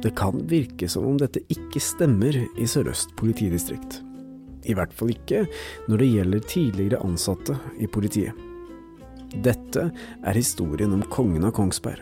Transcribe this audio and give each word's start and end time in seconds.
Det 0.00 0.14
kan 0.16 0.46
virke 0.48 0.88
som 0.88 1.06
om 1.10 1.18
dette 1.20 1.42
ikke 1.52 1.82
stemmer 1.82 2.36
i 2.40 2.68
Sør-Øst 2.68 3.12
politidistrikt. 3.20 4.00
I 4.68 4.76
hvert 4.76 4.92
fall 4.96 5.12
ikke 5.12 5.44
når 5.88 6.00
det 6.00 6.12
gjelder 6.14 6.46
tidligere 6.48 7.02
ansatte 7.04 7.56
i 7.80 7.88
politiet. 7.88 8.32
Dette 9.44 9.90
er 10.26 10.36
historien 10.36 10.94
om 10.96 11.04
kongen 11.12 11.44
av 11.46 11.54
Kongsberg. 11.56 12.00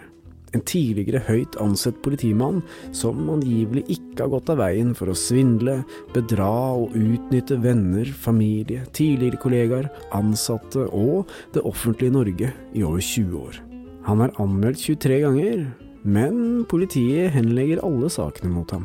En 0.57 0.63
tidligere 0.65 1.21
høyt 1.27 1.59
ansett 1.61 1.99
politimann 2.05 2.63
som 2.97 3.27
angivelig 3.29 3.83
ikke 3.93 4.23
har 4.23 4.31
gått 4.33 4.53
av 4.55 4.63
veien 4.63 4.95
for 4.97 5.13
å 5.13 5.17
svindle, 5.19 5.83
bedra 6.15 6.49
og 6.79 6.95
utnytte 6.97 7.59
venner, 7.61 8.09
familie, 8.09 8.87
tidligere 8.97 9.43
kollegaer, 9.43 9.91
ansatte 10.17 10.87
og 10.89 11.29
det 11.53 11.67
offentlige 11.69 12.17
Norge 12.17 12.55
i 12.73 12.87
over 12.87 13.05
20 13.05 13.43
år. 13.43 13.61
Han 14.09 14.25
er 14.25 14.33
anmeldt 14.41 14.81
23 14.87 15.21
ganger, 15.27 15.67
men 16.03 16.65
politiet 16.71 17.33
henlegger 17.35 17.83
alle 17.87 18.11
sakene 18.13 18.53
mot 18.53 18.71
ham. 18.75 18.85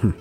Hm. 0.00 0.12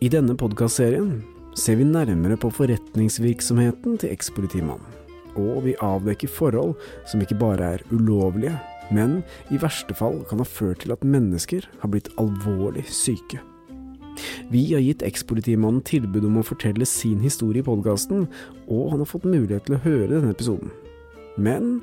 I 0.00 0.08
denne 0.12 0.36
podkastserien 0.38 1.20
ser 1.58 1.76
vi 1.80 1.84
nærmere 1.84 2.38
på 2.40 2.50
forretningsvirksomheten 2.54 3.98
til 4.00 4.14
ekspolitimannen, 4.14 4.98
og 5.38 5.64
vi 5.66 5.76
avdekker 5.84 6.30
forhold 6.30 6.74
som 7.10 7.22
ikke 7.22 7.38
bare 7.38 7.74
er 7.76 7.86
ulovlige, 7.92 8.56
men 8.90 9.20
i 9.54 9.60
verste 9.60 9.94
fall 9.94 10.22
kan 10.28 10.42
ha 10.42 10.46
ført 10.48 10.82
til 10.84 10.94
at 10.94 11.06
mennesker 11.06 11.66
har 11.82 11.92
blitt 11.92 12.10
alvorlig 12.18 12.86
syke. 12.90 13.42
Vi 14.50 14.64
har 14.72 14.82
gitt 14.82 15.04
ekspolitimannen 15.06 15.82
tilbud 15.86 16.26
om 16.26 16.40
å 16.40 16.46
fortelle 16.46 16.86
sin 16.88 17.20
historie 17.22 17.62
i 17.62 17.66
podkasten, 17.66 18.26
og 18.66 18.90
han 18.92 19.04
har 19.04 19.08
fått 19.08 19.28
mulighet 19.28 19.68
til 19.68 19.78
å 19.78 19.84
høre 19.84 20.10
denne 20.10 20.34
episoden. 20.34 20.72
Men 21.38 21.78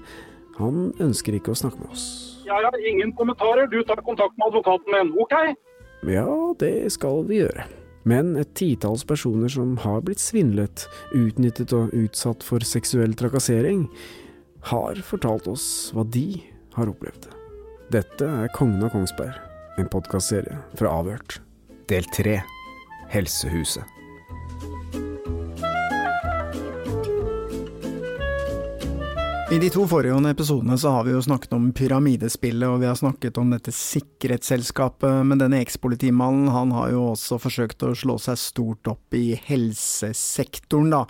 han 0.58 0.92
ønsker 1.02 1.38
ikke 1.38 1.54
å 1.54 1.60
snakke 1.60 1.80
med 1.82 1.94
oss. 1.96 2.37
Jeg 2.48 2.64
har 2.64 2.78
ingen 2.88 3.12
kommentarer. 3.18 3.68
Du 3.68 3.82
tar 3.84 4.00
kontakt 4.06 4.38
med 4.40 4.48
advokaten 4.48 4.94
min. 4.96 5.12
OK? 5.20 5.36
Ja, 6.08 6.30
det 6.60 6.92
skal 6.96 7.26
vi 7.28 7.42
gjøre. 7.42 7.66
Men 8.08 8.38
et 8.40 8.54
titalls 8.56 9.04
personer 9.04 9.52
som 9.52 9.76
har 9.84 10.00
blitt 10.08 10.24
svindlet, 10.24 10.86
utnyttet 11.12 11.74
og 11.76 11.92
utsatt 11.98 12.46
for 12.46 12.64
seksuell 12.64 13.18
trakassering, 13.20 13.84
har 14.72 15.02
fortalt 15.04 15.50
oss 15.52 15.68
hva 15.96 16.08
de 16.08 16.40
har 16.78 16.88
opplevd. 16.94 17.28
Dette 17.92 18.32
er 18.44 18.54
Kongen 18.56 18.84
av 18.88 18.94
Kongsberg, 18.96 19.36
en 19.80 19.92
podkastserie 19.92 20.62
fra 20.80 20.96
Avhørt. 21.02 21.42
Del 21.92 22.08
tre 22.16 22.40
Helsehuset. 23.12 23.97
I 29.48 29.60
de 29.64 29.70
to 29.72 29.86
foregående 29.88 30.34
episodene 30.34 30.76
så 30.76 30.90
har 30.92 31.06
vi 31.08 31.14
jo 31.14 31.22
snakket 31.24 31.54
om 31.56 31.70
pyramidespillet, 31.72 32.68
og 32.68 32.82
vi 32.82 32.90
har 32.90 32.98
snakket 33.00 33.38
om 33.40 33.54
dette 33.54 33.72
sikkerhetsselskapet, 33.72 35.22
men 35.24 35.40
denne 35.40 35.62
ekspolitimannen 35.64 36.50
han 36.52 36.74
har 36.76 36.90
jo 36.92 37.06
også 37.14 37.38
forsøkt 37.40 37.86
å 37.88 37.94
slå 37.96 38.18
seg 38.20 38.42
stort 38.42 38.92
opp 38.92 39.16
i 39.16 39.38
helsesektoren, 39.48 40.92
da, 40.92 41.06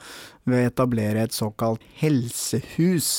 ved 0.45 0.67
å 0.67 0.69
etablere 0.69 1.25
et 1.25 1.33
såkalt 1.33 1.81
helsehus. 1.97 3.09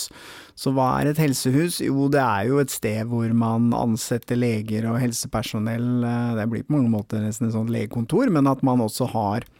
Så 0.55 0.71
hva 0.77 0.93
er 1.01 1.11
et 1.11 1.19
helsehus? 1.25 1.81
Jo, 1.83 2.07
det 2.15 2.23
er 2.23 2.47
jo 2.53 2.62
et 2.62 2.71
sted 2.71 3.11
hvor 3.11 3.34
man 3.34 3.73
ansetter 3.75 4.39
leger 4.39 4.87
og 4.87 5.01
helsepersonell, 5.03 6.07
det 6.39 6.47
blir 6.47 6.62
på 6.62 6.78
mange 6.78 6.95
måter 6.95 7.27
nesten 7.27 7.51
et 7.51 7.59
sånt 7.59 7.75
legekontor, 7.75 8.31
men 8.31 8.47
at 8.47 8.62
man 8.62 8.87
også 8.87 9.11
har 9.19 9.51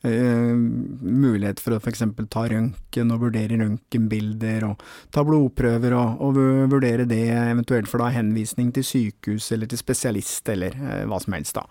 Uh, 0.00 0.56
mulighet 0.56 1.58
for 1.60 1.76
å 1.76 1.80
f.eks. 1.80 2.00
ta 2.32 2.46
røntgen 2.48 3.12
og 3.12 3.26
vurdere 3.26 3.58
røntgenbilder, 3.60 4.64
og 4.70 4.84
ta 5.12 5.24
blodprøver 5.28 5.92
og, 5.92 6.22
og, 6.24 6.38
vurdere 6.72 7.04
det, 7.08 7.26
eventuelt 7.36 7.90
for 7.90 8.00
da 8.00 8.08
henvisning 8.14 8.70
til 8.72 8.86
sykehus 8.86 9.50
eller 9.52 9.68
til 9.68 9.82
spesialist 9.82 10.48
eller 10.54 10.76
uh, 10.80 11.02
hva 11.10 11.20
som 11.20 11.36
helst, 11.36 11.58
da. 11.58 11.66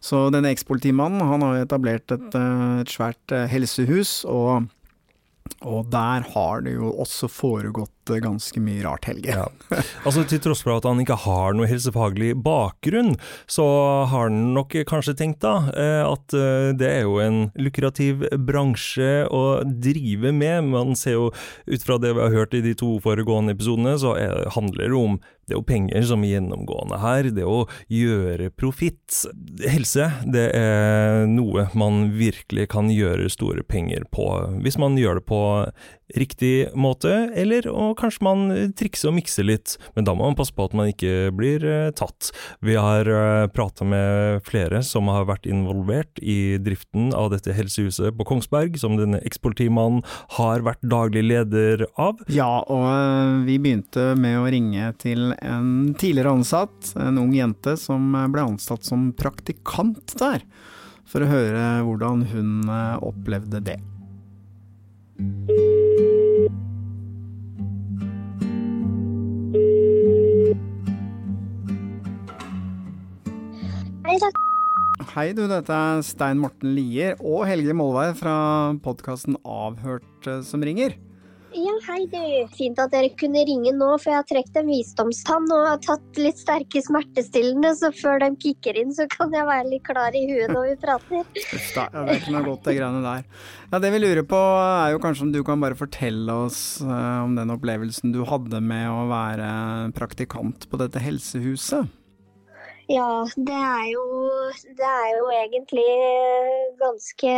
Så 0.00 0.22
denne 0.32 0.54
ekspolitimannen 0.54 1.28
han 1.28 1.44
har 1.44 1.60
etablert 1.66 2.16
et, 2.16 2.30
uh, 2.32 2.80
et 2.80 2.94
svært 2.94 3.36
helsehus, 3.52 4.22
og 4.24 4.70
og 5.64 5.88
der 5.92 6.24
har 6.34 6.62
det 6.64 6.74
jo 6.76 6.90
også 7.00 7.28
foregått 7.28 7.93
ganske 8.24 8.60
mye 8.62 8.84
rart, 8.84 9.08
Helge. 9.10 9.34
Ja. 9.34 9.48
Altså 10.04 10.24
Til 10.28 10.40
tross 10.42 10.62
for 10.64 10.76
at 10.76 10.86
han 10.88 11.00
ikke 11.00 11.16
har 11.24 11.54
noe 11.56 11.68
helsefaglig 11.68 12.34
bakgrunn, 12.44 13.14
så 13.50 13.64
har 14.10 14.28
han 14.28 14.54
nok 14.56 14.76
kanskje 14.88 15.16
tenkt 15.18 15.42
da 15.44 15.54
eh, 15.72 16.02
at 16.04 16.34
eh, 16.36 16.70
det 16.76 16.90
er 16.90 17.06
jo 17.06 17.20
en 17.22 17.38
lukrativ 17.56 18.26
bransje 18.46 19.24
å 19.32 19.44
drive 19.64 20.34
med. 20.34 20.70
Man 20.74 20.94
ser 20.98 21.18
jo 21.18 21.30
ut 21.66 21.86
fra 21.86 21.98
det 22.02 22.14
vi 22.16 22.24
har 22.24 22.34
hørt 22.34 22.56
i 22.56 22.64
de 22.64 22.74
to 22.78 22.96
foregående 23.04 23.56
episodene, 23.56 23.96
så 24.00 24.16
handler 24.54 24.90
det 24.90 24.98
om 24.98 25.18
det 25.44 25.52
er 25.52 25.58
jo 25.58 25.66
penger 25.68 26.06
som 26.08 26.22
er 26.24 26.34
gjennomgående 26.38 26.98
her, 27.02 27.28
det 27.36 27.44
å 27.44 27.64
gjøre 27.92 28.48
profitt. 28.56 29.24
Helse, 29.60 30.08
det 30.32 30.46
er 30.56 31.26
noe 31.28 31.66
man 31.76 32.14
virkelig 32.16 32.70
kan 32.72 32.88
gjøre 32.92 33.28
store 33.32 33.64
penger 33.68 34.06
på, 34.14 34.28
hvis 34.64 34.80
man 34.80 34.96
gjør 35.00 35.20
det 35.20 35.26
på 35.28 35.42
riktig 36.12 36.68
måte, 36.76 37.10
eller 37.34 37.66
og 37.70 37.96
kanskje 37.98 38.24
man 38.26 38.44
trikser 38.76 39.10
og 39.10 39.16
mikser 39.16 39.46
litt, 39.46 39.76
men 39.96 40.06
da 40.06 40.14
må 40.16 40.26
man 40.26 40.36
passe 40.36 40.54
på 40.54 40.66
at 40.68 40.74
man 40.76 40.90
ikke 40.92 41.30
blir 41.34 41.64
uh, 41.64 41.92
tatt. 41.96 42.30
Vi 42.64 42.76
har 42.76 43.08
uh, 43.08 43.46
prata 43.52 43.86
med 43.88 44.44
flere 44.46 44.82
som 44.84 45.08
har 45.12 45.26
vært 45.30 45.48
involvert 45.48 46.20
i 46.20 46.56
driften 46.62 47.12
av 47.16 47.30
dette 47.32 47.54
helsehuset 47.56 48.16
på 48.18 48.28
Kongsberg, 48.28 48.76
som 48.80 48.98
denne 49.00 49.22
ekspolitimannen 49.24 50.04
har 50.38 50.64
vært 50.66 50.84
daglig 50.84 51.24
leder 51.24 51.86
av. 51.96 52.20
Ja, 52.32 52.60
og 52.68 52.84
uh, 52.90 53.40
vi 53.48 53.58
begynte 53.62 54.12
med 54.18 54.42
å 54.42 54.46
ringe 54.52 54.92
til 55.00 55.32
en 55.40 55.94
tidligere 55.96 56.36
ansatt, 56.36 56.92
en 57.00 57.22
ung 57.22 57.32
jente 57.34 57.78
som 57.80 58.12
ble 58.32 58.44
ansatt 58.44 58.84
som 58.84 59.08
praktikant 59.16 60.16
der, 60.20 60.44
for 61.08 61.24
å 61.24 61.30
høre 61.30 61.64
hvordan 61.86 62.28
hun 62.32 62.70
opplevde 63.04 63.60
det. 63.64 63.80
Hei, 75.14 75.30
du, 75.30 75.44
dette 75.46 75.70
er 75.70 76.00
Stein 76.02 76.40
Morten 76.42 76.72
Lier 76.74 77.14
og 77.22 77.44
Helge 77.46 77.70
Molvær 77.78 78.16
fra 78.18 78.34
podkasten 78.82 79.36
Avhørt 79.46 80.26
eh, 80.26 80.40
som 80.42 80.64
ringer. 80.66 80.96
Ja, 81.54 81.74
hei 81.86 82.00
du. 82.10 82.18
Fint 82.56 82.80
at 82.82 82.90
dere 82.90 83.12
kunne 83.14 83.44
ringe 83.46 83.70
nå, 83.76 83.92
for 84.02 84.10
jeg 84.10 84.18
har 84.18 84.26
trukket 84.26 84.56
en 84.58 84.70
visdomstann 84.72 85.46
og 85.54 85.68
har 85.68 85.78
tatt 85.84 86.18
litt 86.18 86.40
sterke 86.42 86.82
smertestillende, 86.82 87.70
så 87.78 87.92
før 87.94 88.24
de 88.24 88.30
kicker 88.42 88.80
inn, 88.80 88.90
så 88.94 89.06
kan 89.12 89.30
jeg 89.34 89.46
være 89.46 89.70
litt 89.70 89.84
klar 89.86 90.16
i 90.18 90.24
huet 90.26 90.50
når 90.50 90.66
vi 90.72 90.74
prater. 90.82 91.22
Uff 91.56 91.70
da, 91.76 91.86
ja, 91.94 92.04
det 92.10 92.18
kunne 92.26 92.42
godt 92.48 92.66
det 92.66 92.76
greiene 92.80 93.04
der. 93.06 93.24
Ja, 93.70 93.82
Det 93.84 93.94
vi 93.94 94.02
lurer 94.02 94.26
på 94.26 94.40
er 94.58 94.94
jo 94.96 95.02
kanskje 95.02 95.28
om 95.28 95.34
du 95.34 95.42
kan 95.46 95.62
bare 95.62 95.78
fortelle 95.78 96.38
oss 96.48 96.60
uh, 96.82 97.22
om 97.22 97.38
den 97.38 97.54
opplevelsen 97.54 98.14
du 98.14 98.24
hadde 98.26 98.58
med 98.58 98.90
å 98.90 99.06
være 99.12 99.50
praktikant 99.94 100.66
på 100.70 100.80
dette 100.82 101.02
helsehuset? 101.02 101.86
Ja, 102.90 103.24
det 103.36 103.56
er 103.56 103.86
jo 103.94 104.02
Det 104.76 104.88
er 104.90 105.10
jo 105.16 105.28
egentlig 105.32 105.86
ganske 106.82 107.36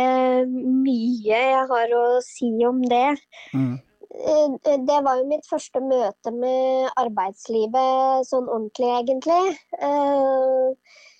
mye 0.49 1.43
jeg 1.53 1.67
har 1.69 1.93
å 2.01 2.07
si 2.25 2.49
om 2.67 2.81
det. 2.81 3.13
Mm. 3.53 3.77
Det 4.17 4.99
var 5.05 5.19
jo 5.19 5.27
mitt 5.29 5.45
første 5.45 5.81
møte 5.83 6.31
med 6.33 6.89
arbeidslivet 6.97 8.25
sånn 8.29 8.47
ordentlig, 8.49 8.89
egentlig. 9.01 9.57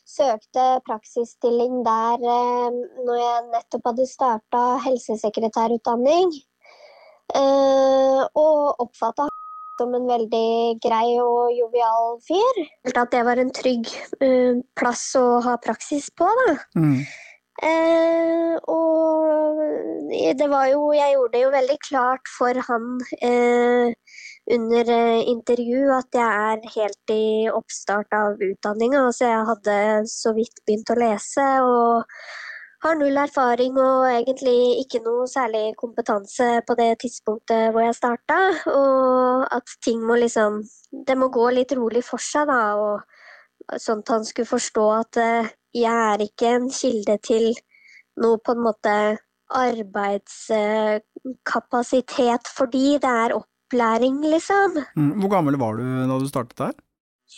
søkte 0.08 0.66
praksisstilling 0.88 1.82
der 1.86 2.24
eh, 2.24 2.78
når 3.06 3.18
jeg 3.20 3.48
nettopp 3.52 3.90
hadde 3.92 4.06
starta 4.10 4.62
helsesekretærutdanning. 4.86 6.32
Eh, 7.36 8.22
og 8.40 8.84
oppfatta 8.86 9.28
som 9.78 9.94
en 9.94 10.08
veldig 10.10 10.80
grei 10.82 11.18
og 11.22 11.52
jovial 11.54 12.18
fyr. 12.26 12.62
At 12.96 13.12
det 13.14 13.24
var 13.28 13.42
en 13.42 13.54
trygg 13.54 13.90
eh, 14.24 14.58
plass 14.80 15.10
å 15.20 15.26
ha 15.46 15.58
praksis 15.62 16.10
på, 16.18 16.30
da. 16.42 16.56
Mm. 16.80 17.02
Eh, 17.58 18.54
og 18.70 19.62
det 20.38 20.46
var 20.50 20.68
jo 20.70 20.92
Jeg 20.94 21.14
gjorde 21.16 21.34
det 21.34 21.42
jo 21.42 21.54
veldig 21.56 21.78
klart 21.82 22.30
for 22.30 22.60
han 22.68 22.86
eh, 23.26 23.96
under 24.54 24.92
eh, 24.94 25.24
intervju 25.32 25.88
at 25.96 26.20
jeg 26.20 26.52
er 26.52 26.68
helt 26.76 27.14
i 27.14 27.50
oppstart 27.50 28.14
av 28.14 28.38
utdanninga. 28.50 29.08
Altså 29.10 29.32
jeg 29.32 29.48
hadde 29.52 29.78
så 30.12 30.36
vidt 30.38 30.62
begynt 30.66 30.94
å 30.94 31.00
lese 31.02 31.48
og 31.66 32.06
har 32.86 32.98
null 33.00 33.18
erfaring 33.18 33.78
og 33.82 34.06
egentlig 34.12 34.84
ikke 34.84 35.02
noe 35.06 35.26
særlig 35.30 35.72
kompetanse 35.82 36.62
på 36.68 36.76
det 36.78 36.92
tidspunktet 37.02 37.72
hvor 37.74 37.88
jeg 37.88 37.98
starta. 37.98 38.38
Og 38.72 39.48
at 39.58 39.78
ting 39.84 40.04
må 40.06 40.20
liksom 40.22 40.64
Det 41.08 41.18
må 41.20 41.28
gå 41.28 41.50
litt 41.52 41.72
rolig 41.76 42.02
for 42.06 42.22
seg, 42.24 42.48
da. 42.48 42.76
Og 42.80 43.17
sånn 43.76 44.00
at 44.06 44.14
han 44.16 44.26
skulle 44.28 44.50
forstå 44.50 44.86
at 44.96 45.20
eh, 45.22 45.50
jeg 45.76 45.98
er 46.14 46.20
ikke 46.24 46.48
en 46.56 46.68
kilde 46.74 47.18
til 47.26 47.46
noe 48.22 48.38
på 48.42 48.52
en 48.56 48.64
måte 48.66 48.94
arbeidskapasitet 49.58 52.44
fordi 52.56 52.88
det 53.04 53.12
er 53.26 53.38
opplæring, 53.38 54.16
liksom. 54.34 54.70
Mm. 54.96 55.14
Hvor 55.22 55.32
gammel 55.38 55.56
var 55.60 55.72
du 55.78 55.84
da 55.84 56.16
du 56.20 56.28
startet 56.28 56.58
der? 56.58 56.74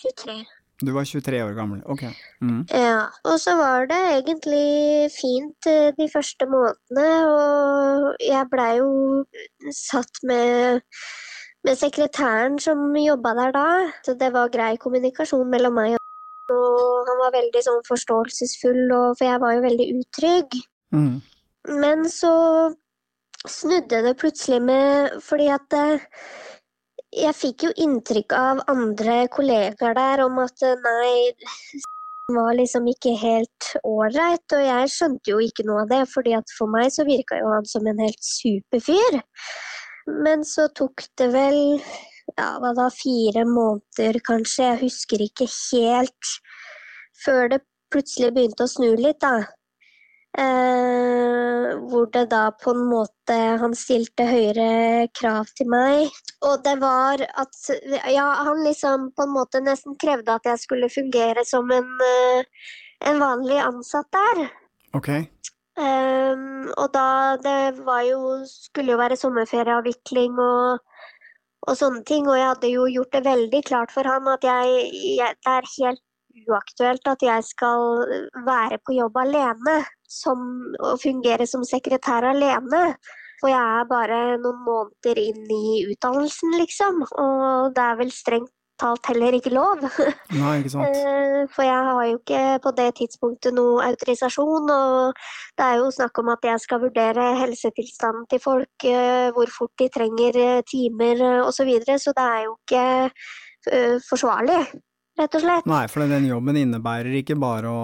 23. 0.01 0.45
Du 0.79 0.93
var 0.95 1.03
23 1.03 1.43
år 1.43 1.51
gammel, 1.57 1.81
ok. 1.85 2.03
Mm. 2.41 2.67
Ja, 2.71 3.11
og 3.27 3.39
så 3.43 3.55
var 3.59 3.85
det 3.89 3.97
egentlig 3.99 5.11
fint 5.11 5.67
eh, 5.67 5.91
de 5.97 6.07
første 6.13 6.45
månedene, 6.47 7.25
og 7.27 8.15
jeg 8.23 8.47
blei 8.53 8.77
jo 8.77 9.25
satt 9.75 10.23
med, 10.23 10.79
med 11.67 11.75
sekretæren 11.75 12.55
som 12.63 12.95
jobba 12.95 13.35
der 13.41 13.51
da. 13.57 13.91
Så 14.07 14.15
det 14.21 14.31
var 14.33 14.55
grei 14.55 14.77
kommunikasjon 14.79 15.51
mellom 15.51 15.75
meg 15.81 15.98
og 16.53 17.09
han 17.09 17.21
var 17.23 17.35
veldig 17.35 17.63
sånn 17.65 17.81
forståelsesfull, 17.87 18.83
og, 18.95 19.17
for 19.19 19.27
jeg 19.27 19.41
var 19.43 19.55
jo 19.55 19.65
veldig 19.65 19.87
utrygg. 19.99 20.59
Mm. 20.95 21.15
Men 21.79 22.05
så 22.09 22.33
snudde 23.47 24.01
det 24.01 24.15
plutselig 24.17 24.57
med 24.63 25.19
Fordi 25.21 25.49
at 25.53 25.75
eh, 25.77 26.01
jeg 27.13 27.35
fikk 27.37 27.65
jo 27.67 27.69
inntrykk 27.83 28.33
av 28.37 28.63
andre 28.71 29.21
kollegaer 29.33 29.95
der 29.97 30.23
om 30.25 30.39
at 30.43 30.65
eh, 30.65 30.81
nei, 30.83 31.85
var 32.35 32.53
liksom 32.57 32.85
ikke 32.91 33.15
helt 33.17 33.71
ålreit, 33.87 34.45
og 34.53 34.61
jeg 34.61 34.91
skjønte 34.93 35.31
jo 35.31 35.39
ikke 35.41 35.65
noe 35.65 35.83
av 35.85 35.93
det, 35.93 36.03
fordi 36.11 36.35
at 36.37 36.53
for 36.57 36.69
meg 36.71 36.91
så 36.93 37.05
virka 37.07 37.39
jo 37.39 37.49
han 37.53 37.65
som 37.65 37.87
en 37.89 38.01
helt 38.03 38.21
super 38.21 38.83
fyr. 38.85 39.19
Men 40.25 40.45
så 40.47 40.67
tok 40.77 41.05
det 41.17 41.29
vel 41.33 41.59
ja, 42.37 42.49
hva 42.61 42.73
da, 42.77 42.89
fire 42.93 43.45
måneder 43.47 44.19
kanskje, 44.25 44.71
jeg 44.73 44.81
husker 44.83 45.23
ikke 45.25 45.47
helt, 45.49 46.33
før 47.23 47.49
det 47.55 47.63
plutselig 47.93 48.33
begynte 48.35 48.65
å 48.65 48.71
snu 48.71 48.91
litt, 48.99 49.19
da. 49.23 49.47
Eh, 50.37 51.69
hvor 51.89 52.05
det 52.13 52.27
da 52.29 52.51
på 52.53 52.69
en 52.75 52.83
måte 52.85 53.33
Han 53.57 53.71
stilte 53.73 54.27
høyere 54.29 55.07
krav 55.17 55.49
til 55.57 55.71
meg. 55.73 56.11
Og 56.45 56.61
det 56.63 56.75
var 56.83 57.23
at 57.41 57.57
Ja, 58.13 58.27
han 58.45 58.61
liksom 58.61 59.09
på 59.17 59.25
en 59.25 59.33
måte 59.33 59.63
nesten 59.65 59.97
krevde 59.97 60.35
at 60.37 60.45
jeg 60.45 60.61
skulle 60.61 60.91
fungere 60.93 61.41
som 61.49 61.71
en, 61.73 61.89
eh, 62.05 62.43
en 63.09 63.19
vanlig 63.19 63.57
ansatt 63.57 64.05
der. 64.13 64.45
Ok. 64.93 65.09
Eh, 65.09 66.35
og 66.77 66.87
da 66.93 67.37
Det 67.41 67.83
var 67.85 68.01
jo 68.05 68.45
Skulle 68.45 68.91
jo 68.93 69.01
være 69.01 69.17
sommerferieavvikling 69.17 70.37
og, 70.37 70.79
og 71.67 71.77
sånne 71.79 72.03
ting. 72.07 72.27
Og 72.27 72.37
jeg 72.37 72.51
hadde 72.51 72.73
jo 72.73 72.85
gjort 72.93 73.15
det 73.15 73.23
veldig 73.27 73.63
klart 73.67 73.95
for 73.95 74.07
han 74.07 74.27
at 74.31 74.45
jeg, 74.45 74.91
jeg 75.19 75.39
Det 75.39 75.55
er 75.55 75.71
helt 75.77 76.05
uaktuelt 76.49 77.07
at 77.09 77.23
jeg 77.25 77.43
skal 77.43 78.03
være 78.47 78.79
på 78.85 78.95
jobb 78.99 79.17
alene. 79.23 79.79
Som, 80.09 80.45
og 80.81 81.01
fungere 81.03 81.45
som 81.45 81.65
sekretær 81.67 82.25
alene. 82.31 82.93
For 83.39 83.51
jeg 83.51 83.59
er 83.81 83.89
bare 83.89 84.21
noen 84.41 84.63
måneder 84.65 85.19
inn 85.21 85.51
i 85.53 85.83
utdannelsen, 85.91 86.55
liksom. 86.59 87.03
Og 87.07 87.75
det 87.75 87.83
er 87.85 87.99
vel 88.01 88.11
strengt 88.11 88.51
talt 88.79 89.09
heller 89.11 89.35
ikke 89.37 89.51
lov. 89.53 89.83
Nei, 90.39 90.55
ikke 90.61 90.73
sant. 90.73 90.97
Eh, 90.97 91.43
For 91.53 91.65
jeg 91.67 91.85
har 91.89 92.01
jo 92.07 92.17
ikke 92.19 92.41
på 92.63 92.73
det 92.79 92.87
tidspunktet 93.01 93.55
noe 93.55 93.85
autorisasjon, 93.89 94.71
og 94.73 95.21
det 95.59 95.67
er 95.67 95.79
jo 95.81 95.89
snakk 95.95 96.21
om 96.23 96.33
at 96.35 96.49
jeg 96.51 96.63
skal 96.65 96.83
vurdere 96.85 97.29
helsetilstanden 97.41 98.27
til 98.31 98.43
folk, 98.43 98.87
eh, 98.87 99.29
hvor 99.35 99.51
fort 99.53 99.73
de 99.81 99.89
trenger 99.93 100.39
eh, 100.39 100.59
timer 100.69 101.25
osv., 101.45 101.57
så, 101.59 101.65
videre, 101.67 101.97
så 101.99 102.13
det 102.15 102.23
er 102.23 102.43
jo 102.45 102.53
ikke 102.55 102.83
forsvarlig, 104.07 104.61
rett 105.19 105.33
og 105.35 105.41
slett. 105.43 105.65
Nei, 105.67 105.81
for 105.91 106.07
den 106.07 106.23
jobben 106.29 106.55
innebærer 106.55 107.17
ikke 107.19 107.35
bare 107.35 107.67
å, 107.67 107.81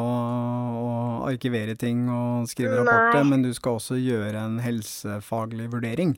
å 0.79 0.93
arkivere 1.27 1.75
ting 1.75 2.05
og 2.07 2.47
skrive 2.47 2.79
rapporter, 2.79 3.19
Nei. 3.19 3.33
men 3.33 3.43
du 3.43 3.51
skal 3.57 3.81
også 3.81 3.99
gjøre 3.99 4.45
en 4.47 4.61
helsefaglig 4.63 5.67
vurdering. 5.73 6.15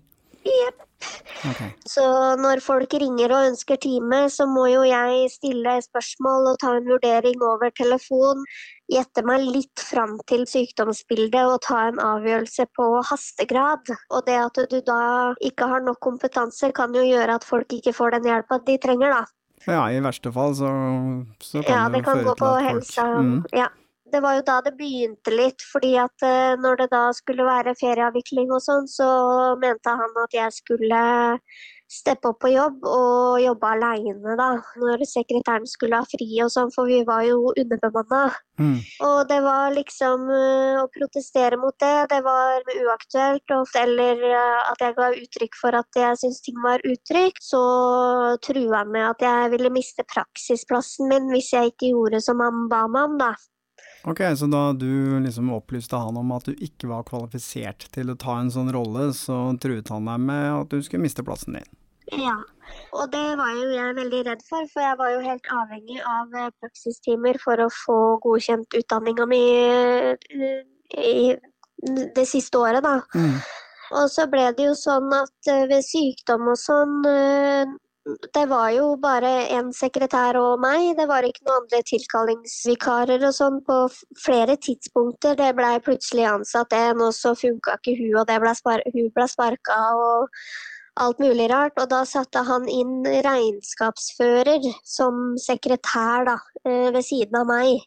Jepp. 1.07 1.27
Ok. 1.49 1.61
Så 1.89 2.03
når 2.41 2.61
folk 2.65 2.93
ringer 2.93 3.33
og 3.35 3.49
ønsker 3.51 3.79
time, 3.81 4.23
så 4.33 4.47
må 4.49 4.65
jo 4.71 4.83
jeg 4.87 5.29
stille 5.33 5.77
spørsmål 5.85 6.51
og 6.53 6.59
ta 6.63 6.73
en 6.77 6.89
vurdering 6.89 7.43
over 7.45 7.71
telefon, 7.77 8.43
gjette 8.91 9.23
meg 9.27 9.45
litt 9.45 9.83
fram 9.83 10.17
til 10.29 10.45
sykdomsbildet 10.49 11.43
og 11.43 11.61
ta 11.67 11.87
en 11.91 12.01
avgjørelse 12.03 12.67
på 12.77 12.89
hastegrad. 13.11 13.93
Og 14.11 14.27
det 14.27 14.37
at 14.41 14.61
du 14.71 14.77
da 14.87 15.01
ikke 15.45 15.69
har 15.69 15.85
nok 15.85 15.99
kompetanse, 16.03 16.71
kan 16.75 16.95
jo 16.95 17.05
gjøre 17.05 17.39
at 17.39 17.47
folk 17.47 17.73
ikke 17.79 17.95
får 17.95 18.17
den 18.17 18.31
hjelpa 18.31 18.61
de 18.67 18.77
trenger, 18.81 19.19
da. 19.19 19.25
Ja, 19.67 19.81
i 19.91 19.99
verste 19.99 20.31
fall 20.31 20.53
så, 20.55 20.69
så 21.43 21.61
kan 21.65 21.73
Ja, 21.73 21.83
det 21.89 21.99
det 21.99 22.05
kan 22.05 22.21
føre 22.21 22.29
gå 22.29 22.35
på 22.39 22.45
til 22.45 22.47
at 22.47 22.55
folk 22.55 22.69
helsa. 22.71 23.07
mm. 23.21 23.45
Ja. 23.57 23.67
Det 24.11 24.21
var 24.23 24.37
jo 24.37 24.43
da 24.47 24.57
det 24.63 24.75
begynte 24.79 25.33
litt, 25.33 25.63
fordi 25.71 25.95
at 25.99 26.23
eh, 26.25 26.53
når 26.63 26.83
det 26.83 26.89
da 26.93 27.07
skulle 27.15 27.47
være 27.47 27.75
ferieavvikling 27.79 28.53
og 28.55 28.61
sånn, 28.63 28.87
så 28.87 29.07
mente 29.59 29.95
han 30.01 30.21
at 30.23 30.37
jeg 30.37 30.55
skulle 30.55 31.01
steppe 31.87 32.27
opp 32.29 32.41
på 32.43 32.51
jobb 32.51 32.83
og 32.87 33.39
jobbe 33.41 33.69
aleine, 33.77 34.35
da. 34.39 34.49
Når 34.81 35.03
sekretæren 35.07 35.67
skulle 35.69 35.99
ha 36.01 36.07
fri 36.07 36.27
og 36.43 36.51
sånn, 36.51 36.71
for 36.75 36.89
vi 36.89 36.99
var 37.07 37.23
jo 37.27 37.53
underbemanna. 37.53 38.21
Mm. 38.59 38.77
Og 39.07 39.19
det 39.29 39.39
var 39.45 39.75
liksom 39.75 40.27
eh, 40.33 40.79
å 40.81 40.87
protestere 40.91 41.59
mot 41.61 41.75
det, 41.83 41.93
det 42.11 42.21
var 42.25 42.67
uaktuelt. 42.75 43.55
Eller 43.83 44.23
eh, 44.31 44.71
at 44.71 44.83
jeg 44.83 44.97
ga 44.99 45.11
uttrykk 45.15 45.59
for 45.61 45.79
at 45.79 46.01
jeg 46.03 46.21
syntes 46.21 46.43
ting 46.45 46.59
var 46.63 46.83
utrygt. 46.83 47.43
Så 47.43 47.61
trua 48.43 48.83
han 48.83 48.95
med 48.95 49.11
at 49.13 49.27
jeg 49.27 49.53
ville 49.55 49.73
miste 49.73 50.07
praksisplassen 50.11 51.11
min 51.11 51.31
hvis 51.31 51.53
jeg 51.55 51.73
ikke 51.73 51.93
gjorde 51.93 52.23
som 52.23 52.43
han 52.43 52.67
ba 52.71 52.83
meg 52.91 53.13
om, 53.13 53.21
da. 53.21 53.35
Ok, 54.03 54.21
så 54.37 54.45
da 54.45 54.73
du 54.73 55.19
liksom 55.19 55.49
opplyste 55.53 55.97
han 55.97 56.17
om 56.17 56.31
at 56.35 56.45
du 56.45 56.53
ikke 56.53 56.89
var 56.91 57.07
kvalifisert 57.07 57.87
til 57.93 58.13
å 58.13 58.19
ta 58.19 58.37
en 58.39 58.51
sånn 58.53 58.69
rolle, 58.73 59.09
så 59.17 59.39
truet 59.61 59.89
han 59.93 60.07
deg 60.07 60.23
med 60.29 60.45
at 60.53 60.71
du 60.71 60.83
skulle 60.85 61.03
miste 61.03 61.25
plassen 61.25 61.57
din. 61.57 61.69
Ja, 62.15 62.37
og 62.95 63.09
det 63.11 63.25
var 63.35 63.51
jo 63.57 63.67
jeg 63.73 63.95
veldig 63.97 64.21
redd 64.29 64.43
for, 64.47 64.67
for 64.71 64.83
jeg 64.85 64.99
var 64.99 65.11
jo 65.11 65.23
helt 65.25 65.49
avhengig 65.51 65.97
av 66.07 66.37
eh, 66.39 66.53
praksistimer 66.61 67.39
for 67.43 67.59
å 67.59 67.67
få 67.73 67.97
godkjent 68.23 68.77
utdanninga 68.79 69.25
mi 69.27 69.41
eh, 69.59 70.61
i 71.03 71.35
det 72.15 72.25
siste 72.29 72.61
året, 72.61 72.85
da. 72.85 73.01
Mm. 73.17 73.35
Og 73.97 74.07
så 74.11 74.27
ble 74.31 74.45
det 74.55 74.69
jo 74.69 74.77
sånn 74.77 75.11
at 75.17 75.51
eh, 75.51 75.65
ved 75.67 75.83
sykdom 75.83 76.47
og 76.53 76.59
sånn 76.61 76.95
Det 78.07 78.45
var 78.47 78.69
jo 78.71 78.95
bare 79.01 79.31
én 79.51 79.73
sekretær 79.75 80.37
og 80.39 80.61
meg. 80.63 80.93
Det 80.95 81.07
var 81.09 81.25
ikke 81.27 81.43
noen 81.47 81.65
andre 81.65 81.81
tilkallingsvikarer 81.89 83.25
og 83.27 83.35
sånn 83.35 83.59
på 83.67 83.79
flere 84.23 84.55
tidspunkter. 84.63 85.35
Det 85.39 85.49
blei 85.57 85.73
plutselig 85.83 86.27
ansatt 86.29 86.75
en, 86.77 87.03
og 87.03 87.11
så 87.17 87.33
funka 87.35 87.75
ikke 87.79 87.97
hun, 87.99 88.15
og 88.21 88.27
det 88.29 88.39
ble 88.43 88.53
spar 88.55 88.83
hun 88.93 89.09
ble 89.15 89.27
sparka 89.27 89.79
og 89.99 90.31
alt 91.03 91.19
mulig 91.19 91.49
rart. 91.51 91.75
Og 91.81 91.89
da 91.91 92.03
satte 92.07 92.45
han 92.47 92.69
inn 92.71 93.03
regnskapsfører 93.03 94.69
som 94.87 95.35
sekretær, 95.41 96.29
da, 96.31 96.37
eh, 96.63 96.91
ved 96.95 97.03
siden 97.03 97.41
av 97.41 97.51
meg. 97.51 97.83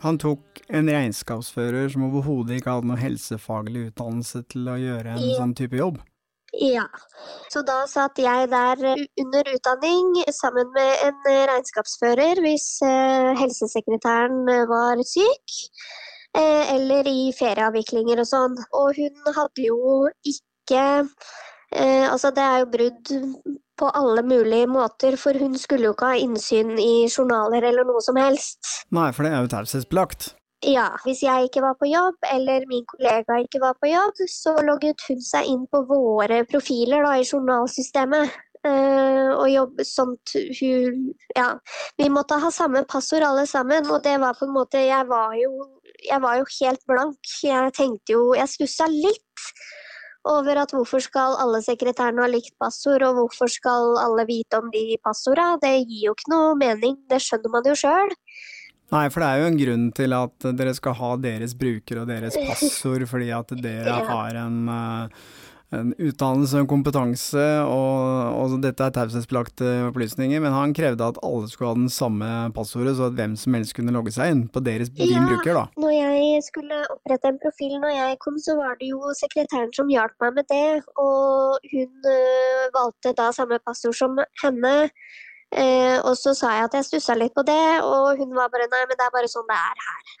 Han 0.00 0.16
tok 0.16 0.62
en 0.70 0.88
regnskapsfører 0.88 1.90
som 1.92 2.06
overhodet 2.08 2.56
ikke 2.56 2.72
hadde 2.72 2.88
noe 2.88 2.96
helsefaglig 2.96 3.90
utdannelse 3.90 4.46
til 4.48 4.72
å 4.72 4.78
gjøre 4.80 5.12
en 5.18 5.28
Ja. 5.28 5.36
sånn 5.36 5.54
type 5.54 5.76
jobb. 5.76 6.00
Ja, 6.58 6.86
så 7.52 7.62
da 7.62 7.84
satt 7.86 8.18
jeg 8.18 8.48
der 8.50 8.80
eh, 8.92 9.02
under 9.22 9.50
utdanning 9.54 10.16
sammen 10.34 10.72
med 10.74 11.04
en 11.06 11.28
eh, 11.30 11.44
regnskapsfører 11.50 12.42
hvis 12.42 12.66
eh, 12.86 13.30
helsesekretæren 13.38 14.42
var 14.70 15.02
syk, 15.06 15.60
eller 16.34 17.06
i 17.10 17.30
ferieavviklinger 17.34 18.20
og 18.22 18.26
sånn. 18.28 18.52
Og 18.78 18.98
hun 18.98 19.34
hadde 19.34 19.66
jo 19.66 20.08
ikke 20.22 20.84
Altså, 21.70 22.32
det 22.34 22.42
er 22.42 22.62
jo 22.62 22.66
brudd 22.70 23.10
på 23.78 23.90
alle 23.94 24.24
mulige 24.26 24.66
måter, 24.66 25.14
for 25.18 25.38
hun 25.38 25.54
skulle 25.58 25.86
jo 25.86 25.92
ikke 25.94 26.08
ha 26.10 26.18
innsyn 26.18 26.72
i 26.82 27.06
journaler 27.06 27.62
eller 27.68 27.86
noe 27.86 28.02
som 28.02 28.18
helst. 28.18 28.58
Nei, 28.90 29.12
for 29.14 29.22
det 29.22 29.30
er 29.30 29.44
jo 29.44 29.52
taushetsbelagt. 29.52 30.32
Ja, 30.60 30.90
hvis 31.06 31.22
jeg 31.24 31.46
ikke 31.46 31.62
var 31.64 31.76
på 31.80 31.88
jobb, 31.88 32.18
eller 32.34 32.66
min 32.68 32.84
kollega 32.84 33.38
ikke 33.40 33.62
var 33.62 33.78
på 33.80 33.88
jobb, 33.88 34.18
så 34.28 34.52
logget 34.66 35.00
hun 35.08 35.22
seg 35.24 35.48
inn 35.48 35.62
på 35.72 35.80
våre 35.88 36.42
profiler 36.50 37.06
da, 37.06 37.14
i 37.16 37.24
journalsystemet. 37.24 38.34
Uh, 38.60 39.32
og 39.40 39.46
jobbe 39.48 39.84
sånt 39.88 40.34
hun 40.58 40.96
Ja, 41.32 41.46
vi 41.96 42.10
måtte 42.12 42.36
ha 42.42 42.50
samme 42.52 42.82
passord 42.84 43.24
alle 43.24 43.46
sammen, 43.48 43.88
og 43.88 44.02
det 44.04 44.18
var 44.20 44.36
på 44.36 44.44
en 44.44 44.52
måte 44.52 44.82
Jeg 44.84 45.06
var 45.08 45.32
jo, 45.32 45.64
jeg 46.04 46.20
var 46.20 46.36
jo 46.42 46.44
helt 46.58 46.84
blank. 46.84 47.32
Jeg 47.40 47.72
tenkte 47.78 48.18
jo 48.18 48.34
Jeg 48.36 48.52
stussa 48.52 48.90
litt 48.92 49.46
over 50.28 50.60
at 50.60 50.74
hvorfor 50.76 51.00
skal 51.00 51.38
alle 51.40 51.62
sekretærene 51.64 52.20
ha 52.20 52.28
likt 52.28 52.52
passord, 52.60 53.00
og 53.06 53.16
hvorfor 53.16 53.48
skal 53.48 53.96
alle 54.02 54.26
vite 54.28 54.60
om 54.60 54.68
de 54.74 54.98
passorda? 55.04 55.54
Det 55.62 55.72
gir 55.86 56.10
jo 56.10 56.12
ikke 56.18 56.32
noe 56.34 56.52
mening, 56.60 56.98
det 57.08 57.22
skjønner 57.24 57.54
man 57.56 57.68
jo 57.72 57.78
sjøl. 57.80 58.12
Nei, 58.90 59.04
for 59.12 59.22
det 59.22 59.28
er 59.30 59.42
jo 59.44 59.50
en 59.52 59.60
grunn 59.60 59.84
til 59.94 60.16
at 60.16 60.48
dere 60.58 60.74
skal 60.74 60.96
ha 60.98 61.12
deres 61.22 61.54
bruker 61.58 62.02
og 62.02 62.08
deres 62.10 62.34
passord, 62.48 63.06
fordi 63.10 63.30
at 63.36 63.54
dere 63.62 63.86
Ja. 63.86 64.00
har 64.08 64.34
en, 64.46 64.56
eh, 64.68 65.28
en 65.78 65.92
utdannelse 66.02 66.56
og 66.58 66.64
en 66.64 66.70
kompetanse, 66.72 67.44
og, 67.62 68.34
og 68.34 68.56
dette 68.64 68.82
er 68.82 68.90
taushetsbelagte 68.96 69.68
opplysninger, 69.92 70.42
men 70.42 70.50
han 70.56 70.74
krevde 70.74 71.06
at 71.06 71.20
alle 71.22 71.46
skulle 71.52 71.70
ha 71.70 71.78
den 71.78 71.92
samme 71.94 72.26
passordet, 72.56 72.96
så 72.98 73.06
at 73.06 73.14
hvem 73.20 73.36
som 73.38 73.54
helst 73.54 73.76
kunne 73.78 73.94
logge 73.94 74.10
seg 74.16 74.32
inn 74.34 74.42
på 74.50 74.58
deres, 74.66 74.90
din 74.90 75.14
Ja. 75.14 75.22
bruker, 75.28 75.54
da. 75.60 75.64
Når 75.78 75.94
jeg 75.94 76.42
skulle 76.48 76.80
opprette 76.90 77.30
en 77.30 77.38
profil 77.46 77.78
når 77.78 77.94
jeg 77.94 78.18
kom, 78.26 78.42
så 78.42 78.58
var 78.58 78.74
det 78.82 78.90
jo 78.90 79.14
sekretæren 79.22 79.70
som 79.78 79.86
hjalp 79.94 80.18
meg 80.26 80.34
med 80.40 80.50
det, 80.50 80.82
og 80.98 81.62
hun 81.70 82.10
øh, 82.16 82.66
valgte 82.74 83.14
da 83.22 83.30
samme 83.38 83.62
passord 83.62 83.94
som 83.94 84.18
henne. 84.42 84.74
Eh, 85.50 85.98
og 86.06 86.14
så 86.14 86.30
sa 86.38 86.52
jeg 86.54 86.68
at 86.68 86.74
jeg 86.78 86.86
stussa 86.86 87.16
litt 87.18 87.34
på 87.34 87.42
det, 87.46 87.82
og 87.82 88.20
hun 88.20 88.34
var 88.36 88.52
bare 88.52 88.68
nei, 88.70 88.84
men 88.86 88.98
det 88.98 89.06
er 89.06 89.14
bare 89.14 89.30
sånn 89.30 89.48
det 89.48 89.58
er 89.58 89.84
her. 89.86 90.12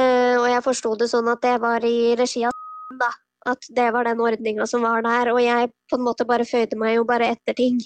Eh, 0.00 0.34
og 0.38 0.46
jeg 0.52 0.66
forsto 0.66 0.92
det 1.00 1.08
sånn 1.10 1.30
at 1.32 1.42
det 1.42 1.56
var 1.62 1.86
i 1.86 2.14
regi 2.18 2.44
av 2.46 2.54
da. 3.04 3.10
At 3.46 3.62
det 3.78 3.84
var 3.94 4.08
den 4.08 4.18
ordninga 4.18 4.64
som 4.66 4.82
var 4.82 5.04
der. 5.06 5.30
Og 5.30 5.38
jeg 5.38 5.70
på 5.90 5.98
en 5.98 6.02
måte 6.02 6.26
bare 6.26 6.46
føyde 6.46 6.78
meg 6.78 6.96
jo 6.96 7.04
bare 7.06 7.28
etter 7.36 7.54
ting. 7.54 7.76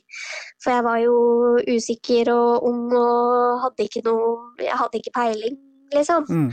For 0.65 0.73
jeg 0.73 0.85
var 0.87 1.01
jo 1.03 1.17
usikker 1.69 2.31
og 2.33 2.65
ung 2.69 2.87
og 2.97 3.67
hadde 3.67 3.85
ikke 3.85 4.01
noe 4.07 4.31
Jeg 4.65 4.79
hadde 4.81 5.03
ikke 5.03 5.13
peiling, 5.19 5.59
liksom. 5.95 6.27
Mm. 6.29 6.51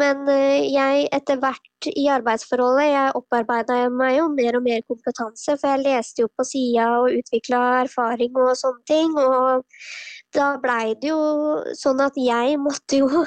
Men 0.00 0.28
eh, 0.32 0.66
jeg 0.72 1.06
etter 1.14 1.40
hvert 1.42 1.88
i 1.90 2.06
arbeidsforholdet, 2.12 2.90
jeg 2.90 3.14
opparbeida 3.20 3.78
meg 3.92 4.18
jo 4.18 4.28
mer 4.32 4.58
og 4.58 4.66
mer 4.66 4.84
kompetanse, 4.88 5.56
for 5.60 5.70
jeg 5.72 5.84
leste 5.84 6.24
jo 6.24 6.30
på 6.32 6.46
sida 6.48 6.88
og 7.00 7.18
utvikla 7.20 7.62
erfaring 7.84 8.36
og 8.40 8.54
sånne 8.60 8.84
ting. 8.90 9.16
Og 9.20 9.64
da 10.34 10.54
blei 10.62 10.94
det 11.00 11.12
jo 11.12 11.20
sånn 11.78 12.02
at 12.04 12.16
jeg 12.18 12.58
måtte 12.62 13.02
jo 13.02 13.24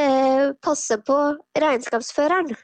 eh, 0.00 0.50
passe 0.64 0.96
på 1.06 1.18
regnskapsføreren. 1.60 2.54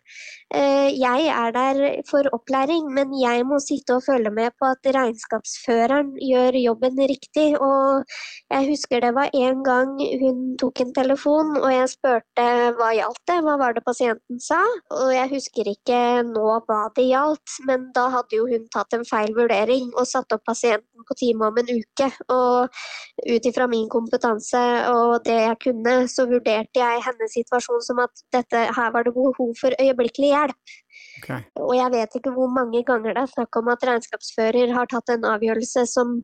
Eh, 0.55 0.95
jeg 0.95 1.27
er 1.27 1.51
der 1.51 1.79
for 2.11 2.29
opplæring, 2.37 2.87
men 2.95 3.11
jeg 3.19 3.43
må 3.49 3.59
sitte 3.59 3.97
og 3.97 4.05
følge 4.07 4.31
med 4.31 4.55
på 4.61 4.69
at 4.71 4.87
regnskapsføreren 4.95 6.13
gjør 6.23 6.59
jobben 6.61 7.01
riktig. 7.11 7.49
Og 7.59 8.05
jeg 8.51 8.69
husker 8.71 9.03
det 9.03 9.13
var 9.17 9.31
en 9.35 9.65
gang 9.67 9.97
hun 10.23 10.43
tok 10.61 10.81
en 10.85 10.95
telefon, 10.95 11.57
og 11.59 11.71
jeg 11.75 11.91
spurte 11.97 12.47
hva 12.79 12.93
gjaldt 12.95 13.23
det, 13.27 13.39
hva 13.43 13.57
var 13.63 13.75
det 13.75 13.85
pasienten 13.87 14.41
sa? 14.43 14.63
Og 14.95 15.11
jeg 15.15 15.33
husker 15.35 15.73
ikke 15.73 16.01
nå 16.31 16.47
hva 16.69 16.81
det 16.97 17.09
gjaldt, 17.11 17.59
men 17.67 17.91
da 17.97 18.07
hadde 18.15 18.39
jo 18.39 18.47
hun 18.51 18.71
tatt 18.75 18.95
en 18.95 19.07
feil 19.09 19.35
vurdering 19.37 19.91
og 19.97 20.07
satt 20.07 20.33
opp 20.37 20.47
pasienten 20.47 21.07
på 21.07 21.19
time 21.19 21.51
om 21.51 21.59
en 21.59 21.75
uke. 21.75 22.11
Og 22.31 22.81
ut 23.27 23.51
ifra 23.51 23.67
min 23.71 23.91
kompetanse 23.91 24.63
og 24.93 25.19
det 25.27 25.41
jeg 25.43 25.59
kunne, 25.67 25.97
så 26.11 26.27
vurderte 26.31 26.81
jeg 26.81 27.03
hennes 27.27 27.37
situasjon 27.37 27.83
som 27.83 28.03
at 28.05 28.25
dette, 28.33 28.67
her 28.79 28.91
var 28.93 29.05
det 29.05 29.15
behov 29.15 29.55
for 29.61 29.75
øyeblikkelig 29.81 30.33
hjelp. 30.33 30.75
Okay. 31.21 31.43
Og 31.61 31.77
jeg 31.77 31.93
vet 31.93 32.19
ikke 32.19 32.33
hvor 32.33 32.49
mange 32.53 32.83
ganger 32.87 33.15
det 33.15 33.23
er 33.25 33.33
snakk 33.33 33.57
om 33.57 33.73
at 33.73 33.85
regnskapsfører 33.85 34.75
har 34.77 34.87
tatt 34.87 35.11
en 35.11 35.25
avgjørelse 35.35 35.87
som 35.91 36.21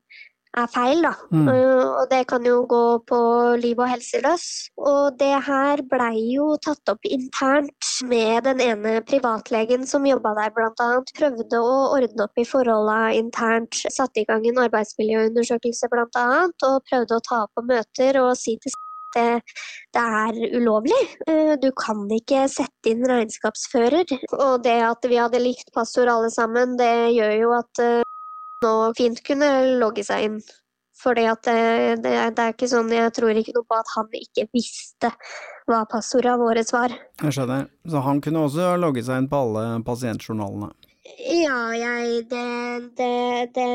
er 0.53 0.69
feil, 0.69 1.01
da. 1.01 1.13
Mm. 1.33 1.47
Uh, 1.49 1.87
og 2.03 2.11
det 2.11 2.27
kan 2.29 2.45
jo 2.45 2.59
gå 2.69 2.83
på 3.09 3.21
liv 3.57 3.79
og 3.81 3.89
helse 3.89 4.21
løs. 4.21 4.45
Og 4.77 5.17
det 5.21 5.33
her 5.47 5.81
blei 5.89 6.35
jo 6.35 6.51
tatt 6.61 6.93
opp 6.93 7.09
internt 7.09 7.89
med 8.05 8.45
den 8.45 8.61
ene 8.61 8.99
privatlegen 9.09 9.89
som 9.89 10.05
jobba 10.05 10.35
der, 10.37 10.53
blant 10.53 10.85
annet. 10.85 11.15
Prøvde 11.17 11.63
å 11.63 11.75
ordne 11.97 12.29
opp 12.29 12.37
i 12.37 12.45
forholda 12.49 13.01
internt. 13.17 13.81
Satte 13.89 14.21
i 14.21 14.29
gang 14.29 14.45
en 14.49 14.61
arbeidsmiljøundersøkelse, 14.67 15.89
blant 15.93 16.21
annet. 16.21 16.69
Og 16.69 16.85
prøvde 16.91 17.17
å 17.17 17.27
ta 17.31 17.45
opp 17.47 17.57
på 17.57 17.65
møter 17.73 18.21
og 18.21 18.35
si 18.37 18.59
til 18.61 18.77
det, 19.17 19.27
det 19.95 20.05
er 20.23 20.41
ulovlig. 20.59 21.03
Eh, 21.29 21.55
Du 21.63 21.71
kan 21.77 22.05
ikke 22.13 22.47
sette 22.51 22.93
inn 22.93 23.05
regnskapsfører. 23.09 24.17
Og 24.39 24.63
det 24.65 24.79
at 24.87 25.07
vi 25.09 25.21
hadde 25.21 25.43
likt 25.43 25.73
passord 25.75 26.11
alle 26.13 26.33
sammen, 26.35 26.77
det 26.81 27.13
gjør 27.17 27.37
jo 27.41 27.53
at 27.59 27.85
eh, 27.85 28.03
nå 28.65 28.75
fint 28.99 29.23
kunne 29.27 29.53
logge 29.83 30.05
seg 30.07 30.29
inn. 30.31 30.43
At 31.03 31.43
det, 31.49 32.03
det, 32.05 32.11
det 32.37 32.43
er 32.45 32.53
ikke 32.53 32.69
sånn, 32.71 32.93
jeg 32.95 33.11
tror 33.17 33.35
ikke 33.35 33.57
noe 33.57 33.67
på 33.67 33.75
at 33.75 33.89
han 33.97 34.13
ikke 34.15 34.45
visste 34.55 35.11
hva 35.67 35.81
passordet 35.91 36.37
våre 36.39 36.63
var. 36.71 36.95
Jeg 37.25 37.35
skjønner. 37.35 37.67
Så 37.91 38.03
han 38.07 38.21
kunne 38.23 38.45
også 38.47 38.77
logge 38.79 39.03
seg 39.03 39.25
inn 39.25 39.29
på 39.33 39.41
alle 39.49 39.65
pasientjournalene. 39.83 40.71
Ja, 41.27 41.59
jeg 41.75 42.29
det, 42.31 42.93
det, 42.95 43.51
det 43.57 43.67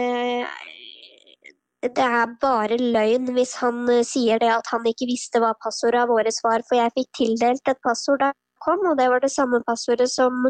det 1.85 2.03
er 2.03 2.33
bare 2.41 2.77
løgn 2.81 3.31
hvis 3.35 3.53
han 3.61 3.85
eh, 3.93 4.03
sier 4.05 4.41
det 4.41 4.49
at 4.49 4.69
han 4.73 4.85
ikke 4.89 5.09
visste 5.09 5.41
hva 5.43 5.53
passordet 5.63 6.07
våre 6.09 6.33
var, 6.43 6.65
for 6.65 6.79
jeg 6.79 6.93
fikk 6.95 7.09
tildelt 7.19 7.69
et 7.69 7.81
passord 7.85 8.23
da 8.23 8.31
jeg 8.31 8.63
kom, 8.65 8.81
og 8.89 8.97
det 8.97 9.05
var 9.11 9.21
det 9.21 9.29
samme 9.29 9.59
passordet 9.67 10.07
som 10.09 10.47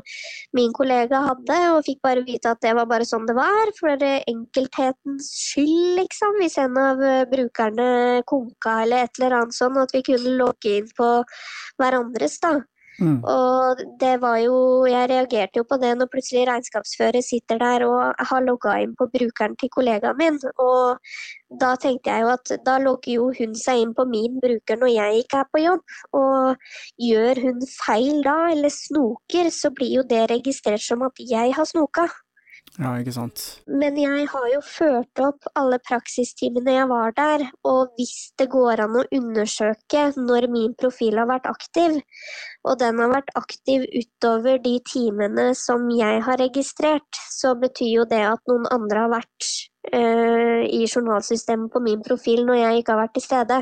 min 0.56 0.72
kollega 0.78 1.20
hadde, 1.26 1.58
og 1.74 1.84
fikk 1.86 2.00
bare 2.08 2.24
vite 2.24 2.54
at 2.54 2.62
det 2.64 2.72
var 2.78 2.88
bare 2.88 3.06
sånn 3.06 3.28
det 3.28 3.36
var, 3.36 3.74
for 3.80 4.00
det 4.00 4.14
enkelthetens 4.32 5.28
skyld, 5.50 6.00
liksom, 6.00 6.40
hvis 6.40 6.58
en 6.64 6.80
av 6.80 7.04
eh, 7.04 7.28
brukerne 7.28 7.90
konka 8.32 8.80
eller 8.86 9.04
et 9.04 9.20
eller 9.20 9.42
annet 9.42 9.60
sånn, 9.60 9.84
at 9.84 9.92
vi 9.94 10.06
kunne 10.08 10.38
logge 10.40 10.80
inn 10.80 10.90
på 10.96 11.12
hverandres, 11.82 12.40
da. 12.48 12.56
Mm. 12.98 13.20
Og 13.30 13.82
det 14.02 14.16
var 14.24 14.40
jo 14.42 14.86
Jeg 14.90 15.10
reagerte 15.12 15.60
jo 15.60 15.66
på 15.70 15.78
det 15.82 15.92
når 16.00 16.10
plutselig 16.10 16.48
regnskapsfører 16.50 17.22
sitter 17.22 17.60
der 17.62 17.86
og 17.86 18.24
har 18.30 18.46
logga 18.46 18.78
inn 18.82 18.96
på 18.98 19.06
brukeren 19.14 19.58
til 19.60 19.70
kollegaen 19.74 20.18
min. 20.18 20.40
Og 20.58 20.98
da 21.62 21.76
tenkte 21.80 22.14
jeg 22.14 22.26
jo 22.26 22.32
at 22.34 22.54
da 22.66 22.78
logger 22.82 23.14
jo 23.14 23.32
hun 23.38 23.54
seg 23.56 23.84
inn 23.84 23.94
på 23.98 24.08
min 24.10 24.40
bruker 24.44 24.82
når 24.82 24.94
jeg 24.94 25.24
ikke 25.24 25.44
er 25.44 25.52
på 25.54 25.64
jobb. 25.64 25.98
Og 26.18 26.70
gjør 27.10 27.44
hun 27.46 27.66
feil 27.76 28.24
da, 28.26 28.38
eller 28.54 28.74
snoker, 28.74 29.52
så 29.54 29.74
blir 29.76 30.00
jo 30.00 30.08
det 30.10 30.26
registrert 30.34 30.84
som 30.84 31.06
at 31.06 31.22
jeg 31.22 31.54
har 31.58 31.70
snoka. 31.70 32.08
Ja, 32.78 32.92
ikke 33.02 33.14
sant. 33.16 33.44
Men 33.66 33.96
jeg 33.98 34.28
har 34.30 34.48
jo 34.52 34.60
ført 34.62 35.22
opp 35.26 35.48
alle 35.58 35.80
praksistimene 35.82 36.76
jeg 36.76 36.90
var 36.92 37.16
der, 37.18 37.46
og 37.66 37.96
hvis 37.98 38.36
det 38.38 38.50
går 38.54 38.84
an 38.86 39.00
å 39.00 39.06
undersøke 39.18 40.04
når 40.18 40.46
min 40.54 40.76
profil 40.78 41.18
har 41.18 41.30
vært 41.30 41.50
aktiv, 41.50 41.98
og 42.68 42.78
den 42.82 43.02
har 43.02 43.10
vært 43.16 43.34
aktiv 43.40 43.88
utover 43.90 44.62
de 44.62 44.76
timene 44.86 45.50
som 45.58 45.90
jeg 45.90 46.22
har 46.28 46.42
registrert, 46.42 47.22
så 47.34 47.56
betyr 47.58 47.94
jo 47.96 48.08
det 48.10 48.22
at 48.30 48.46
noen 48.52 48.70
andre 48.70 49.08
har 49.08 49.14
vært 49.16 49.52
øh, 49.98 50.62
i 50.70 50.86
journalsystemet 50.86 51.74
på 51.74 51.82
min 51.82 52.04
profil 52.06 52.46
når 52.46 52.62
jeg 52.62 52.84
ikke 52.84 52.94
har 52.94 53.06
vært 53.08 53.16
til 53.18 53.26
stede. 53.26 53.62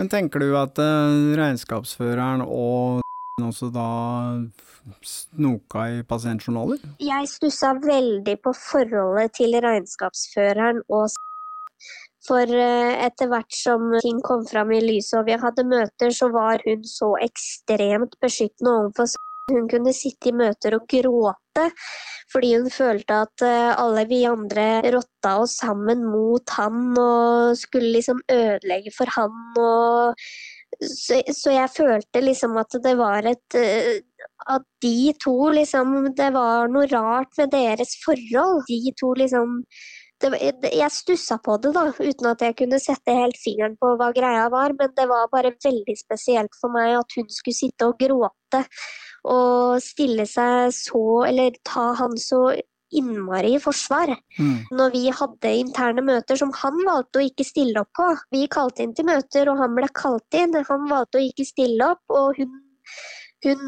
Men 0.00 0.12
tenker 0.12 0.40
du 0.40 0.54
at 0.56 0.80
øh, 0.80 1.34
regnskapsføreren 1.36 2.46
og 2.46 3.04
også 3.44 3.68
da 3.68 3.88
snoka 5.04 5.82
i 5.92 6.02
pasientjournaler? 6.08 6.80
Jeg 7.02 7.28
stussa 7.28 7.74
veldig 7.82 8.36
på 8.40 8.52
forholdet 8.56 9.34
til 9.36 9.58
regnskapsføreren 9.60 10.80
og 10.88 11.10
for 12.26 12.48
eh, 12.48 12.94
etter 13.04 13.28
hvert 13.30 13.52
som 13.52 13.92
ting 14.02 14.22
kom 14.24 14.46
fram 14.48 14.72
i 14.72 14.80
lyset 14.80 15.20
og 15.20 15.28
vi 15.28 15.36
hadde 15.42 15.66
møter, 15.68 16.10
så 16.10 16.30
var 16.32 16.64
hun 16.64 16.82
så 16.88 17.12
ekstremt 17.22 18.18
beskyttende 18.22 18.72
overfor 18.80 19.22
Hun 19.46 19.68
kunne 19.70 19.92
sitte 19.94 20.32
i 20.32 20.34
møter 20.34 20.74
og 20.74 20.88
gråte 20.90 21.68
fordi 22.32 22.56
hun 22.56 22.70
følte 22.72 23.20
at 23.26 23.44
eh, 23.46 23.70
alle 23.78 24.02
vi 24.10 24.24
andre 24.26 24.80
rotta 24.96 25.36
oss 25.44 25.60
sammen 25.60 26.02
mot 26.08 26.56
han 26.56 26.96
og 26.98 27.54
skulle 27.60 27.92
liksom 27.94 28.24
ødelegge 28.26 28.90
for 28.96 29.12
han 29.14 29.60
og 29.62 30.26
så, 30.82 31.20
så 31.32 31.52
jeg 31.54 31.72
følte 31.72 32.20
liksom 32.20 32.56
at 32.60 32.74
det 32.84 32.94
var 32.98 33.26
et 33.30 33.56
eh, 33.56 34.00
At 34.50 34.64
de 34.82 35.12
to 35.22 35.50
liksom 35.54 36.12
Det 36.16 36.32
var 36.34 36.68
noe 36.68 36.88
rart 36.90 37.32
med 37.38 37.54
deres 37.54 37.96
forhold. 38.04 38.64
De 38.68 38.92
to 39.00 39.14
liksom 39.16 39.62
det- 40.20 40.72
jeg 40.72 40.90
stussa 40.90 41.36
på 41.44 41.58
det, 41.60 41.74
da, 41.74 41.92
uten 41.92 42.26
at 42.30 42.40
jeg 42.40 42.56
kunne 42.56 42.78
sette 42.80 43.12
helt 43.12 43.36
fingeren 43.36 43.76
på 43.76 43.96
hva 44.00 44.12
greia 44.16 44.48
var. 44.48 44.72
Men 44.78 44.94
det 44.96 45.04
var 45.08 45.28
bare 45.28 45.52
veldig 45.64 45.96
spesielt 45.98 46.56
for 46.60 46.72
meg 46.72 46.96
at 46.96 47.16
hun 47.18 47.28
skulle 47.28 47.54
sitte 47.54 47.84
og 47.90 47.98
gråte 48.00 48.62
og 49.26 49.82
stille 49.82 50.24
seg 50.26 50.72
så 50.72 51.26
Eller 51.28 51.50
ta 51.64 51.92
han 51.98 52.16
så 52.16 52.54
innmari 52.94 53.54
i 53.56 53.60
forsvar. 53.62 54.12
Mm. 54.38 54.56
Når 54.78 54.94
vi 54.94 55.02
hadde 55.20 55.52
interne 55.60 56.04
møter 56.06 56.38
som 56.38 56.52
han 56.62 56.78
valgte 56.86 57.20
å 57.20 57.26
ikke 57.26 57.46
stille 57.46 57.82
opp 57.82 57.92
på. 57.96 58.08
Vi 58.34 58.46
kalte 58.52 58.84
inn 58.84 58.94
til 58.96 59.08
møter, 59.08 59.50
og 59.50 59.60
han 59.62 59.76
ble 59.78 59.90
kalt 59.96 60.38
inn. 60.38 60.56
Han 60.70 60.88
valgte 60.90 61.20
å 61.20 61.26
ikke 61.26 61.46
stille 61.48 61.90
opp, 61.94 62.02
og 62.12 62.40
hun, 62.40 62.58
hun 63.44 63.60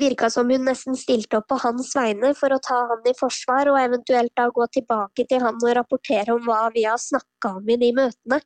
virka 0.00 0.28
som 0.30 0.50
hun 0.50 0.66
nesten 0.68 0.96
stilte 0.98 1.40
opp 1.40 1.48
på 1.50 1.58
hans 1.62 1.90
vegne 1.96 2.32
for 2.38 2.54
å 2.54 2.60
ta 2.62 2.78
han 2.92 3.08
i 3.08 3.14
forsvar, 3.18 3.70
og 3.72 3.80
eventuelt 3.80 4.32
da 4.38 4.48
gå 4.54 4.66
tilbake 4.76 5.26
til 5.28 5.42
han 5.42 5.58
og 5.58 5.74
rapportere 5.78 6.34
om 6.36 6.44
hva 6.46 6.66
vi 6.74 6.86
har 6.86 7.00
snakka 7.00 7.56
om 7.58 7.72
i 7.72 7.78
de 7.80 7.92
møtene. 7.96 8.40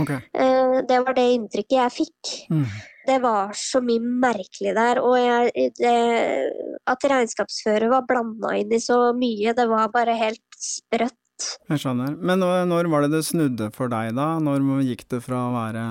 Ok. 0.00 0.10
Eh, 0.12 0.78
Det 0.88 1.00
var 1.06 1.14
det 1.18 1.28
inntrykket 1.36 1.78
jeg 1.78 1.96
fikk. 1.98 2.34
Mm. 2.50 2.66
Det 3.06 3.18
var 3.22 3.50
så 3.58 3.80
mye 3.82 3.98
merkelig 3.98 4.74
der, 4.76 5.00
og 5.02 5.16
jeg, 5.18 5.72
det, 5.80 5.96
at 6.86 7.08
regnskapsfører 7.10 7.90
var 7.90 8.06
blanda 8.06 8.54
inn 8.60 8.70
i 8.70 8.78
så 8.82 9.10
mye, 9.16 9.56
det 9.58 9.66
var 9.68 9.90
bare 9.94 10.14
helt 10.14 10.44
sprøtt. 10.54 11.18
Jeg 11.72 11.82
skjønner. 11.82 12.14
Men 12.22 12.38
når 12.70 12.86
var 12.92 13.02
det 13.02 13.16
det 13.16 13.24
snudde 13.26 13.72
for 13.74 13.90
deg, 13.90 14.12
da? 14.14 14.36
Når 14.38 14.84
gikk 14.86 15.08
det 15.10 15.18
fra 15.24 15.48
å 15.48 15.54
være 15.56 15.82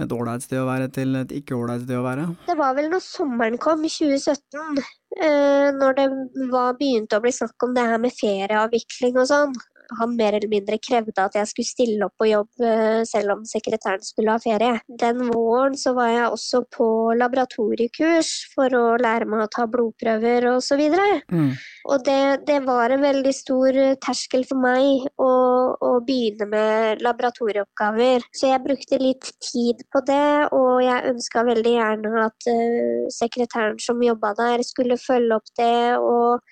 et 0.00 0.12
ålreit 0.14 0.44
sted 0.44 0.60
å 0.62 0.68
være 0.68 0.88
til 0.94 1.16
et 1.18 1.34
ikke 1.36 1.56
ålreit 1.58 1.84
sted 1.84 1.98
å 1.98 2.04
være? 2.06 2.28
Det 2.46 2.56
var 2.58 2.76
vel 2.78 2.88
når 2.92 3.04
sommeren 3.04 3.58
kom, 3.60 3.84
i 3.84 3.92
2017, 3.92 4.80
eh, 5.18 5.68
når 5.76 5.98
det 5.98 6.06
var 6.52 6.78
begynte 6.78 7.18
å 7.18 7.24
bli 7.24 7.34
snakk 7.34 7.66
om 7.66 7.76
det 7.76 7.84
her 7.90 8.00
med 8.02 8.16
ferieavvikling 8.16 9.20
og 9.20 9.28
sånn. 9.30 9.54
Han 10.00 10.16
mer 10.18 10.36
eller 10.38 10.50
mindre 10.50 10.78
krevde 10.82 11.24
at 11.24 11.36
jeg 11.38 11.50
skulle 11.50 11.68
stille 11.68 12.06
opp 12.06 12.16
på 12.20 12.28
jobb 12.30 12.64
eh, 12.64 13.02
selv 13.08 13.36
om 13.36 13.44
sekretæren 13.48 14.04
skulle 14.04 14.34
ha 14.34 14.42
ferie. 14.42 14.80
Den 15.00 15.24
våren 15.30 15.76
så 15.78 15.94
var 15.96 16.10
jeg 16.12 16.28
også 16.30 16.62
på 16.72 16.88
laboratoriekurs 17.18 18.32
for 18.54 18.72
å 18.76 18.84
lære 19.00 19.28
meg 19.28 19.46
å 19.46 19.50
ta 19.52 19.66
blodprøver 19.70 20.48
og 20.52 20.60
så. 20.64 20.78
Mm. 20.82 21.52
Og 21.92 22.04
det, 22.06 22.44
det 22.48 22.58
var 22.64 22.90
en 22.90 23.02
veldig 23.04 23.32
stor 23.36 23.76
eh, 23.78 23.96
terskel 24.02 24.44
for 24.48 24.60
meg 24.62 25.06
å, 25.20 25.32
å 25.76 25.92
begynne 26.06 26.48
med 26.50 27.02
laboratorieoppgaver. 27.04 28.24
Så 28.34 28.50
jeg 28.50 28.64
brukte 28.64 29.00
litt 29.02 29.30
tid 29.44 29.82
på 29.92 30.02
det, 30.08 30.48
og 30.56 30.82
jeg 30.84 31.12
ønska 31.12 31.44
veldig 31.46 31.74
gjerne 31.76 32.24
at 32.26 32.48
uh, 32.48 33.08
sekretæren 33.12 33.78
som 33.82 34.02
jobba 34.02 34.32
der, 34.38 34.64
skulle 34.66 35.00
følge 35.00 35.38
opp 35.38 35.54
det 35.58 35.98
og 35.98 36.42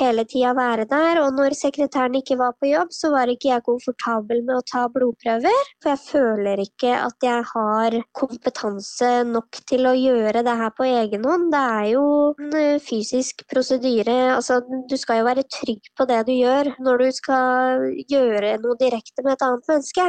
hele 0.00 0.24
tida 0.28 0.52
være 0.56 0.86
der. 0.90 1.20
Og 1.22 1.34
når 1.36 1.56
sekretæren 1.58 2.16
ikke 2.18 2.38
var 2.40 2.54
på 2.58 2.70
jobb, 2.70 2.92
så 2.94 3.10
var 3.14 3.30
ikke 3.30 3.50
jeg 3.50 3.64
komfortabel 3.66 4.42
med 4.46 4.58
å 4.58 4.64
ta 4.68 4.86
blodprøver. 4.92 5.62
For 5.82 5.92
jeg 5.94 6.02
føler 6.04 6.62
ikke 6.64 6.94
at 6.98 7.26
jeg 7.26 7.46
har 7.52 7.98
kompetanse 8.16 9.10
nok 9.28 9.60
til 9.70 9.88
å 9.90 9.96
gjøre 9.96 10.44
det 10.46 10.56
her 10.62 10.74
på 10.76 10.88
egen 10.88 11.26
hånd. 11.28 11.50
Det 11.54 11.64
er 11.78 11.88
jo 11.94 12.04
en 12.34 12.58
eh, 12.60 12.82
fysisk 12.82 13.44
prosedyre. 13.50 14.18
Altså, 14.36 14.60
du 14.90 14.96
skal 15.00 15.22
jo 15.22 15.28
være 15.28 15.46
trygg 15.58 15.92
på 15.98 16.08
det 16.10 16.22
du 16.28 16.34
gjør 16.36 16.74
når 16.84 17.04
du 17.04 17.08
skal 17.16 17.88
gjøre 18.10 18.56
noe 18.62 18.78
direkte 18.80 19.24
med 19.24 19.36
et 19.36 19.46
annet 19.46 19.72
menneske. 19.72 20.08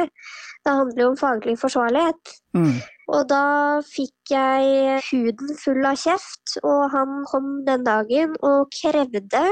Det 0.64 0.72
handler 0.76 1.02
jo 1.02 1.10
om 1.12 1.18
faglig 1.20 1.54
forsvarlighet. 1.60 2.34
Mm. 2.56 2.74
Og 3.10 3.22
da 3.30 3.44
fikk 3.86 4.34
jeg 4.34 5.00
huden 5.08 5.56
full 5.58 5.86
av 5.88 5.98
kjeft, 5.98 6.58
og 6.62 6.90
han 6.92 7.24
kom 7.30 7.50
den 7.66 7.86
dagen 7.86 8.36
og 8.46 8.68
krevde 8.76 9.46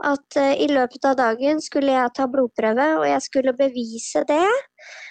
at 0.00 0.36
eh, 0.40 0.54
i 0.64 0.68
løpet 0.70 1.04
av 1.04 1.16
dagen 1.18 1.60
skulle 1.60 1.92
jeg 1.92 2.12
ta 2.16 2.26
blodprøve, 2.30 2.86
og 3.00 3.06
jeg 3.08 3.24
skulle 3.26 3.56
bevise 3.56 4.22
det 4.28 4.46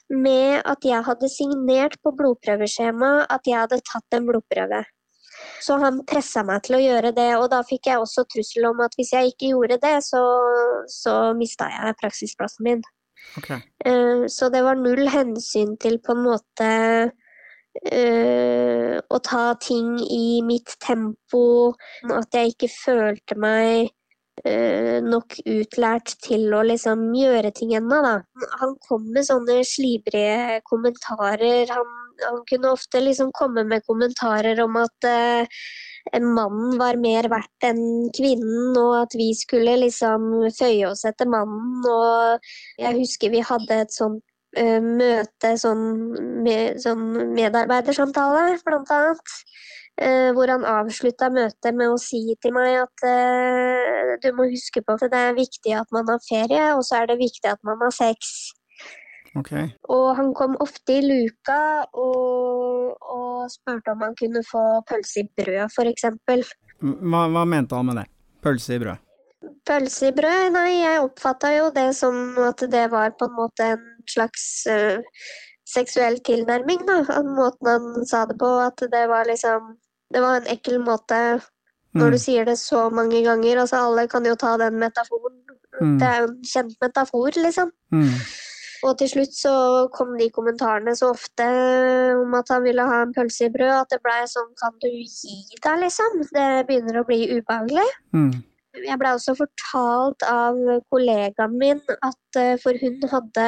med 0.10 0.64
at 0.66 0.86
jeg 0.86 1.06
hadde 1.06 1.30
signert 1.30 2.00
på 2.02 2.14
blodprøveskjemaet 2.18 3.28
at 3.30 3.50
jeg 3.50 3.60
hadde 3.60 3.84
tatt 3.86 4.18
en 4.18 4.26
blodprøve. 4.30 4.82
Så 5.64 5.78
han 5.80 6.02
pressa 6.10 6.42
meg 6.44 6.64
til 6.66 6.80
å 6.80 6.82
gjøre 6.82 7.12
det, 7.16 7.30
og 7.38 7.50
da 7.54 7.62
fikk 7.68 7.92
jeg 7.92 8.02
også 8.02 8.26
trussel 8.32 8.66
om 8.72 8.82
at 8.84 8.96
hvis 8.98 9.14
jeg 9.16 9.34
ikke 9.34 9.52
gjorde 9.54 9.78
det, 9.84 9.96
så, 10.04 10.24
så 10.92 11.16
mista 11.38 11.70
jeg 11.72 12.00
praksisplassen 12.02 12.66
min. 12.68 12.82
Ok. 13.40 13.50
Uh, 13.86 14.26
Så 14.32 14.50
det 14.54 14.64
var 14.66 14.80
null 14.80 15.08
hensyn 15.12 15.76
til 15.82 16.00
på 16.04 16.16
en 16.16 16.24
måte 16.26 16.70
uh, 17.94 18.96
å 19.00 19.22
ta 19.26 19.46
ting 19.62 19.96
i 20.04 20.42
mitt 20.46 20.76
tempo, 20.84 21.74
at 22.10 22.36
jeg 22.36 22.54
ikke 22.56 22.72
følte 22.74 23.38
meg 23.40 23.92
uh, 24.46 25.00
nok 25.06 25.40
utlært 25.46 26.16
til 26.26 26.50
å 26.56 26.64
liksom 26.68 27.10
gjøre 27.18 27.54
ting 27.56 27.76
ennå, 27.78 28.02
da. 28.06 28.16
Han 28.64 28.78
kom 28.88 29.10
med 29.14 29.28
sånne 29.30 29.62
slibrige 29.68 30.62
kommentarer. 30.70 31.70
Han, 31.76 31.94
han 32.26 32.42
kunne 32.50 32.74
ofte 32.74 33.04
liksom 33.04 33.32
komme 33.38 33.64
med 33.68 33.86
kommentarer 33.88 34.60
om 34.66 34.82
at 34.82 35.12
mannen 36.18 36.78
var 36.80 36.98
mer 37.02 37.30
verdt 37.32 37.66
enn 37.68 38.10
kvinnen, 38.16 38.78
og 38.80 38.96
at 39.04 39.16
vi 39.18 39.30
skulle 39.38 39.78
liksom 39.84 40.32
føye 40.58 40.90
oss 40.90 41.06
etter 41.08 41.30
mannen. 41.30 41.86
Og 41.86 42.52
jeg 42.82 42.98
husker 43.02 43.34
vi 43.34 43.44
hadde 43.46 43.82
et 43.86 43.96
sånt 43.96 44.24
uh, 44.58 44.80
møte, 44.84 45.56
sånn, 45.62 45.84
med, 46.46 46.80
sånn 46.84 47.34
medarbeidersamtale, 47.36 48.60
blant 48.66 48.96
annet. 48.96 49.36
Uh, 50.00 50.30
hvor 50.32 50.48
han 50.48 50.64
avslutta 50.64 51.28
møtet 51.34 51.76
med 51.76 51.92
å 51.92 51.98
si 52.00 52.22
til 52.40 52.54
meg 52.56 52.78
at 52.86 53.02
uh, 53.04 54.14
du 54.24 54.30
må 54.38 54.46
huske 54.48 54.80
på 54.80 54.96
at 54.96 55.10
det 55.12 55.24
er 55.28 55.36
viktig 55.36 55.76
at 55.76 55.92
man 55.92 56.08
har 56.08 56.24
ferie, 56.24 56.70
og 56.78 56.86
så 56.88 57.02
er 57.02 57.12
det 57.12 57.20
viktig 57.20 57.52
at 57.52 57.60
man 57.68 57.82
har 57.84 57.92
sex. 57.92 58.54
Ok. 59.38 59.52
Og 59.94 60.16
han 60.18 60.32
kom 60.34 60.56
ofte 60.64 60.96
i 60.98 61.02
luka 61.06 61.60
og, 61.94 62.96
og 63.02 63.52
spurte 63.54 63.94
om 63.94 64.02
han 64.02 64.16
kunne 64.18 64.42
få 64.48 64.64
pølse 64.90 65.22
i 65.22 65.28
brød, 65.38 65.68
f.eks. 65.70 66.08
Hva, 66.80 67.28
hva 67.30 67.44
mente 67.46 67.76
han 67.78 67.86
med 67.92 68.02
det? 68.02 68.08
Pølse 68.42 68.78
i 68.78 68.82
brød? 68.82 69.06
Pølse 69.68 70.10
i 70.10 70.16
brød? 70.16 70.50
Nei, 70.56 70.72
jeg 70.82 71.04
oppfatta 71.04 71.52
jo 71.58 71.70
det 71.76 71.90
som 71.98 72.18
at 72.48 72.64
det 72.72 72.88
var 72.92 73.14
på 73.20 73.28
en 73.30 73.38
måte 73.38 73.70
en 73.76 73.86
slags 74.10 74.48
uh, 74.72 74.98
seksuell 75.70 76.18
tilnærming, 76.26 76.82
da. 76.88 77.04
Av 77.20 77.30
Måten 77.30 77.70
han 77.70 78.10
sa 78.10 78.26
det 78.30 78.40
på, 78.42 78.50
at 78.66 78.82
det 78.92 79.06
var 79.12 79.30
liksom 79.30 79.76
Det 80.10 80.22
var 80.24 80.40
en 80.40 80.48
ekkel 80.50 80.80
måte 80.82 81.22
når 81.94 82.06
Mm. 82.06 82.12
du 82.14 82.18
sier 82.22 82.46
det 82.46 82.58
så 82.62 82.90
mange 82.94 83.24
ganger. 83.26 83.60
Altså, 83.64 83.78
alle 83.82 84.08
kan 84.08 84.26
jo 84.26 84.36
ta 84.38 84.56
den 84.62 84.76
metaforen. 84.78 85.40
Mm. 85.82 85.96
Det 86.00 86.06
er 86.08 86.20
jo 86.22 86.28
en 86.28 86.44
kjent 86.46 86.76
metafor, 86.82 87.32
liksom. 87.38 87.72
Mm. 87.92 88.12
Og 88.88 88.96
til 89.00 89.10
slutt 89.12 89.34
så 89.36 89.54
kom 89.96 90.14
de 90.20 90.30
kommentarene 90.32 90.94
så 90.96 91.12
ofte 91.14 91.48
om 92.16 92.36
at 92.38 92.52
han 92.54 92.64
ville 92.64 92.86
ha 92.88 93.02
en 93.04 93.16
pølse 93.16 93.50
i 93.50 93.54
brød, 93.54 93.74
at 93.82 93.90
det 93.92 94.00
blei 94.06 94.22
sånn 94.32 94.54
Kan 94.60 94.78
du 94.84 94.88
gi 94.92 95.40
deg, 95.58 95.82
liksom? 95.84 96.22
Det 96.32 96.48
begynner 96.70 97.02
å 97.02 97.08
bli 97.08 97.26
ubehagelig. 97.36 97.88
Mm. 98.16 98.38
Jeg 98.86 99.00
blei 99.02 99.16
også 99.16 99.36
fortalt 99.36 100.24
av 100.30 100.60
kollegaen 100.94 101.58
min 101.60 101.82
at 102.06 102.40
eh, 102.40 102.56
For 102.62 102.78
hun 102.80 103.02
hadde 103.12 103.46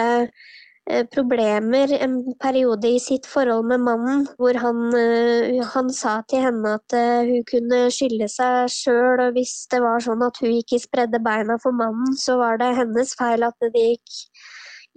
eh, 0.89 1.05
problemer 1.13 1.93
en 1.99 2.17
periode 2.41 2.89
i 2.89 2.99
sitt 2.99 3.29
forhold 3.29 3.69
med 3.69 3.85
mannen, 3.85 4.25
hvor 4.41 4.57
han, 4.59 4.87
eh, 4.97 5.61
han 5.75 5.93
sa 5.95 6.17
til 6.27 6.43
henne 6.47 6.75
at 6.79 6.97
hun 7.29 7.45
kunne 7.47 7.83
skylde 7.93 8.27
seg 8.33 8.71
sjøl, 8.73 9.27
og 9.27 9.37
hvis 9.37 9.53
det 9.71 9.83
var 9.85 10.03
sånn 10.03 10.25
at 10.25 10.41
hun 10.41 10.57
ikke 10.57 10.81
spredde 10.81 11.21
beina 11.23 11.59
for 11.61 11.75
mannen, 11.75 12.17
så 12.17 12.39
var 12.41 12.59
det 12.59 12.73
hennes 12.81 13.13
feil 13.19 13.45
at 13.47 13.55
det 13.61 13.71
gikk, 13.77 14.17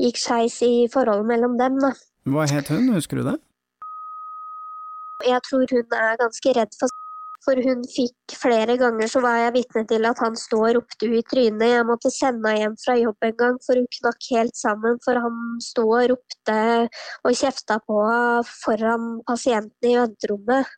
gikk 0.01 0.19
skeis 0.21 0.61
i 0.67 0.73
forholdet 0.93 1.31
mellom 1.31 1.57
dem. 1.61 1.79
Da. 1.83 1.95
Hva 2.35 2.49
het 2.51 2.71
hun, 2.73 2.93
husker 2.97 3.21
du 3.21 3.29
det? 3.31 3.39
Jeg 5.25 5.41
tror 5.47 5.65
hun 5.71 5.97
er 5.97 6.21
ganske 6.21 6.55
redd 6.57 6.77
for 6.81 6.93
for 7.45 7.61
hun 7.61 7.83
fikk 7.93 8.35
flere 8.41 8.77
ganger 8.81 9.11
så 9.11 9.21
var 9.25 9.37
jeg 9.43 9.55
vitne 9.59 9.83
til 9.89 10.07
at 10.09 10.21
han 10.25 10.37
sto 10.39 10.63
og 10.65 10.79
ropte 10.79 11.05
henne 11.05 11.21
i 11.21 11.27
trynet. 11.29 11.67
Jeg 11.75 11.87
måtte 11.89 12.13
sende 12.13 12.49
henne 12.49 12.63
hjem 12.63 12.77
fra 12.81 12.97
jobb 12.97 13.27
en 13.29 13.37
gang, 13.43 13.59
for 13.67 13.81
hun 13.81 13.91
knakk 13.99 14.29
helt 14.33 14.57
sammen. 14.57 14.97
For 15.05 15.21
han 15.21 15.43
sto 15.65 15.85
og 15.85 16.09
ropte 16.15 16.57
og 17.29 17.37
kjefta 17.43 17.79
på 17.85 18.01
henne 18.09 18.57
foran 18.65 19.11
pasientene 19.29 19.93
i 19.93 19.99
venterommet. 20.01 20.73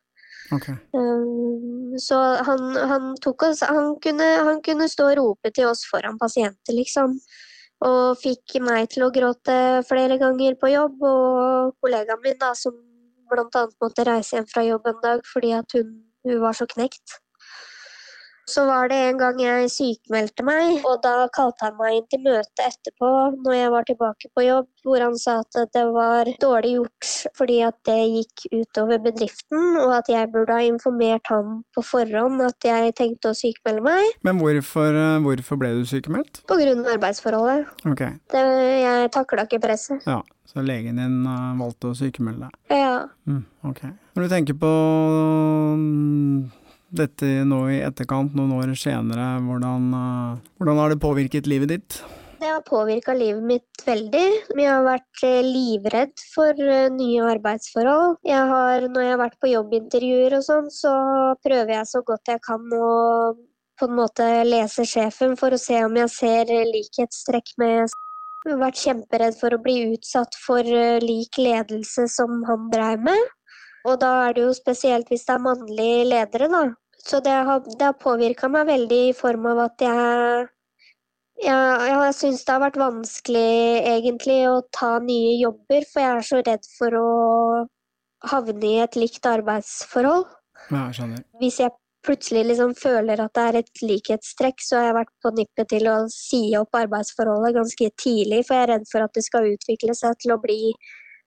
Okay. 0.55 0.77
Um, 0.95 1.95
så 1.99 2.17
han, 2.47 2.69
han 2.91 3.07
tok 3.23 3.49
oss 3.49 3.65
han 3.67 3.97
kunne, 4.03 4.27
han 4.47 4.61
kunne 4.63 4.87
stå 4.87 5.09
og 5.11 5.17
rope 5.19 5.51
til 5.55 5.67
oss 5.67 5.83
foran 5.89 6.19
pasienter, 6.21 6.75
liksom. 6.75 7.17
Og 7.85 8.17
fikk 8.17 8.57
meg 8.65 8.89
til 8.89 9.05
å 9.05 9.11
gråte 9.13 9.83
flere 9.85 10.17
ganger 10.17 10.57
på 10.57 10.71
jobb, 10.71 11.03
og 11.05 11.75
kollegaen 11.83 12.23
min, 12.23 12.37
da, 12.41 12.53
som 12.57 12.73
annet 13.35 13.77
måtte 13.83 14.05
reise 14.07 14.37
hjem 14.37 14.47
fra 14.49 14.63
jobb 14.65 14.87
en 14.87 15.01
dag 15.03 15.23
fordi 15.27 15.53
hun, 15.57 15.95
hun 16.25 16.41
var 16.41 16.57
så 16.57 16.65
knekt. 16.65 17.19
Så 18.47 18.63
var 18.63 18.87
det 18.87 18.95
en 19.09 19.17
gang 19.19 19.39
jeg 19.43 19.67
sykmeldte 19.73 20.43
meg, 20.47 20.77
og 20.87 21.01
da 21.03 21.25
kalte 21.35 21.65
han 21.67 21.75
meg 21.79 21.97
inn 21.97 22.05
til 22.11 22.21
møte 22.23 22.63
etterpå 22.63 23.09
når 23.43 23.55
jeg 23.57 23.71
var 23.73 23.87
tilbake 23.89 24.29
på 24.31 24.45
jobb, 24.45 24.69
hvor 24.87 25.03
han 25.03 25.17
sa 25.19 25.39
at 25.43 25.57
det 25.75 25.83
var 25.91 26.29
dårlig 26.39 26.77
gjort 26.77 27.09
fordi 27.35 27.57
at 27.67 27.75
det 27.89 27.97
gikk 28.13 28.45
utover 28.61 29.01
bedriften, 29.03 29.65
og 29.83 29.91
at 29.97 30.07
jeg 30.11 30.31
burde 30.31 30.55
ha 30.55 30.63
informert 30.63 31.27
ham 31.31 31.57
på 31.75 31.83
forhånd 31.83 32.39
at 32.47 32.67
jeg 32.69 32.95
tenkte 32.97 33.33
å 33.33 33.37
sykmelde 33.37 33.83
meg 33.83 34.15
Men 34.23 34.39
hvorfor, 34.39 34.95
eh, 34.95 35.19
hvorfor 35.25 35.59
ble 35.59 35.73
du 35.81 35.83
sykemeldt? 35.89 36.41
På 36.47 36.55
grunn 36.59 36.85
av 36.85 36.93
arbeidsforholdet. 36.95 37.67
Ok, 37.91 38.05
Det, 38.31 38.45
jeg 38.83 39.11
takla 39.11 39.43
ikke 39.47 39.59
presset. 39.67 40.07
ja. 40.07 40.21
Så 40.47 40.61
legen 40.63 40.95
din 40.95 41.25
eh, 41.27 41.57
valgte 41.59 41.89
å 41.91 41.95
sykemelde 41.99 42.47
deg. 42.47 42.77
Ja. 42.79 42.93
Mm, 43.27 43.43
ok. 43.67 43.81
Når 44.15 44.23
du 44.23 44.31
tenker 44.31 44.55
på 44.61 44.69
mm, 45.75 46.47
dette 46.89 47.25
nå 47.47 47.63
i 47.73 47.81
etterkant, 47.85 48.35
noen 48.37 48.53
år 48.57 48.71
senere, 48.79 49.35
hvordan, 49.43 49.89
uh, 49.91 50.53
hvordan 50.59 50.79
har 50.81 50.93
det 50.93 51.01
påvirket 51.03 51.49
livet 51.49 51.73
ditt? 51.73 51.99
Det 52.37 52.45
har 52.45 52.61
påvirka 52.61 53.15
livet 53.17 53.41
mitt 53.43 53.83
veldig. 53.85 54.25
Jeg 54.53 54.69
har 54.69 54.83
vært 54.85 55.21
eh, 55.25 55.39
livredd 55.41 56.21
for 56.35 56.59
eh, 56.61 56.85
nye 56.93 57.23
arbeidsforhold. 57.31 58.19
Jeg 58.29 58.43
har, 58.51 58.85
når 58.93 59.05
jeg 59.05 59.13
har 59.15 59.21
vært 59.23 59.39
på 59.41 59.49
jobbintervjuer 59.49 60.35
og 60.37 60.43
sånn, 60.45 60.67
så 60.69 60.93
prøver 61.41 61.79
jeg 61.79 61.89
så 61.89 62.03
godt 62.05 62.29
jeg 62.29 62.43
kan 62.45 62.75
å 62.77 62.91
på 63.77 63.89
en 63.89 63.97
måte 63.97 64.27
lese 64.45 64.85
sjefen 64.89 65.33
for 65.37 65.53
å 65.53 65.61
se 65.61 65.81
om 65.85 65.97
jeg 65.97 66.13
ser 66.13 66.53
likhetstrekk 66.69 67.55
med 67.61 67.89
jeg 68.47 68.53
har 68.55 68.61
vært 68.61 68.79
kjemperedd 68.79 69.35
for 69.35 69.53
å 69.53 69.59
bli 69.59 69.73
utsatt 69.91 70.37
for 70.39 70.63
eh, 70.63 71.01
lik 71.03 71.35
ledelse 71.41 72.05
som 72.13 72.45
han 72.47 72.69
dreiv 72.71 73.01
med. 73.03 73.33
Og 73.87 73.95
da 74.01 74.11
er 74.27 74.35
det 74.35 74.43
jo 74.43 74.53
spesielt 74.55 75.09
hvis 75.11 75.25
det 75.27 75.35
er 75.37 75.45
mannlige 75.45 76.03
ledere, 76.11 76.51
da. 76.51 76.63
Så 77.07 77.21
det 77.23 77.33
har, 77.47 77.63
det 77.63 77.85
har 77.85 77.97
påvirka 78.01 78.49
meg 78.51 78.67
veldig 78.67 79.01
i 79.09 79.15
form 79.15 79.47
av 79.53 79.63
at 79.69 79.83
jeg 79.85 80.47
ja, 81.45 81.57
jeg 81.85 82.13
syns 82.17 82.45
det 82.45 82.53
har 82.55 82.63
vært 82.63 82.79
vanskelig 82.81 83.49
egentlig 83.85 84.39
å 84.49 84.61
ta 84.73 84.95
nye 85.03 85.35
jobber, 85.37 85.85
for 85.91 86.01
jeg 86.01 86.13
er 86.15 86.25
så 86.25 86.39
redd 86.41 86.69
for 86.79 86.97
å 86.97 87.09
havne 88.25 88.71
i 88.71 88.79
et 88.81 88.97
likt 88.97 89.27
arbeidsforhold. 89.29 90.25
Ja, 90.73 90.87
jeg. 90.89 91.21
Hvis 91.37 91.59
jeg 91.61 91.75
plutselig 92.07 92.43
liksom 92.49 92.73
føler 92.79 93.21
at 93.21 93.35
det 93.37 93.43
er 93.43 93.59
et 93.61 93.83
likhetstrekk, 93.83 94.63
så 94.63 94.79
har 94.79 94.87
jeg 94.87 94.97
vært 94.97 95.13
på 95.23 95.33
nippet 95.37 95.69
til 95.75 95.89
å 95.91 95.97
si 96.13 96.41
opp 96.57 96.77
arbeidsforholdet 96.79 97.57
ganske 97.59 97.91
tidlig, 98.01 98.41
for 98.47 98.57
jeg 98.57 98.65
er 98.65 98.73
redd 98.73 98.89
for 98.89 99.05
at 99.05 99.13
det 99.13 99.25
skal 99.27 99.51
utvikle 99.51 99.95
seg 99.97 100.17
til 100.23 100.33
å 100.33 100.41
bli 100.41 100.73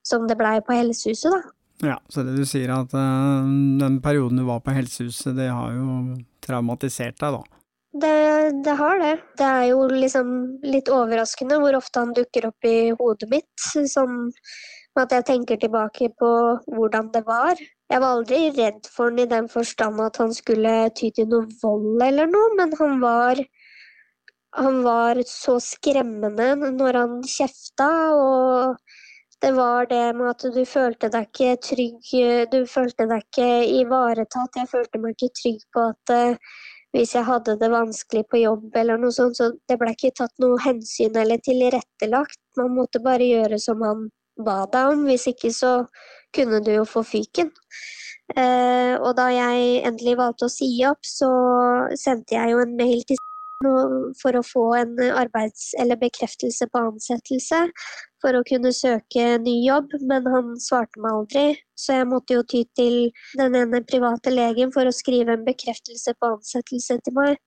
som 0.06 0.26
det 0.26 0.38
blei 0.40 0.58
på 0.64 0.74
Helsehuset, 0.74 1.30
da. 1.30 1.54
Ja, 1.80 1.96
så 2.12 2.24
det 2.26 2.34
du 2.36 2.44
sier 2.48 2.72
at 2.74 2.92
uh, 2.92 3.46
den 3.80 4.00
perioden 4.04 4.42
du 4.42 4.44
var 4.48 4.60
på 4.64 4.74
Helsehuset, 4.76 5.32
det 5.38 5.48
har 5.48 5.72
jo 5.76 6.18
traumatisert 6.44 7.16
deg, 7.22 7.38
da? 7.38 7.60
Det, 7.90 8.16
det, 8.64 8.74
har 8.78 9.00
det. 9.02 9.14
Det 9.38 9.46
er 9.46 9.64
jo 9.72 9.86
liksom 9.90 10.28
litt 10.62 10.90
overraskende 10.92 11.58
hvor 11.58 11.78
ofte 11.78 12.04
han 12.04 12.12
dukker 12.14 12.46
opp 12.52 12.68
i 12.68 12.92
hodet 12.94 13.30
mitt. 13.32 13.64
Sånn 13.66 14.28
at 15.00 15.14
jeg 15.14 15.26
tenker 15.26 15.58
tilbake 15.58 16.10
på 16.20 16.30
hvordan 16.70 17.10
det 17.14 17.24
var. 17.26 17.58
Jeg 17.90 18.02
var 18.02 18.20
aldri 18.20 18.44
redd 18.54 18.86
for 18.92 19.10
han 19.10 19.18
i 19.18 19.26
den 19.30 19.48
forstand 19.50 19.98
at 20.04 20.20
han 20.22 20.34
skulle 20.36 20.74
ty 20.94 21.10
til 21.16 21.26
noe 21.32 21.48
vold 21.62 22.02
eller 22.06 22.30
noe, 22.30 22.54
men 22.60 22.76
han 22.78 23.00
var 23.02 23.42
han 24.58 24.80
var 24.82 25.20
så 25.30 25.60
skremmende 25.62 26.72
når 26.74 26.96
han 26.98 27.20
kjefta, 27.26 27.90
og 28.18 28.76
det 29.40 29.52
var 29.56 29.86
det 29.88 30.02
med 30.16 30.30
at 30.30 30.44
du 30.54 30.60
følte 30.68 31.08
deg 31.12 31.28
ikke 31.30 31.54
trygg, 31.64 32.10
du 32.52 32.58
følte 32.68 33.06
deg 33.08 33.24
ikke 33.24 33.48
ivaretatt. 33.80 34.58
Jeg 34.60 34.68
følte 34.68 35.00
meg 35.00 35.16
ikke 35.16 35.32
trygg 35.40 35.62
på 35.72 35.86
at 35.94 36.12
hvis 36.92 37.14
jeg 37.14 37.26
hadde 37.26 37.54
det 37.60 37.70
vanskelig 37.70 38.24
på 38.30 38.40
jobb 38.42 38.76
eller 38.76 38.98
noe 38.98 39.14
sånt, 39.14 39.38
så 39.38 39.52
det 39.70 39.78
ble 39.78 39.92
ikke 39.94 40.12
tatt 40.18 40.34
noe 40.42 40.58
hensyn 40.64 41.16
eller 41.16 41.38
tilrettelagt. 41.46 42.40
Man 42.58 42.74
måtte 42.74 43.02
bare 43.04 43.28
gjøre 43.28 43.60
som 43.62 43.82
han 43.86 44.08
ba 44.44 44.64
deg 44.72 44.94
om, 44.96 45.06
hvis 45.06 45.28
ikke 45.30 45.52
så 45.54 45.72
kunne 46.34 46.60
du 46.66 46.72
jo 46.74 46.84
få 46.88 47.04
fyken. 47.06 47.52
Eh, 48.38 48.94
og 48.98 49.14
da 49.18 49.26
jeg 49.32 49.80
endelig 49.86 50.16
valgte 50.18 50.46
å 50.46 50.52
si 50.52 50.70
opp, 50.86 51.02
så 51.06 51.30
sendte 51.98 52.36
jeg 52.36 52.54
jo 52.54 52.62
en 52.62 52.76
mail 52.78 53.02
til 53.06 53.18
for 53.60 54.38
å 54.38 54.42
få 54.46 54.64
en 54.78 54.94
arbeids- 55.10 55.74
eller 55.78 55.98
bekreftelse 56.00 56.68
på 56.72 56.84
ansettelse 56.90 57.66
for 58.20 58.36
å 58.36 58.44
kunne 58.48 58.72
søke 58.76 59.38
ny 59.40 59.56
jobb, 59.66 59.92
men 60.08 60.26
han 60.28 60.54
svarte 60.60 61.00
meg 61.00 61.12
aldri. 61.18 61.44
Så 61.76 61.96
jeg 61.96 62.08
måtte 62.08 62.36
jo 62.36 62.42
ty 62.44 62.64
til 62.76 62.96
den 63.40 63.56
ene 63.56 63.82
private 63.88 64.32
legen 64.32 64.72
for 64.72 64.88
å 64.88 64.94
skrive 64.94 65.36
en 65.36 65.46
bekreftelse 65.46 66.16
på 66.20 66.34
ansettelse 66.36 66.98
til 67.04 67.16
meg. 67.16 67.40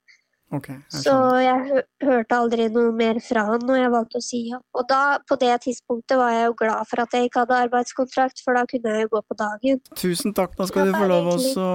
Okay, 0.54 0.76
jeg 0.94 1.02
så 1.02 1.14
jeg 1.42 1.84
hørte 2.06 2.38
aldri 2.38 2.68
noe 2.70 2.92
mer 2.94 3.18
fra 3.26 3.48
han 3.48 3.64
når 3.66 3.80
jeg 3.80 3.92
valgte 3.96 4.20
å 4.20 4.24
si 4.24 4.42
opp. 4.54 4.66
Og 4.78 4.86
da, 4.90 5.02
på 5.26 5.38
det 5.42 5.54
tidspunktet 5.64 6.20
var 6.20 6.30
jeg 6.36 6.46
jo 6.46 6.56
glad 6.60 6.90
for 6.92 7.02
at 7.02 7.16
jeg 7.18 7.30
ikke 7.30 7.42
hadde 7.42 7.60
arbeidskontrakt, 7.66 8.44
for 8.46 8.60
da 8.60 8.62
kunne 8.70 8.94
jeg 8.94 9.08
jo 9.08 9.12
gå 9.16 9.22
på 9.32 9.38
dagen. 9.40 9.82
Tusen 9.98 10.36
takk, 10.38 10.54
da 10.60 10.68
skal 10.70 10.92
du 10.92 10.98
få 10.98 11.10
lov 11.10 11.32
å 11.34 11.68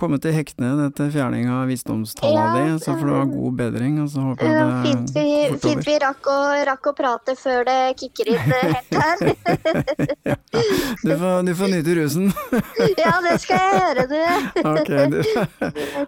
komme 0.00 0.18
til 0.22 0.34
hektene 0.34 0.88
etter 0.88 1.12
fjerning 1.14 1.46
av 1.52 1.70
visdomstalla 1.70 2.44
ja, 2.48 2.50
di, 2.56 2.82
så 2.82 2.98
får 2.98 3.06
du 3.06 3.14
ha 3.14 3.24
god 3.30 3.58
bedring. 3.62 4.02
Og 4.02 4.10
så 4.12 4.26
håper 4.26 4.50
jeg 4.50 4.58
det 4.58 4.82
fint 4.88 5.14
vi, 5.14 5.26
fint 5.68 5.86
vi 5.86 5.98
rakk 6.02 6.30
å, 6.34 6.38
rakk 6.72 6.90
å, 6.90 6.96
prate 6.98 7.38
før 7.38 7.66
det 7.68 7.80
kicker 8.02 8.34
inn 8.34 8.54
helt 8.58 8.98
her. 8.98 9.26
ja, 10.32 10.38
du, 11.04 11.12
får, 11.14 11.42
du 11.46 11.52
får 11.62 11.76
nyte 11.76 11.98
rusen. 12.02 12.32
ja, 13.04 13.18
det 13.28 13.38
skal 13.44 13.62
jeg 13.62 13.82
gjøre, 13.82 14.08
du. 14.10 14.22
ok, 14.74 14.96
du. 15.14 15.20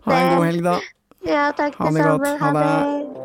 Ha 0.09 0.17
en 0.17 0.35
god 0.35 0.49
helg, 0.51 0.67
da. 0.67 0.81
Ja, 1.23 1.53
takk 1.53 1.77
det 1.79 1.85
samme. 1.85 2.01
Ha 2.01 2.17
det 2.17 2.25
godt. 2.25 2.41
Ha 2.41 2.53
det. 2.53 3.21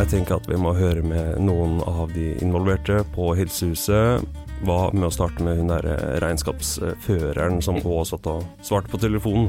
Jeg 0.00 0.08
tenker 0.08 0.38
at 0.40 0.46
vi 0.48 0.56
må 0.56 0.72
høre 0.72 1.02
med 1.04 1.40
noen 1.44 1.80
av 1.84 2.12
de 2.14 2.32
involverte 2.40 3.02
på 3.14 3.34
Helsehuset. 3.36 4.24
Hva 4.64 4.90
med 4.92 5.06
å 5.08 5.12
starte 5.12 5.44
med 5.44 5.56
hun 5.60 5.72
der 5.72 5.84
regnskapsføreren 6.24 7.60
som 7.64 7.80
òg 7.84 8.06
satt 8.08 8.28
og 8.28 8.44
svarte 8.64 8.92
på 8.92 9.00
telefonen? 9.00 9.48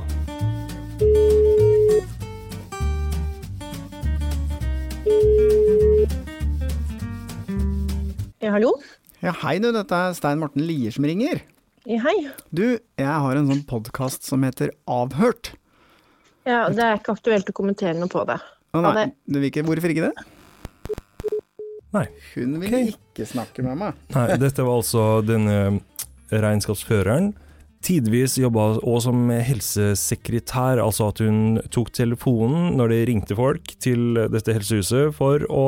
Ja, 8.41 8.51
hallo? 8.55 8.75
Ja, 9.21 9.35
hei 9.43 9.59
du, 9.61 9.67
dette 9.69 9.93
er 9.93 10.15
Stein 10.17 10.39
Morten 10.41 10.63
Lier 10.65 10.89
som 10.95 11.05
ringer. 11.05 11.43
Ja, 11.85 11.99
hei. 12.07 12.15
Du, 12.49 12.63
jeg 12.97 13.05
har 13.05 13.37
en 13.37 13.51
sånn 13.51 13.59
podkast 13.69 14.25
som 14.25 14.41
heter 14.41 14.71
Avhørt. 14.89 15.51
Ja, 16.49 16.63
det 16.73 16.81
er 16.81 16.97
ikke 16.97 17.13
aktuelt 17.13 17.51
å 17.51 17.53
kommentere 17.53 17.93
noe 17.99 18.09
på 18.09 18.23
det. 18.25 18.39
Å 18.73 18.81
nei, 18.81 19.11
du 19.29 19.37
vil 19.37 19.51
ikke, 19.51 19.61
hvorfor 19.67 19.93
ikke 19.93 20.09
det? 20.09 20.25
Nei. 21.93 22.07
Hun 22.31 22.57
vil 22.63 22.71
okay. 22.71 22.89
ikke 22.95 23.27
snakke 23.29 23.67
med 23.67 23.77
meg. 23.83 24.01
Nei, 24.15 24.25
dette 24.41 24.65
var 24.65 24.81
altså 24.81 25.05
denne 25.27 25.59
regnskapsføreren 26.33 27.29
tidvis 27.85 28.37
jobba 28.41 28.67
òg 28.79 28.99
som 29.05 29.29
helsesekretær, 29.31 30.81
altså 30.81 31.09
at 31.11 31.21
hun 31.23 31.59
tok 31.73 31.91
telefonen 31.95 32.75
når 32.77 32.93
det 32.93 33.01
ringte 33.09 33.37
folk 33.37 33.73
til 33.81 34.19
dette 34.31 34.55
helsehuset 34.55 35.15
for 35.17 35.45
å 35.49 35.65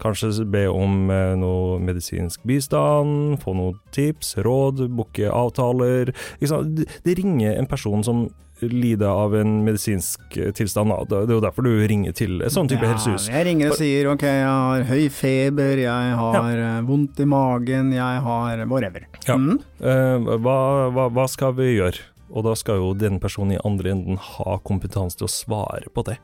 kanskje 0.00 0.46
be 0.50 0.64
om 0.70 1.10
eh, 1.12 1.34
noe 1.38 1.78
medisinsk 1.84 2.42
bistand, 2.48 3.38
få 3.42 3.54
noen 3.56 3.80
tips, 3.94 4.36
råd, 4.44 4.86
booke 4.96 5.28
avtaler. 5.28 6.14
Det 6.40 7.16
ringer 7.18 7.58
en 7.58 7.68
person 7.70 8.04
som 8.06 8.28
lide 8.68 9.08
av 9.08 9.34
en 9.36 9.60
medisinsk 9.64 10.36
eh, 10.36 10.52
tilstand. 10.56 10.92
Det 11.08 11.22
er 11.24 11.34
jo 11.34 11.40
derfor 11.42 11.66
du 11.66 11.72
ringer 11.88 12.14
til 12.16 12.40
et 12.44 12.54
sånn 12.54 12.68
type 12.70 12.84
ja, 12.84 12.94
helsehus. 12.94 13.28
Jeg 13.30 13.46
ringer 13.48 13.72
og 13.72 13.78
sier 13.80 14.10
ok, 14.12 14.26
jeg 14.26 14.46
har 14.48 14.86
høy 14.90 15.04
feber, 15.14 15.84
jeg 15.84 16.14
har 16.20 16.38
ja. 16.38 16.76
Eh, 16.76 16.80
vondt 16.88 17.22
i 17.22 17.28
magen, 17.30 17.94
jeg 17.96 18.24
har 18.26 18.64
whatever. 18.66 19.06
Ja. 19.26 19.38
Mm. 19.38 19.60
Hva, 19.80 20.56
hva, 20.92 21.08
hva, 21.12 21.28
skal 21.30 21.54
vi 21.58 21.72
gjøre? 21.76 22.04
Og 22.30 22.44
da 22.46 22.54
skal 22.58 22.78
jo 22.78 22.92
den 22.94 23.18
personen 23.22 23.56
i 23.56 23.62
andre 23.66 23.94
enden 23.94 24.20
ha 24.22 24.60
kompetanse 24.66 25.18
til 25.18 25.26
å 25.26 25.32
svare 25.32 25.90
på 25.94 26.04
det. 26.06 26.20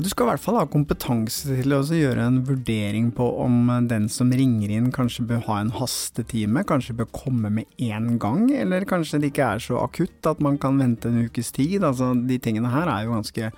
Du 0.00 0.08
skal 0.08 0.26
i 0.26 0.30
hvert 0.30 0.42
fall 0.42 0.56
ha 0.56 0.66
kompetanse 0.70 1.56
til 1.58 1.74
å 1.76 1.80
gjøre 1.84 2.24
en 2.24 2.38
vurdering 2.46 3.10
på 3.16 3.26
om 3.42 3.68
den 3.90 4.06
som 4.12 4.30
ringer 4.32 4.72
inn 4.72 4.88
kanskje 4.94 5.26
bør 5.28 5.42
ha 5.48 5.58
en 5.60 5.72
hastetime, 5.76 6.62
kanskje 6.68 6.96
bør 7.00 7.10
komme 7.12 7.50
med 7.52 7.68
én 7.82 8.14
gang, 8.22 8.46
eller 8.54 8.86
kanskje 8.88 9.20
det 9.20 9.32
ikke 9.32 9.52
er 9.56 9.64
så 9.64 9.80
akutt 9.82 10.30
at 10.30 10.40
man 10.44 10.56
kan 10.62 10.80
vente 10.80 11.10
en 11.10 11.26
ukes 11.26 11.52
tid. 11.56 11.84
Altså, 11.84 12.12
de 12.14 12.40
tingene 12.40 12.72
her 12.72 12.88
er 12.88 13.06
jo 13.06 13.16
ganske 13.16 13.52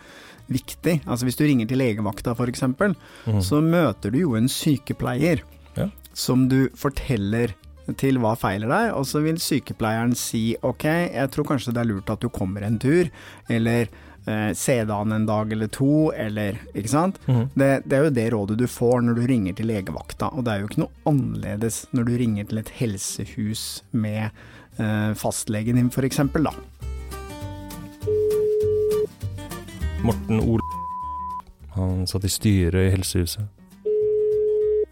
viktig. 0.52 0.98
Altså, 1.07 1.28
hvis 1.28 1.38
du 1.38 1.46
ringer 1.46 1.70
til 1.70 1.83
legevakta 1.83 2.35
f.eks., 2.35 2.66
mm. 2.66 3.40
så 3.44 3.62
møter 3.62 4.14
du 4.14 4.22
jo 4.24 4.37
en 4.38 4.50
sykepleier 4.50 5.44
ja. 5.78 5.90
som 6.12 6.48
du 6.50 6.66
forteller 6.78 7.55
til 7.98 8.18
hva 8.22 8.35
feiler 8.38 8.70
deg, 8.70 8.92
og 8.96 9.07
så 9.09 9.22
vil 9.24 9.40
sykepleieren 9.42 10.14
si 10.18 10.52
ok, 10.62 10.87
jeg 11.12 11.31
tror 11.35 11.48
kanskje 11.48 11.74
det 11.74 11.83
er 11.83 11.90
lurt 11.90 12.12
at 12.12 12.22
du 12.22 12.31
kommer 12.33 12.64
en 12.66 12.78
tur, 12.83 13.11
eller 13.50 13.90
eh, 14.27 14.51
CD-en 14.55 15.13
en 15.13 15.27
dag 15.27 15.53
eller 15.53 15.71
to, 15.73 16.11
eller 16.13 16.59
Ikke 16.75 16.93
sant? 16.93 17.21
Mm. 17.27 17.45
Det, 17.55 17.71
det, 17.85 17.97
er 17.97 18.05
jo 18.07 18.15
det 18.17 18.27
rådet 18.35 18.59
du 18.61 18.67
får 18.71 19.03
når 19.07 19.19
du 19.19 19.23
ringer 19.31 19.57
til 19.59 19.71
legevakta, 19.71 20.33
og 20.33 20.47
det 20.47 20.55
er 20.55 20.63
jo 20.63 20.71
ikke 20.71 20.85
noe 20.85 21.09
annerledes 21.11 21.85
når 21.93 22.09
du 22.09 22.15
ringer 22.21 22.51
til 22.51 22.63
et 22.63 22.75
helsehus 22.81 23.65
med 23.93 24.29
eh, 24.79 25.11
fastlegen 25.19 25.81
din, 25.81 25.91
f.eks., 25.93 26.23
da. 26.39 26.55
Morten 30.03 30.43
Ol... 30.43 30.63
Han 31.73 32.03
satt 32.11 32.27
i 32.29 32.31
styret 32.33 32.91
i 32.91 32.93
helsehuset. 32.93 33.47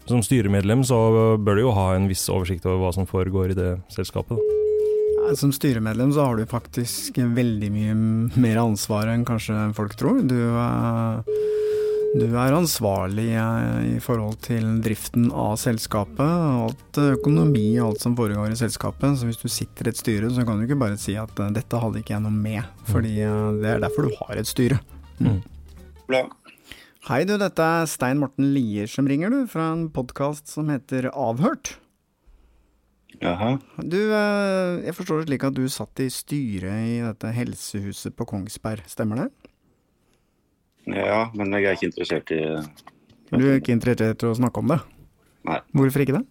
Som 0.09 0.23
styremedlem 0.25 0.81
så 0.87 0.97
bør 1.37 1.59
du 1.59 1.61
jo 1.67 1.75
ha 1.77 1.91
en 1.95 2.09
viss 2.09 2.25
oversikt 2.31 2.65
over 2.65 2.81
hva 2.81 2.95
som 2.95 3.05
foregår 3.07 3.53
i 3.53 3.59
det 3.59 3.69
selskapet. 3.93 4.39
Da. 4.39 4.60
Som 5.37 5.51
styremedlem 5.55 6.11
så 6.13 6.25
har 6.25 6.35
du 6.35 6.45
faktisk 6.49 7.15
veldig 7.17 7.69
mye 7.71 7.93
mer 8.41 8.57
ansvar 8.61 9.07
enn 9.11 9.23
kanskje 9.27 9.55
folk 9.77 9.95
tror. 9.99 10.21
Du, 10.27 10.35
eh, 10.35 11.21
Du 12.11 12.25
er 12.35 12.51
ansvarlig 12.51 13.29
eh, 13.39 13.95
i 13.95 13.99
forhold 14.03 14.41
til 14.43 14.65
driften 14.83 15.29
av 15.31 15.53
selskapet, 15.55 16.19
alt 16.65 16.97
eh, 16.99 17.13
økonomi 17.15 17.79
og 17.79 17.93
alt 17.93 18.03
som 18.03 18.17
foregår 18.17 18.51
i 18.51 18.57
selskapet. 18.59 19.15
Så 19.15 19.29
hvis 19.29 19.39
du 19.39 19.47
sitter 19.47 19.87
i 19.87 19.93
et 19.93 20.01
styre, 20.01 20.27
så 20.35 20.43
kan 20.43 20.59
du 20.59 20.65
ikke 20.67 20.75
bare 20.81 20.99
si 20.99 21.15
at 21.15 21.31
dette 21.55 21.79
hadde 21.79 22.01
ikke 22.01 22.17
jeg 22.17 22.25
noe 22.25 22.35
med. 22.35 22.67
Fordi 22.91 23.13
eh, 23.23 23.47
det 23.63 23.69
er 23.77 23.79
derfor 23.85 24.09
du 24.09 24.17
har 24.19 24.35
et 24.41 24.49
styre. 24.51 24.81
Bra. 26.11 26.25
Hei 27.07 27.23
du, 27.25 27.37
dette 27.39 27.63
er 27.63 27.87
Stein 27.89 28.19
Morten 28.19 28.51
Lier 28.53 28.91
som 28.91 29.07
ringer 29.07 29.31
du, 29.31 29.45
fra 29.47 29.71
en 29.71 29.87
podkast 29.95 30.51
som 30.51 30.67
heter 30.69 31.07
Avhørt. 31.15 31.77
Jaha. 33.21 33.51
Du, 33.77 33.99
eh, 34.17 34.81
jeg 34.87 34.95
forstår 34.97 35.21
det 35.21 35.29
slik 35.29 35.43
at 35.45 35.57
du 35.57 35.65
satt 35.69 36.01
i 36.01 36.09
styret 36.09 36.87
i 36.89 36.97
dette 37.03 37.33
helsehuset 37.35 38.15
på 38.17 38.25
Kongsberg, 38.25 38.81
stemmer 38.89 39.23
det? 39.23 39.27
Ja, 40.89 41.27
men 41.37 41.53
jeg 41.53 41.69
er 41.69 41.77
ikke 41.77 41.91
interessert 41.91 42.31
i 42.33 42.41
Du 43.29 43.43
er 43.45 43.59
ikke 43.59 43.75
interessert 43.75 44.25
i 44.25 44.31
å 44.31 44.37
snakke 44.37 44.63
om 44.63 44.73
det? 44.73 44.79
Nei. 45.45 45.59
Hvorfor 45.77 46.03
ikke 46.03 46.17
det? 46.17 46.25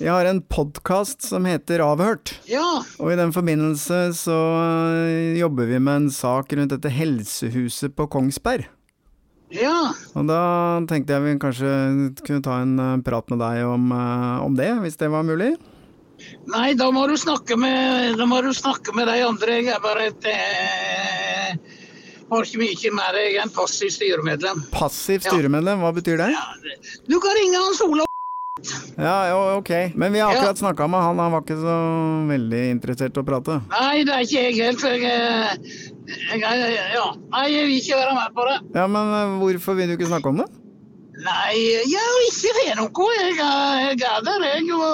Jeg 0.00 0.08
har 0.08 0.24
en 0.24 0.38
podkast 0.48 1.26
som 1.28 1.44
heter 1.44 1.82
Avhørt. 1.84 2.30
Ja, 2.48 2.80
Og 2.96 3.10
i 3.12 3.16
den 3.20 3.34
forbindelse 3.36 3.98
så 4.16 4.32
øh, 4.32 5.36
jobber 5.36 5.68
vi 5.68 5.76
med 5.76 6.06
en 6.06 6.06
sak 6.10 6.54
rundt 6.56 6.72
dette 6.72 6.88
helsehuset 6.88 7.92
på 7.96 8.06
Kongsberg. 8.08 8.64
ja. 9.52 9.92
Og 10.16 10.24
da 10.24 10.40
tenkte 10.88 11.12
jeg 11.12 11.26
vi 11.26 11.34
kanskje 11.42 11.74
kunne 12.24 12.40
ta 12.40 12.62
en 12.62 12.80
øh, 12.80 13.02
prat 13.04 13.28
med 13.28 13.44
deg 13.44 13.66
om, 13.68 13.92
øh, 13.92 14.40
om 14.46 14.56
det, 14.56 14.72
hvis 14.80 14.96
det 14.96 15.10
var 15.12 15.22
mulig? 15.22 15.52
Nei, 16.48 16.72
da 16.80 16.88
må 16.90 17.04
du 17.06 17.16
snakke 17.20 17.60
med, 17.60 18.16
du 18.16 18.52
snakke 18.56 18.96
med 18.96 19.04
de 19.06 19.20
andre. 19.20 19.60
Jeg 19.60 19.74
er 19.76 19.84
bare 19.84 20.08
et 20.14 20.30
eh, 20.32 21.58
Har 22.30 22.46
ikke 22.48 22.62
mye 22.64 22.94
mer. 22.96 23.20
Jeg 23.20 23.36
er 23.36 23.42
en 23.44 23.52
passiv 23.52 23.92
styremedlem. 23.92 24.64
Passivt 24.72 25.28
styremedlem, 25.28 25.84
hva 25.84 25.92
betyr 25.92 26.16
det? 26.24 26.32
Du 27.04 27.20
kan 27.20 27.36
ringe 27.36 27.60
Hans 27.68 27.84
Olav. 27.84 28.09
Ja, 29.00 29.56
ok. 29.56 29.70
Men 29.96 30.12
vi 30.12 30.20
har 30.20 30.34
akkurat 30.34 30.58
snakka 30.60 30.86
med 30.92 31.00
han, 31.00 31.18
han 31.18 31.32
var 31.32 31.40
ikke 31.44 31.56
så 31.60 31.74
veldig 32.28 32.62
interessert 32.74 33.16
i 33.16 33.22
å 33.22 33.26
prate. 33.26 33.56
Nei, 33.72 34.04
det 34.04 34.12
er 34.16 34.24
ikke 34.26 34.42
jeg 34.44 34.56
helt, 34.60 34.80
for 34.82 34.88
jeg, 34.92 35.02
eh, 35.08 35.54
jeg, 36.34 36.40
jeg 36.42 36.88
Ja. 36.94 37.06
Nei, 37.34 37.44
jeg 37.54 37.66
vil 37.70 37.76
ikke 37.80 38.00
være 38.02 38.14
med 38.18 38.34
på 38.36 38.46
det. 38.50 38.58
Ja, 38.76 38.86
men 38.86 39.14
øh, 39.20 39.36
hvorfor 39.42 39.78
vil 39.78 39.88
du 39.88 39.96
ikke 39.96 40.10
snakke 40.12 40.28
om 40.34 40.42
det? 40.42 40.48
Nei, 41.20 41.56
jeg 41.90 42.06
vil 42.14 42.28
ikke 42.30 42.54
det 42.60 42.78
noe. 42.80 43.08
Jeg, 43.18 43.34
er- 43.40 43.92
jeg 43.92 44.08
er 44.10 44.22
der, 44.28 44.46
jeg. 44.52 44.62
Og 44.76 44.88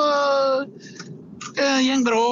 det 1.57 1.71
går 1.87 2.03
bra. 2.07 2.25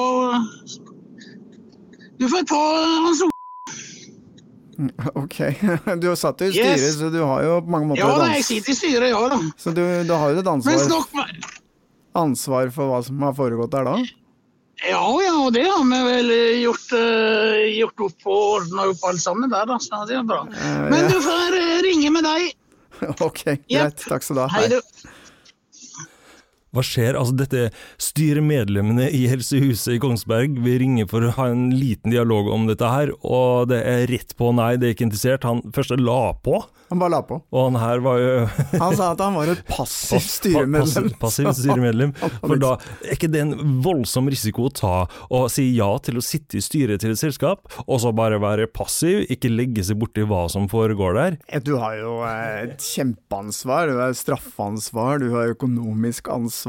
Du 2.19 2.27
får 2.31 2.43
ta 2.47 2.61
Hans 3.05 3.21
Olav. 3.25 3.31
Ok, 5.15 5.37
du 6.03 6.09
satt 6.19 6.41
jo 6.43 6.49
i 6.49 6.51
styret, 6.51 6.81
Yes. 6.83 6.97
så 6.99 7.07
du 7.13 7.21
har 7.23 7.43
jo 7.45 7.59
på 7.63 7.71
mange 7.71 7.87
måter 7.93 8.01
Ja 8.03 8.09
da, 8.19 8.25
jeg 8.35 8.43
sitter 8.43 8.73
i 8.73 8.75
styret, 8.75 9.05
ja 9.13 9.21
da. 9.31 9.37
Så 9.55 9.71
du, 9.71 9.79
du 10.03 10.11
har 10.11 10.33
jo 10.33 10.41
et 10.41 10.49
Men 10.51 10.81
snakk 10.83 11.13
med 11.15 11.45
ansvar 12.15 12.71
for 12.73 12.91
hva 12.91 13.01
som 13.05 13.23
har 13.25 13.35
foregått 13.37 13.73
der 13.75 13.87
da? 13.87 13.97
Ja, 14.83 15.03
ja, 15.23 15.33
og 15.39 15.53
det 15.55 15.63
har 15.63 15.83
vi 15.87 15.99
vel 16.03 16.31
eh, 16.35 16.57
gjort, 16.59 16.89
uh, 16.91 17.61
gjort 17.71 18.01
opp 18.09 18.27
og 18.27 18.41
ordna 18.57 18.87
opp 18.91 19.05
alle 19.07 19.21
sammen 19.23 19.51
der, 19.53 19.67
da. 19.69 19.77
Så 19.79 20.01
det 20.09 20.17
er 20.19 20.25
bra. 20.27 20.41
Men 20.91 21.07
du 21.07 21.15
får 21.23 21.55
eh, 21.61 21.77
ringe 21.87 22.11
med 22.17 22.27
deg. 22.27 22.53
Ok, 23.25 23.41
greit. 23.67 24.03
Takk 24.07 24.23
skal 24.23 24.37
du 24.37 24.41
ha. 24.45 24.49
Hei, 24.55 24.67
du. 24.71 24.79
Hva 26.75 26.83
skjer? 26.85 27.15
Altså, 27.15 27.35
dette 27.39 27.69
styremedlemmene 28.01 29.07
i 29.15 29.25
Helsehuset 29.31 29.95
i 29.95 29.99
Kongsberg 30.03 30.57
vil 30.65 30.79
ringe 30.81 31.05
for 31.09 31.23
å 31.25 31.33
ha 31.37 31.49
en 31.51 31.69
liten 31.75 32.13
dialog 32.13 32.49
om 32.53 32.67
dette 32.69 32.89
her, 32.91 33.11
og 33.25 33.69
det 33.71 33.81
er 33.87 34.05
rett 34.11 34.35
på 34.39 34.51
nei, 34.55 34.73
det 34.79 34.89
er 34.89 34.95
ikke 34.97 35.07
interessert. 35.09 35.47
Han 35.47 35.63
første 35.75 35.97
la 36.01 36.33
på, 36.43 36.59
Han 36.91 36.99
bare 37.01 37.15
la 37.15 37.21
på. 37.25 37.39
og 37.49 37.63
han 37.65 37.77
her 37.81 38.01
var 38.05 38.19
jo 38.21 38.33
Han 38.83 38.93
sa 38.97 39.07
at 39.15 39.21
han 39.23 39.33
var 39.33 39.49
et 39.55 39.63
passivt 39.65 40.27
styremedlem. 40.35 41.07
Passiv, 41.17 41.47
passiv 41.47 41.63
styremedlem. 41.63 42.11
For 42.45 42.59
da 42.61 42.75
er 43.01 43.15
ikke 43.15 43.31
det 43.33 43.41
en 43.45 43.55
voldsom 43.85 44.29
risiko 44.31 44.67
å 44.67 44.73
ta 44.75 44.93
å 45.33 45.45
si 45.51 45.65
ja 45.77 45.87
til 46.05 46.19
å 46.19 46.25
sitte 46.25 46.59
i 46.59 46.63
styret 46.63 47.01
til 47.01 47.15
et 47.15 47.21
selskap, 47.21 47.65
og 47.87 48.01
så 48.03 48.11
bare 48.15 48.37
være 48.43 48.67
passiv, 48.69 49.23
ikke 49.33 49.49
legge 49.53 49.85
seg 49.87 49.97
borti 50.01 50.25
hva 50.27 50.43
som 50.51 50.67
foregår 50.71 51.17
der? 51.17 51.39
Du 51.65 51.73
har 51.81 51.97
jo 51.97 52.19
eh, 52.27 52.67
et 52.67 52.85
kjempeansvar. 52.85 53.89
Du 53.89 53.99
har 54.03 54.13
straffansvar, 54.17 55.23
du 55.23 55.31
har 55.33 55.55
økonomisk 55.55 56.29
ansvar. 56.33 56.64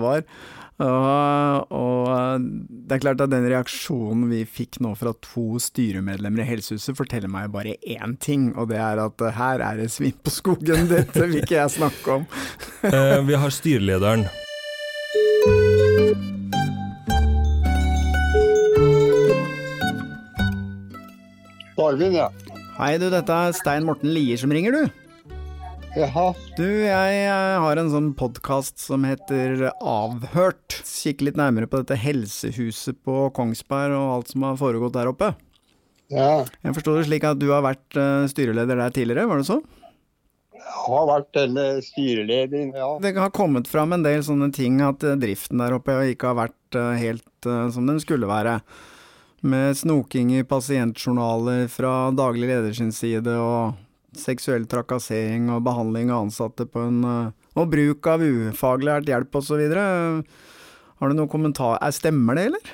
Og, 0.76 1.72
og 1.72 2.08
eh, 2.12 2.46
det 2.86 2.98
er 2.98 3.00
klart 3.00 3.22
at 3.24 3.32
den 3.32 3.46
reaksjonen 3.48 4.26
vi 4.28 4.42
fikk 4.44 4.76
nå 4.84 4.92
fra 5.00 5.14
to 5.24 5.60
styremedlemmer 5.62 6.44
i 6.44 6.48
Helsehuset, 6.50 6.98
forteller 6.98 7.32
meg 7.32 7.48
bare 7.54 7.78
én 7.80 8.16
ting, 8.20 8.50
og 8.56 8.68
det 8.72 8.80
er 8.84 9.00
at 9.06 9.28
her 9.38 9.64
er 9.64 9.80
det 9.80 9.88
svin 9.94 10.16
på 10.20 10.34
skogen. 10.34 10.88
Dette 10.92 11.24
vil 11.24 11.40
ikke 11.40 11.60
jeg 11.62 11.76
snakke 11.78 12.18
om. 12.20 12.28
Eh, 12.84 13.20
vi 13.24 13.40
har 13.40 13.56
styrelederen. 13.56 14.28
Darwin, 21.76 22.16
ja. 22.18 22.30
Hei 22.76 22.96
du, 23.00 23.06
dette 23.12 23.32
er 23.32 23.54
Stein 23.56 23.86
Morten 23.88 24.10
Lier 24.12 24.36
som 24.40 24.52
ringer, 24.52 24.74
du. 24.74 25.05
Jaha. 25.96 26.34
Du, 26.58 26.66
jeg 26.66 27.20
eh, 27.24 27.54
har 27.64 27.78
en 27.80 27.88
sånn 27.88 28.10
podkast 28.18 28.82
som 28.82 29.06
heter 29.08 29.70
Avhørt. 29.80 30.74
Kikke 30.84 31.24
litt 31.30 31.38
nærmere 31.40 31.70
på 31.72 31.80
dette 31.80 31.96
helsehuset 31.96 32.98
på 33.06 33.30
Kongsberg 33.36 33.94
og 33.96 34.10
alt 34.18 34.34
som 34.34 34.44
har 34.44 34.58
foregått 34.60 34.92
der 34.92 35.08
oppe. 35.08 35.30
Ja. 36.12 36.44
Jeg 36.60 36.76
forstår 36.76 36.98
det 36.98 37.06
slik 37.08 37.24
at 37.24 37.40
du 37.40 37.46
har 37.48 37.64
vært 37.64 37.96
eh, 37.96 38.26
styreleder 38.28 38.76
der 38.82 38.92
tidligere, 38.92 39.24
var 39.30 39.40
det 39.40 39.48
så? 39.48 39.56
Jeg 40.52 40.74
Har 40.82 41.08
vært 41.08 41.40
styreleder, 41.86 42.68
ja. 42.76 42.90
Det 43.00 43.14
har 43.16 43.32
kommet 43.32 43.70
fram 43.70 43.96
en 43.96 44.04
del 44.04 44.20
sånne 44.26 44.50
ting 44.52 44.82
at 44.84 45.00
eh, 45.00 45.16
driften 45.16 45.64
der 45.64 45.78
oppe 45.78 45.96
ikke 46.12 46.34
har 46.34 46.40
vært 46.42 46.80
helt 47.00 47.50
som 47.72 47.88
den 47.88 48.02
skulle 48.04 48.28
være. 48.28 48.58
Med 49.48 49.80
snoking 49.80 50.36
i 50.36 50.44
pasientjournaler 50.44 51.70
fra 51.72 52.10
daglig 52.12 52.52
leder 52.52 52.76
sin 52.76 52.92
side, 52.92 53.32
og 53.40 53.85
seksuell 54.20 54.66
trakassering 54.70 55.50
og 55.54 55.64
behandling 55.66 56.10
av 56.12 56.26
ansatte 56.26 56.66
på 56.70 56.84
en 56.88 57.02
eh, 57.06 57.34
Og 57.56 57.70
bruk 57.72 58.06
av 58.12 58.24
ufaglært 58.24 59.08
hjelp 59.10 59.38
osv. 59.40 59.62
Har 60.96 61.10
du 61.10 61.16
noen 61.16 61.30
kommentar 61.32 61.78
eh, 61.80 61.92
Stemmer 61.94 62.38
det, 62.38 62.48
eller? 62.50 62.72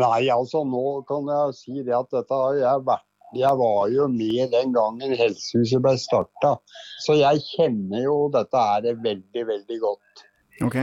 Nei, 0.00 0.30
altså 0.32 0.62
nå 0.64 1.02
kan 1.08 1.28
jeg 1.28 1.56
si 1.58 1.84
det 1.84 1.94
at 1.96 2.10
dette 2.14 2.36
har 2.42 2.56
jeg 2.56 2.84
vært 2.86 3.36
Jeg 3.36 3.58
var 3.60 3.90
jo 3.92 4.06
med 4.10 4.54
den 4.54 4.72
gangen 4.74 5.14
Helsehuset 5.18 5.82
ble 5.84 5.94
starta, 6.00 6.56
så 7.04 7.18
jeg 7.18 7.44
kjenner 7.52 8.06
jo 8.06 8.16
dette 8.34 8.64
her 8.70 8.88
veldig, 9.04 9.44
veldig 9.52 9.78
godt. 9.84 10.24
Ok. 10.66 10.78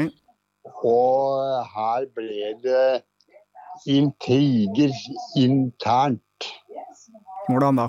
Og 0.88 1.66
her 1.74 2.08
ble 2.16 2.54
det 2.64 2.88
intriger 3.88 4.96
internt. 5.36 6.48
Hvordan 7.48 7.84
da? 7.84 7.88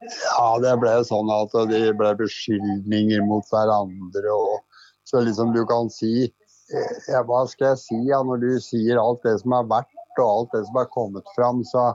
Ja, 0.00 0.56
det 0.62 0.72
ble 0.80 0.92
sånn 1.04 1.28
at 1.34 1.54
det 1.68 1.82
ble 1.98 2.12
beskyldninger 2.16 3.24
mot 3.28 3.46
hverandre. 3.52 4.32
og 4.32 4.60
Så 5.04 5.20
liksom 5.26 5.52
du 5.56 5.62
kan 5.68 5.90
si 5.92 6.24
eh, 6.24 6.94
ja, 7.10 7.22
Hva 7.26 7.44
skal 7.50 7.74
jeg 7.74 7.82
si 7.82 7.98
ja, 8.08 8.22
når 8.24 8.40
du 8.44 8.50
sier 8.64 9.00
alt 9.00 9.20
det 9.26 9.36
som 9.42 9.56
er 9.58 9.68
verdt 9.68 10.20
og 10.20 10.28
alt 10.28 10.54
det 10.56 10.64
som 10.68 10.78
er 10.80 10.92
kommet 10.92 11.34
fram, 11.36 11.64
så 11.68 11.92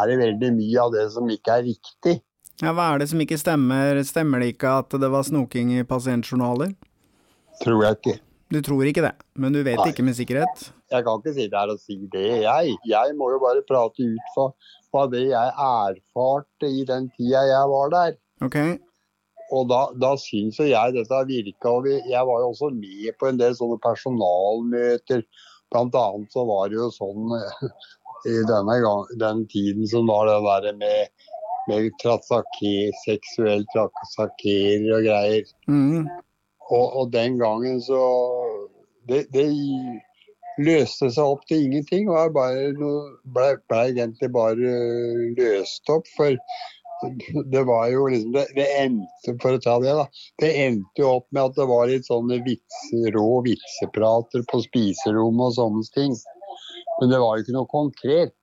er 0.00 0.10
det 0.10 0.20
veldig 0.20 0.50
mye 0.58 0.82
av 0.84 0.92
det 0.94 1.06
som 1.14 1.28
ikke 1.32 1.56
er 1.56 1.66
riktig. 1.66 2.20
Ja, 2.60 2.74
Hva 2.76 2.92
er 2.92 3.00
det 3.00 3.08
som 3.10 3.20
ikke 3.24 3.40
stemmer? 3.40 4.00
Stemmer 4.04 4.42
det 4.42 4.54
ikke 4.54 4.76
at 4.82 4.96
det 5.00 5.08
var 5.12 5.24
snoking 5.24 5.72
i 5.78 5.86
pasientjournaler? 5.88 6.74
Tror 7.64 7.86
jeg 7.86 7.98
ikke. 8.00 8.16
Du 8.50 8.58
tror 8.66 8.82
ikke 8.88 9.04
det, 9.04 9.12
men 9.38 9.54
du 9.54 9.60
vet 9.62 9.78
Nei. 9.78 9.92
ikke 9.92 10.02
med 10.02 10.16
sikkerhet? 10.18 10.70
Jeg 10.90 11.04
kan 11.06 11.20
ikke 11.20 11.34
sitte 11.36 11.54
her 11.54 11.70
og 11.70 11.78
si 11.78 11.96
det, 12.10 12.42
jeg. 12.42 12.72
Jeg 12.90 13.12
må 13.14 13.28
jo 13.30 13.38
bare 13.38 13.62
prate 13.68 14.02
ut 14.02 14.32
fra, 14.34 14.48
fra 14.90 15.06
det 15.10 15.26
jeg 15.30 15.56
erfarte 15.64 16.68
i 16.68 16.84
den 16.88 17.08
tida 17.16 17.44
jeg 17.48 17.70
var 17.72 17.92
der. 17.94 18.16
Okay. 18.44 18.76
Og 19.54 19.66
da, 19.70 19.80
da 19.98 20.14
syns 20.20 20.60
jeg 20.62 20.94
dette 20.94 21.22
virka. 21.28 21.72
Og 21.72 21.88
jeg 21.90 22.26
var 22.26 22.42
jo 22.42 22.50
også 22.52 22.70
med 22.74 23.16
på 23.18 23.30
en 23.30 23.40
del 23.40 23.56
sånne 23.58 23.80
personalmøter. 23.82 25.24
Blant 25.70 25.96
annet 25.98 26.34
så 26.34 26.44
var 26.48 26.70
det 26.70 26.78
jo 26.78 26.88
sånn 26.94 27.34
eh, 27.38 27.66
i 28.30 28.38
denne 28.48 28.78
gang, 28.84 29.04
den 29.20 29.44
tiden 29.50 29.86
som 29.90 30.10
var 30.10 30.28
det 30.28 30.38
der 30.46 30.78
med, 30.80 31.28
med 31.70 31.90
trakassering, 32.02 32.94
seksuell 33.04 33.66
trakassakering 33.74 34.90
og 34.96 35.06
greier. 35.06 35.54
Mm. 35.70 36.10
Og, 36.70 36.86
og 36.86 37.10
den 37.14 37.38
gangen 37.40 37.80
så 37.82 38.02
det, 39.08 39.24
det 39.34 39.48
løste 40.58 41.10
seg 41.12 41.36
opp 41.36 41.46
til 41.48 41.66
ingenting. 41.66 42.10
og 42.10 42.34
ble, 42.34 43.48
ble 43.70 43.80
egentlig 43.92 44.30
bare 44.34 44.74
løst 45.38 45.92
opp. 45.92 46.08
For 46.16 46.36
det 47.52 47.62
var 47.64 47.88
jo 47.92 48.08
liksom 48.12 48.34
det, 48.34 48.46
det 48.56 48.66
endte, 48.80 49.36
For 49.42 49.56
å 49.56 49.62
ta 49.62 49.78
det, 49.82 49.94
da. 50.02 50.06
Det 50.42 50.50
endte 50.66 51.04
jo 51.04 51.14
opp 51.20 51.28
med 51.32 51.46
at 51.48 51.56
det 51.56 51.68
var 51.70 51.88
litt 51.90 52.08
sånne 52.08 52.40
vitser, 52.46 53.08
rå 53.16 53.40
vitseprater 53.46 54.44
på 54.50 54.62
spiserommet 54.66 55.48
og 55.48 55.56
sånne 55.56 55.86
ting. 55.96 56.18
Men 57.00 57.12
det 57.12 57.22
var 57.22 57.36
jo 57.36 57.46
ikke 57.46 57.56
noe 57.56 57.70
konkret. 57.70 58.36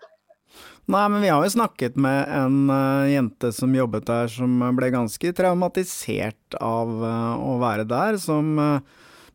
Nei, 0.87 1.03
men 1.11 1.19
vi 1.19 1.27
har 1.27 1.43
jo 1.43 1.51
snakket 1.51 1.97
med 1.99 2.29
en 2.31 2.69
uh, 2.71 3.03
jente 3.11 3.51
som 3.51 3.73
jobbet 3.75 4.05
der, 4.07 4.29
som 4.31 4.61
ble 4.77 4.87
ganske 4.93 5.33
traumatisert 5.35 6.55
av 6.63 6.93
uh, 7.03 7.33
å 7.43 7.57
være 7.59 7.83
der. 7.89 8.15
Som 8.23 8.55
uh, 8.55 8.79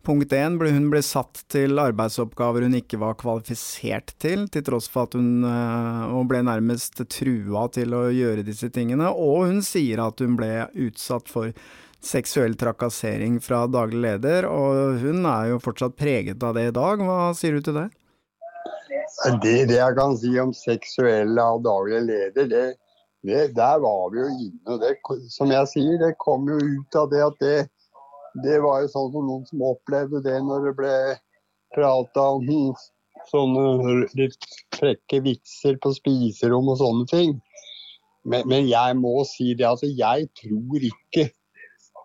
punkt 0.04 0.32
én, 0.36 0.58
hun 0.60 0.88
ble 0.92 1.02
satt 1.06 1.44
til 1.52 1.78
arbeidsoppgaver 1.80 2.66
hun 2.66 2.74
ikke 2.78 3.00
var 3.02 3.14
kvalifisert 3.20 4.14
til, 4.22 4.48
til 4.52 4.64
tross 4.66 4.90
for 4.90 5.08
at 5.08 5.16
hun 5.18 5.44
og 5.44 6.26
ble 6.30 6.42
nærmest 6.46 7.04
trua 7.12 7.68
til 7.74 7.94
å 7.94 8.02
gjøre 8.12 8.44
disse 8.46 8.70
tingene. 8.74 9.10
Og 9.10 9.48
hun 9.50 9.62
sier 9.66 10.02
at 10.04 10.20
hun 10.22 10.36
ble 10.38 10.66
utsatt 10.88 11.30
for 11.30 11.54
seksuell 12.02 12.54
trakassering 12.58 13.40
fra 13.40 13.66
daglig 13.70 14.00
leder, 14.02 14.46
og 14.50 14.98
hun 15.02 15.26
er 15.28 15.52
jo 15.52 15.60
fortsatt 15.62 15.96
preget 15.98 16.42
av 16.42 16.56
det 16.58 16.68
i 16.70 16.74
dag. 16.74 17.02
Hva 17.06 17.32
sier 17.38 17.56
du 17.56 17.62
til 17.64 17.78
det? 17.78 17.88
Det, 19.42 19.56
det, 19.70 19.76
jeg 19.76 19.94
kan 19.98 20.16
si 20.18 20.32
om 20.40 20.54
seksuelle 20.56 21.42
av 21.42 21.60
daglig 21.62 22.00
leder, 22.08 22.48
det, 22.50 22.64
det, 23.22 23.42
der 23.54 23.82
var 23.84 24.10
vi 24.10 24.22
jo 24.22 24.30
inne. 24.32 24.78
Det, 24.82 24.96
som 25.30 25.52
jeg 25.52 25.70
sier, 25.70 25.98
det 26.02 26.16
kom 26.22 26.48
jo 26.50 26.58
ut 26.58 26.98
av 26.98 27.10
det 27.12 27.22
at 27.22 27.38
det, 27.44 27.56
det 28.45 28.59
var 28.64 28.83
jo 28.83 28.90
sånn 28.92 29.12
som 29.12 29.29
noen 29.29 29.47
som 29.49 29.64
opplevde 29.66 30.23
det 30.25 30.38
når 30.45 30.68
det 30.68 30.75
ble 30.79 30.97
prata 31.77 32.27
om 32.37 32.75
sånne 33.29 34.07
litt 34.18 34.49
frekke 34.77 35.23
vitser 35.25 35.79
på 35.83 35.92
spiserom 35.97 36.71
og 36.73 36.81
sånne 36.81 37.09
ting. 37.11 37.37
Men, 38.25 38.47
men, 38.49 38.68
jeg 38.71 38.97
må 39.01 39.23
si 39.27 39.53
det, 39.59 39.66
altså 39.66 39.88
jeg 39.90 40.29
tror 40.38 40.85
ikke 40.87 41.25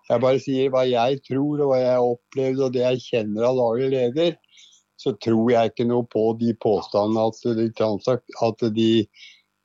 Jeg 0.08 0.22
bare 0.24 0.40
sier 0.42 0.72
hva 0.74 0.82
jeg 0.88 1.20
tror 1.28 1.60
og 1.62 1.70
hva 1.70 1.78
jeg 1.82 2.06
opplevde 2.10 2.64
og 2.64 2.74
det 2.74 2.84
jeg 2.86 3.02
kjenner 3.04 3.50
av 3.50 3.60
daglig 3.60 3.90
leder 3.92 4.38
så 4.98 5.14
tror 5.22 5.52
jeg 5.52 5.72
ikke 5.72 5.86
noe 5.86 6.08
på 6.10 6.24
de 6.40 6.54
påstandene 6.64 7.28
at, 7.30 7.42
de, 7.60 7.68
at, 8.48 8.64
de, 8.74 8.90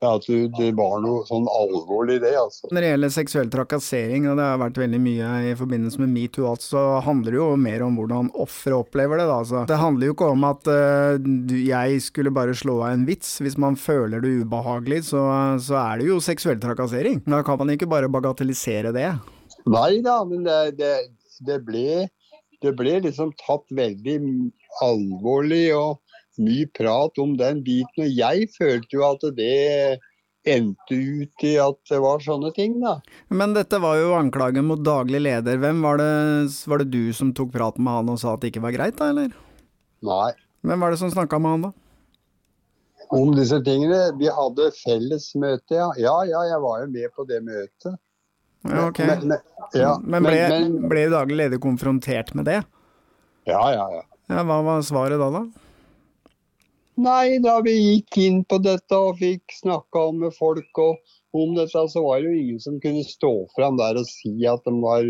at 0.08 0.26
du, 0.26 0.48
det 0.56 0.70
var 0.78 1.00
noe 1.04 1.22
sånn 1.28 1.46
alvorlig 1.50 2.18
i 2.18 2.22
det. 2.24 2.32
Altså. 2.38 2.68
Når 2.70 2.84
det 2.84 2.90
gjelder 2.92 3.12
seksuell 3.14 3.50
trakassering, 3.52 4.28
og 4.30 4.38
det 4.40 4.46
har 4.48 4.60
vært 4.62 4.80
veldig 4.82 5.00
mye 5.02 5.32
i 5.50 5.54
forbindelse 5.58 6.02
med 6.02 6.12
metoo, 6.14 6.54
så 6.62 6.84
handler 7.06 7.36
det 7.36 7.40
jo 7.40 7.48
mer 7.60 7.84
om 7.86 7.98
hvordan 8.00 8.32
offeret 8.44 8.86
opplever 8.86 9.22
det. 9.22 9.28
Da. 9.30 9.38
Altså, 9.44 9.64
det 9.70 9.80
handler 9.82 10.10
jo 10.10 10.16
ikke 10.16 10.30
om 10.34 10.48
at 10.48 10.72
uh, 10.72 11.56
jeg 11.58 12.02
skulle 12.06 12.34
bare 12.34 12.56
slå 12.58 12.80
av 12.82 12.96
en 12.96 13.06
vits. 13.08 13.36
Hvis 13.42 13.58
man 13.60 13.78
føler 13.80 14.24
det 14.24 14.34
ubehagelig, 14.42 15.04
så, 15.12 15.22
så 15.62 15.78
er 15.82 16.02
det 16.02 16.10
jo 16.10 16.22
seksuell 16.24 16.60
trakassering. 16.62 17.22
Da 17.26 17.42
kan 17.46 17.60
man 17.60 17.74
ikke 17.74 17.90
bare 17.90 18.10
bagatellisere 18.12 18.94
det. 18.96 19.10
Nei 19.70 20.00
da, 20.02 20.18
men 20.26 20.42
det, 20.46 20.58
det, 20.80 20.96
det 21.46 21.62
ble 21.66 22.08
det 22.62 22.72
ble 22.78 22.98
liksom 23.02 23.32
tatt 23.40 23.64
veldig 23.74 24.18
alvorlig 24.84 25.64
og 25.74 25.98
mye 26.40 26.68
prat 26.76 27.18
om 27.22 27.36
den 27.36 27.60
biten. 27.66 28.06
Og 28.06 28.16
jeg 28.16 28.48
følte 28.54 28.96
jo 28.96 29.04
at 29.08 29.26
det 29.36 30.00
endte 30.48 30.96
ut 30.96 31.44
i 31.46 31.52
at 31.62 31.78
det 31.90 32.00
var 32.02 32.22
sånne 32.22 32.50
ting, 32.56 32.80
da. 32.82 32.96
Men 33.30 33.54
dette 33.54 33.78
var 33.82 33.98
jo 34.00 34.14
anklagen 34.16 34.66
mot 34.66 34.80
daglig 34.82 35.22
leder. 35.22 35.60
Hvem 35.62 35.82
var 35.84 36.00
det, 36.02 36.10
var 36.66 36.82
det 36.82 36.90
du 36.90 37.12
som 37.14 37.30
tok 37.36 37.52
praten 37.54 37.84
med 37.86 38.00
han 38.00 38.10
og 38.10 38.18
sa 38.22 38.34
at 38.34 38.42
det 38.42 38.52
ikke 38.52 38.64
var 38.64 38.74
greit, 38.74 38.98
da, 38.98 39.12
eller? 39.14 39.30
Nei. 40.02 40.32
Hvem 40.66 40.82
var 40.82 40.94
det 40.94 41.00
som 41.02 41.12
snakka 41.14 41.38
med 41.42 41.56
han, 41.56 41.68
da? 41.68 41.72
Om 43.12 43.34
disse 43.36 43.58
tingene? 43.66 44.00
Vi 44.18 44.30
hadde 44.32 44.70
fellesmøte, 44.78 45.76
ja. 45.76 45.90
Ja, 46.00 46.16
ja, 46.28 46.46
jeg 46.48 46.62
var 46.64 46.82
jo 46.82 46.90
med 46.94 47.14
på 47.14 47.26
det 47.28 47.42
møtet. 47.44 47.98
Ja, 48.62 48.86
ok. 48.88 49.00
Men, 49.06 49.26
men, 49.32 49.38
ja, 49.74 49.96
men 49.98 50.26
ble, 50.26 50.38
men, 50.52 50.78
ble 50.90 51.08
daglig 51.10 51.38
leder 51.40 51.60
konfrontert 51.62 52.30
med 52.38 52.46
det? 52.46 52.62
Ja, 53.50 53.62
ja, 53.74 53.86
ja. 53.98 54.02
Ja, 54.30 54.44
Hva 54.46 54.60
var 54.64 54.84
svaret 54.86 55.20
da, 55.20 55.28
da? 55.34 55.42
Nei, 57.00 57.38
da 57.40 57.56
vi 57.64 57.72
gikk 57.72 58.18
inn 58.20 58.42
på 58.44 58.58
dette 58.60 58.96
og 58.96 59.16
fikk 59.22 59.54
snakka 59.62 60.10
med 60.16 60.34
folk 60.36 60.80
og 60.82 61.00
om 61.32 61.54
dette, 61.56 61.86
så 61.88 62.02
var 62.04 62.20
det 62.20 62.28
jo 62.28 62.40
ingen 62.42 62.60
som 62.60 62.76
kunne 62.82 63.04
stå 63.08 63.32
fram 63.56 63.78
der 63.80 63.96
og 63.96 64.08
si 64.10 64.34
at 64.48 64.60
de 64.68 64.74
var 64.82 65.08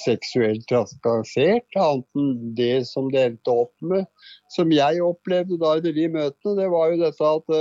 seksuelt 0.00 0.64
trakassert, 0.66 1.68
annet 1.78 2.18
enn 2.18 2.32
det 2.58 2.86
som 2.88 3.12
det 3.12 3.22
endte 3.28 3.54
opp 3.54 3.74
med. 3.84 4.08
Som 4.50 4.72
jeg 4.74 5.02
opplevde 5.04 5.60
da 5.60 5.76
i 5.78 5.94
de 5.94 6.08
møtene, 6.10 6.56
det 6.58 6.68
var 6.72 6.90
jo 6.90 7.00
dette 7.04 7.30
at 7.30 7.56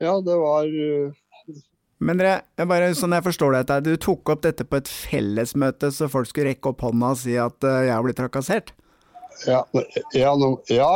ja, 0.00 0.16
det 0.24 0.38
var 0.40 0.66
men 2.00 2.16
dere, 2.16 2.38
jeg 2.56 2.68
bare, 2.70 2.92
sånn 2.96 3.12
jeg 3.12 3.26
forstår 3.26 3.58
dette, 3.58 3.74
du 3.84 3.92
tok 4.00 4.30
opp 4.32 4.44
dette 4.46 4.64
på 4.64 4.78
et 4.80 4.88
fellesmøte 4.88 5.90
så 5.92 6.08
folk 6.08 6.30
skulle 6.30 6.54
rekke 6.54 6.70
opp 6.72 6.86
hånda 6.86 7.10
og 7.12 7.18
si 7.20 7.34
at 7.36 7.66
uh, 7.66 7.82
jeg 7.84 7.92
har 7.92 8.06
blitt 8.06 8.16
trakassert? 8.16 8.72
Ja, 9.46 9.60
ja, 10.12 10.32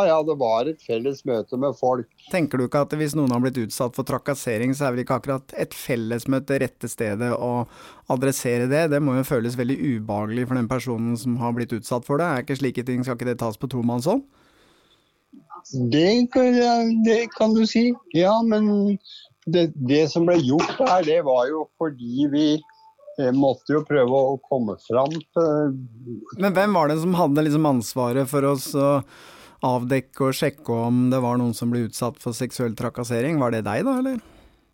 ja, 0.09 0.17
det 0.27 0.35
var 0.41 0.69
et 0.69 0.83
felles 0.85 1.23
møte 1.25 1.57
med 1.61 1.77
folk. 1.79 2.09
Tenker 2.33 2.61
du 2.61 2.67
ikke 2.67 2.83
at 2.85 2.93
hvis 2.99 3.15
noen 3.17 3.33
har 3.33 3.41
blitt 3.41 3.61
utsatt 3.63 3.97
for 3.97 4.07
trakassering, 4.09 4.75
så 4.77 4.87
er 4.87 4.95
vel 4.95 5.05
ikke 5.05 5.19
akkurat 5.21 5.55
et 5.61 5.77
fellesmøte 5.77 6.59
rette 6.61 6.91
stedet 6.91 7.31
å 7.33 7.65
adressere 8.13 8.69
det? 8.69 8.87
Det 8.93 9.01
må 9.01 9.17
jo 9.17 9.27
føles 9.29 9.57
veldig 9.57 9.79
ubehagelig 9.81 10.49
for 10.51 10.61
den 10.61 10.69
personen 10.71 11.17
som 11.21 11.39
har 11.41 11.57
blitt 11.57 11.73
utsatt 11.77 12.05
for 12.09 12.21
det. 12.21 12.29
Er 12.29 12.45
ikke 12.45 12.59
slike 12.61 12.85
ting, 12.85 13.05
skal 13.05 13.17
ikke 13.19 13.31
det 13.33 13.39
tas 13.41 13.61
på 13.61 13.71
tomannshånd? 13.73 14.27
Det, 15.93 16.07
det 17.07 17.21
kan 17.39 17.57
du 17.57 17.65
si, 17.69 17.89
ja. 18.13 18.37
Men 18.45 18.99
det, 19.49 19.71
det 19.89 20.05
som 20.13 20.29
ble 20.29 20.37
gjort 20.43 20.77
her, 20.83 21.01
det 21.07 21.23
var 21.25 21.49
jo 21.49 21.65
fordi 21.81 22.29
vi 22.33 22.49
jeg 23.21 23.37
måtte 23.37 23.77
jo 23.77 23.85
prøve 23.87 24.21
å 24.33 24.35
komme 24.43 24.77
fram 24.83 25.13
til 25.15 25.77
Men 26.41 26.55
hvem 26.57 26.77
var 26.77 26.91
det 26.91 26.99
som 27.03 27.15
hadde 27.19 27.45
liksom 27.47 27.69
ansvaret 27.71 28.31
for 28.31 28.47
oss 28.49 28.71
å 28.75 28.91
avdekke 29.65 30.29
og 30.29 30.37
sjekke 30.37 30.79
om 30.89 31.09
det 31.13 31.21
var 31.25 31.39
noen 31.41 31.55
som 31.57 31.71
ble 31.73 31.87
utsatt 31.87 32.19
for 32.23 32.37
seksuell 32.37 32.75
trakassering? 32.77 33.39
Var 33.41 33.55
det 33.55 33.65
deg, 33.69 33.85
da, 33.87 33.99
eller? 34.03 34.19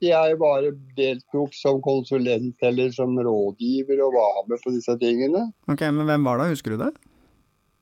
Jeg 0.00 0.38
bare 0.40 0.72
deltok 0.96 1.52
som 1.52 1.82
konsulent 1.84 2.64
eller 2.64 2.88
som 2.96 3.12
rådgiver 3.20 4.00
og 4.06 4.16
var 4.16 4.38
med 4.48 4.62
på 4.64 4.72
disse 4.72 4.96
tingene. 5.00 5.50
Ok, 5.68 5.84
Men 5.92 6.08
hvem 6.08 6.24
var 6.24 6.40
det, 6.40 6.54
husker 6.54 6.74
du 6.74 6.80
det? 6.86 6.94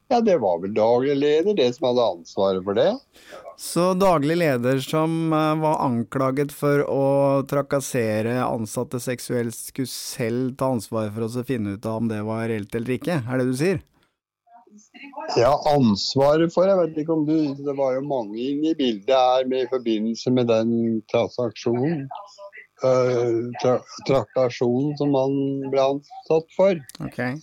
Ja, 0.08 0.20
det 0.24 0.38
var 0.40 0.62
vel 0.62 0.72
daglig 0.74 1.16
leder, 1.20 1.54
det 1.54 1.68
som 1.76 1.90
hadde 1.90 2.06
ansvaret 2.14 2.64
for 2.64 2.78
det. 2.78 2.88
Så 3.60 3.90
daglig 3.98 4.38
leder 4.40 4.80
som 4.80 5.32
eh, 5.36 5.54
var 5.60 5.82
anklaget 5.84 6.54
for 6.54 6.84
å 6.88 7.04
trakassere 7.50 8.38
ansatte 8.40 9.00
seksuelt, 9.04 9.56
skulle 9.56 9.90
selv 9.92 10.54
ta 10.56 10.70
ansvaret 10.72 11.12
for 11.12 11.26
å 11.26 11.44
finne 11.44 11.76
ut 11.76 11.88
av 11.88 12.00
om 12.00 12.08
det 12.08 12.22
var 12.24 12.46
reelt 12.48 12.78
eller 12.78 12.96
ikke, 12.96 13.20
er 13.20 13.42
det 13.42 13.48
du 13.50 13.56
sier? 13.58 13.82
Ja, 15.36 15.52
ansvaret 15.68 16.52
for 16.54 16.68
Jeg 16.68 16.78
vet 16.78 16.98
ikke 17.02 17.14
om 17.14 17.24
du 17.26 17.34
Det 17.66 17.74
var 17.76 17.96
jo 17.96 18.02
mange 18.06 18.36
inne 18.38 18.70
i 18.70 18.76
bildet 18.78 19.12
her 19.12 19.46
med, 19.48 19.66
i 19.66 19.70
forbindelse 19.70 20.32
med 20.32 20.48
den 20.48 20.72
transaksjonen. 21.12 22.06
Uh, 22.78 23.50
tra 23.58 23.74
traktasjonen 24.06 24.94
som 25.00 25.14
han 25.18 25.34
ble 25.72 25.86
ansatt 25.96 26.52
for. 26.56 26.78
Okay. 27.08 27.34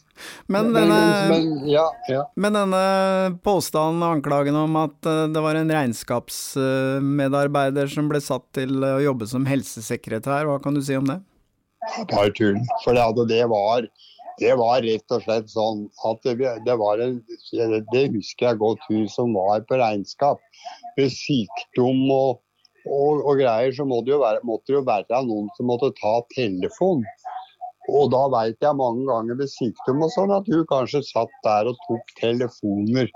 Men, 0.48 0.74
denne, 0.74 1.28
men, 1.30 1.70
ja, 1.70 1.94
ja. 2.08 2.32
men 2.40 2.54
denne 2.56 3.36
påstanden 3.44 4.04
og 4.04 4.12
anklagen 4.18 4.56
om 4.56 4.76
at 4.80 5.06
uh, 5.10 5.28
det 5.32 5.42
var 5.44 5.56
en 5.60 5.72
regnskapsmedarbeider 5.76 7.88
som 7.92 8.10
ble 8.12 8.20
satt 8.24 8.54
til 8.56 8.72
å 8.80 9.00
jobbe 9.04 9.28
som 9.30 9.46
helsesekretær, 9.50 10.46
hva 10.50 10.60
kan 10.64 10.74
du 10.78 10.82
si 10.86 10.96
om 10.98 11.06
det? 11.10 11.20
Bare 12.10 12.32
tull. 12.38 12.58
For 12.84 12.92
det, 12.98 13.06
det, 13.30 13.46
var, 13.52 13.80
det 14.42 14.54
var 14.62 14.78
rett 14.86 15.12
og 15.14 15.20
slett 15.28 15.48
sånn 15.52 15.80
at 16.10 16.20
det, 16.26 16.34
det 16.66 16.76
var 16.82 16.96
en 17.04 17.16
Det 17.92 18.04
husker 18.16 18.44
jeg 18.50 18.62
godt, 18.64 18.82
hun 18.90 19.06
som 19.12 19.28
var 19.38 19.58
på 19.70 19.74
regnskap. 19.82 20.40
Ved 20.98 21.10
sykdom 21.14 22.02
og 22.14 22.32
og, 22.86 23.26
og, 23.26 23.40
greier, 23.40 23.72
så 23.74 23.82
må 23.88 24.02
det 24.06 24.14
være, 24.22 24.44
måtte 24.46 24.70
det 24.70 24.76
jo 24.78 24.84
være 24.86 25.22
noen 25.26 25.48
som 25.58 25.66
måtte 25.72 25.90
ta 25.98 26.22
telefon. 26.36 27.02
Og 27.92 28.10
da 28.14 28.24
veit 28.34 28.58
jeg 28.64 28.78
mange 28.80 29.06
ganger 29.10 29.38
ved 29.42 29.52
sykdom 29.52 30.06
og 30.06 30.14
sånn 30.16 30.34
at 30.34 30.48
hun 30.50 30.66
kanskje 30.70 31.04
satt 31.06 31.34
der 31.46 31.70
og 31.70 31.80
tok 31.86 32.16
telefoner. 32.22 33.12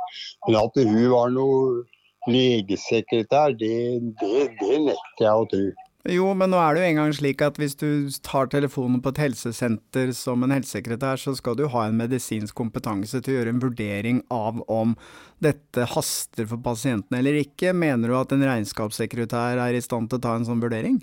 Men 0.48 0.60
at 0.62 0.82
hun 0.82 1.06
var 1.14 1.34
noe 1.34 1.86
legesekretær, 2.30 3.56
det, 3.58 3.76
det, 4.22 4.50
det 4.60 4.82
nekter 4.86 5.26
jeg 5.26 5.46
å 5.46 5.48
tro. 5.50 5.70
Jo, 6.08 6.30
men 6.32 6.48
nå 6.48 6.60
er 6.64 6.74
det 6.74 6.82
jo 6.82 6.90
engang 6.94 7.12
slik 7.14 7.42
at 7.44 7.58
hvis 7.60 7.76
du 7.78 8.08
tar 8.24 8.48
telefonen 8.50 9.02
på 9.04 9.12
et 9.12 9.20
helsesenter 9.26 10.14
som 10.16 10.46
en 10.46 10.54
helsesekretær, 10.56 11.20
så 11.20 11.34
skal 11.36 11.58
du 11.60 11.66
ha 11.74 11.84
en 11.86 11.98
medisinsk 12.00 12.56
kompetanse 12.56 13.20
til 13.20 13.34
å 13.34 13.38
gjøre 13.40 13.54
en 13.54 13.62
vurdering 13.62 14.22
av 14.32 14.62
om 14.72 14.96
dette 15.44 15.90
haster 15.92 16.48
for 16.48 16.64
pasienten 16.64 17.20
eller 17.20 17.42
ikke. 17.42 17.76
Mener 17.76 18.10
du 18.10 18.16
at 18.16 18.32
en 18.32 18.48
regnskapssekretær 18.48 19.60
er 19.60 19.76
i 19.76 19.84
stand 19.84 20.08
til 20.10 20.22
å 20.22 20.24
ta 20.24 20.38
en 20.40 20.48
sånn 20.48 20.64
vurdering? 20.64 21.02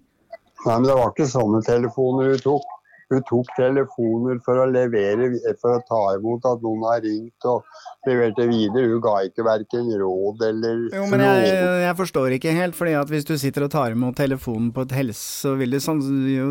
Nei, 0.64 0.78
men 0.78 0.88
det 0.88 0.96
var 0.96 1.12
ikke 1.12 1.28
sånne 1.28 1.60
telefoner 1.68 2.32
hun 2.32 2.42
tok. 2.48 2.75
Hun 3.12 3.22
tok 3.28 3.50
telefoner 3.54 4.40
for 4.42 4.59
å 4.59 4.66
levere, 4.66 5.28
for 5.61 5.76
å 5.76 5.82
ta 5.86 6.00
imot 6.16 6.46
at 6.50 6.64
noen 6.64 6.82
har 6.88 7.04
ringt 7.04 7.46
og 7.46 7.62
leverte 8.09 8.48
videre. 8.50 8.88
Hun 8.90 9.02
ga 9.04 9.14
ikke 9.28 9.46
verken 9.46 9.92
råd 10.00 10.42
eller 10.48 10.80
Jo, 10.96 11.04
men 11.12 11.22
jeg, 11.22 11.52
jeg 11.84 11.98
forstår 12.00 12.36
ikke 12.36 12.57
helt, 12.57 12.78
fordi 12.78 12.96
at 12.98 13.12
hvis 13.12 13.28
du 13.28 13.36
sitter 13.38 13.68
og 13.68 13.72
tar 13.76 13.94
imot 13.94 14.18
telefonen 14.18 14.72
på 14.74 14.86
et 14.88 14.96
helse, 14.98 15.22
så 15.46 15.54
vil 15.61 15.76
det 15.76 15.84
sånn, 15.84 16.02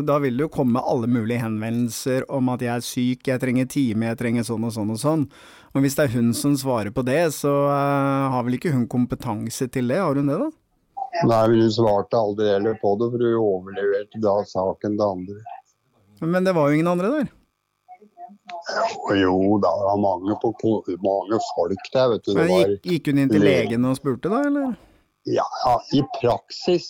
da 0.08 0.16
vil 0.22 0.38
det 0.38 0.46
jo 0.46 0.54
komme 0.56 0.80
alle 0.80 1.10
mulige 1.10 1.44
henvendelser 1.44 2.24
om 2.32 2.48
at 2.54 2.64
jeg 2.64 2.72
er 2.72 2.86
syk, 2.88 3.28
jeg 3.28 3.42
trenger 3.42 3.68
time, 3.70 4.10
jeg 4.12 4.20
trenger 4.22 4.48
sånn 4.48 4.64
og 4.64 4.72
sånn 4.78 4.94
og 4.96 5.02
sånn. 5.02 5.26
Og 5.76 5.84
hvis 5.84 5.98
det 5.98 6.06
er 6.06 6.14
hun 6.16 6.32
som 6.32 6.54
svarer 6.56 6.92
på 6.94 7.04
det, 7.04 7.20
så 7.36 7.52
uh, 7.68 8.32
har 8.32 8.46
vel 8.46 8.56
ikke 8.56 8.72
hun 8.72 8.86
kompetanse 8.88 9.68
til 9.68 9.92
det, 9.92 10.00
har 10.00 10.16
hun 10.16 10.32
det 10.32 10.38
da? 10.40 10.48
Nei, 11.24 11.42
men 11.50 11.62
hun 11.64 11.72
svarte 11.72 12.16
aldri 12.16 12.48
heller 12.48 12.76
på 12.80 12.94
det, 13.00 13.10
for 13.12 13.24
hun 13.24 13.36
overleverte 13.42 14.20
da 14.24 14.38
saken 14.48 14.96
til 14.96 15.04
andre. 15.06 15.38
Men 16.20 16.44
det 16.44 16.54
var 16.56 16.68
jo 16.68 16.78
ingen 16.78 16.88
andre 16.92 17.12
der. 17.12 17.32
Jo, 19.16 19.58
da 19.62 19.70
var 19.70 19.98
mange, 20.00 20.36
på, 20.42 20.52
mange 21.02 21.38
folk 21.52 21.90
der, 21.92 22.08
vet 22.12 22.26
du. 22.26 22.34
Men 22.38 22.50
gikk, 22.50 22.86
gikk 22.90 23.10
hun 23.10 23.22
inn 23.22 23.32
til 23.32 23.44
legen 23.44 23.86
og 23.88 23.98
spurte 23.98 24.32
da, 24.32 24.42
eller? 24.48 24.74
Ja, 25.26 25.46
ja, 25.64 25.76
i 25.94 26.02
praksis. 26.20 26.88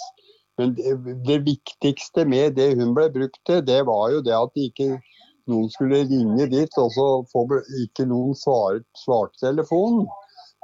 Men 0.57 0.73
det, 0.77 0.95
det 1.27 1.41
viktigste 1.45 2.25
med 2.29 2.57
det 2.57 2.71
hun 2.79 2.95
ble 2.97 3.11
brukt 3.13 3.41
til, 3.49 3.61
det 3.67 3.83
var 3.89 4.09
jo 4.15 4.23
det 4.25 4.37
at 4.37 4.61
ikke 4.61 4.95
noen 5.51 5.69
skulle 5.73 6.03
ringe 6.09 6.49
dit, 6.51 6.79
og 6.81 6.93
så 6.95 7.09
ikke 7.85 8.07
noen 8.09 8.35
svart, 8.39 8.87
svart 8.99 9.37
telefonen. 9.43 10.07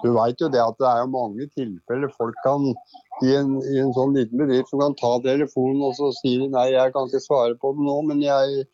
Du 0.03 0.11
veit 0.17 0.41
jo 0.43 0.49
det 0.51 0.63
at 0.63 0.79
det 0.81 0.89
er 0.89 1.11
mange 1.11 1.47
tilfeller 1.55 2.11
folk 2.17 2.39
kan 2.45 2.69
i 3.23 3.35
en, 3.39 3.55
i 3.63 3.79
en 3.83 3.93
sånn 3.95 4.17
liten 4.17 4.41
bedrift 4.41 4.73
som 4.73 4.83
kan 4.83 4.97
ta 4.99 5.13
telefonen 5.23 5.85
og 5.87 5.95
så 5.99 6.11
si 6.19 6.35
nei, 6.43 6.73
jeg 6.75 6.95
kan 6.95 7.07
ikke 7.07 7.23
svare 7.23 7.57
på 7.61 7.75
det 7.77 7.87
nå, 7.87 7.97
men 8.09 8.23
jeg 8.25 8.65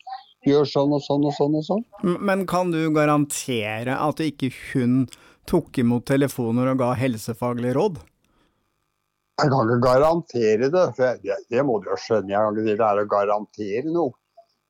gjør 0.47 0.69
sånn 0.71 0.95
og 0.95 1.03
sånn 1.05 1.27
og 1.29 1.35
sånn 1.37 1.57
og 1.59 1.65
sånn. 1.67 1.83
Men 2.03 2.45
kan 2.49 2.73
du 2.73 2.81
garantere 2.95 3.97
at 3.99 4.23
ikke 4.23 4.51
hun 4.71 5.03
tok 5.49 5.81
imot 5.81 6.07
telefoner 6.09 6.71
og 6.71 6.81
ga 6.81 6.93
helsefaglig 6.97 7.75
råd? 7.77 7.99
Jeg 9.39 9.51
kan 9.53 9.69
ikke 9.69 9.83
garantere 9.85 10.67
det, 10.73 10.87
for 10.97 11.21
det, 11.23 11.37
det 11.51 11.61
må 11.63 11.77
du 11.79 11.87
jo 11.91 11.99
skjønne. 11.99 12.33
Jeg 12.33 12.41
kan 12.41 12.57
ikke 12.57 12.65
si 12.65 12.75
det 12.75 12.89
er 12.89 13.03
å 13.03 13.11
garantere 13.13 13.93
noe. 13.93 14.15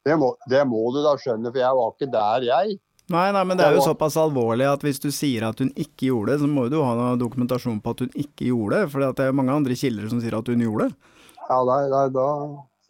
Det 0.06 0.16
må, 0.16 0.30
det 0.50 0.62
må 0.70 0.84
du 0.94 1.02
da 1.04 1.16
skjønne, 1.20 1.50
for 1.50 1.62
jeg 1.62 1.80
var 1.80 1.96
ikke 1.96 2.12
der, 2.14 2.46
jeg. 2.48 2.78
Nei, 3.10 3.32
nei, 3.34 3.42
men 3.50 3.58
det 3.58 3.66
er 3.66 3.74
jo 3.74 3.82
såpass 3.88 4.16
alvorlig 4.22 4.68
at 4.70 4.84
hvis 4.86 5.00
du 5.02 5.08
sier 5.14 5.48
at 5.48 5.58
hun 5.64 5.72
ikke 5.74 6.10
gjorde 6.12 6.36
det, 6.36 6.42
så 6.44 6.50
må 6.50 6.68
du 6.70 6.78
ha 6.86 6.92
noe 6.98 7.16
dokumentasjon 7.18 7.80
på 7.82 7.96
at 7.96 8.04
hun 8.06 8.12
ikke 8.14 8.50
gjorde 8.52 8.84
det, 8.84 8.92
for 8.94 9.02
det 9.02 9.24
er 9.26 9.32
jo 9.32 9.38
mange 9.40 9.56
andre 9.56 9.78
kilder 9.80 10.10
som 10.12 10.22
sier 10.22 10.38
at 10.38 10.52
hun 10.52 10.62
gjorde 10.62 10.90
det. 10.92 11.16
Ja, 11.50 11.58
nei, 11.66 11.80
nei, 11.90 12.04
da 12.14 12.28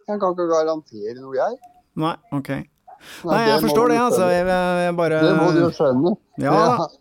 Jeg 0.10 0.20
kan 0.20 0.34
ikke 0.36 0.48
garantere 0.52 1.16
noe, 1.22 1.36
jeg. 1.38 1.58
Nei, 2.04 2.16
ok. 2.36 2.50
Nei, 2.50 3.32
Nei, 3.32 3.42
jeg 3.48 3.62
forstår 3.64 3.94
det, 3.94 4.00
altså. 4.04 4.26
Jeg, 4.34 4.44
jeg 4.84 4.96
bare 4.98 5.20
Det 5.24 5.36
må 5.40 5.50
du 5.56 5.60
jo 5.62 5.70
skjønne. 5.78 6.16
Ja, 6.44 6.56
Det- 6.84 6.98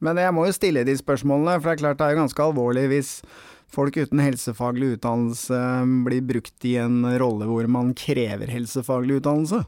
men 0.00 0.16
jeg 0.22 0.30
må 0.36 0.44
jo 0.46 0.52
stille 0.54 0.84
de 0.86 0.94
spørsmålene, 0.94 1.56
for 1.58 1.72
det 1.72 1.74
er 1.74 1.82
klart 1.82 1.98
det 1.98 2.06
er 2.12 2.20
ganske 2.20 2.44
alvorlig 2.44 2.84
hvis 2.92 3.08
folk 3.68 3.96
uten 3.98 4.20
helsefaglig 4.22 4.92
utdannelse 4.94 5.58
blir 6.06 6.22
brukt 6.22 6.64
i 6.70 6.76
en 6.78 7.02
rolle 7.18 7.48
hvor 7.50 7.66
man 7.68 7.90
krever 7.98 8.46
helsefaglig 8.46 9.18
utdannelse. 9.18 9.64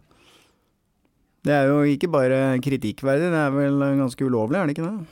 Det 1.46 1.54
er 1.56 1.70
jo 1.70 1.78
ikke 1.88 2.10
bare 2.12 2.38
kritikkverdig, 2.60 3.30
det 3.32 3.40
er 3.40 3.54
vel 3.54 3.80
ganske 4.02 4.26
ulovlig, 4.28 4.58
er 4.60 4.68
det 4.68 4.74
ikke 4.76 4.90
det? 4.90 5.06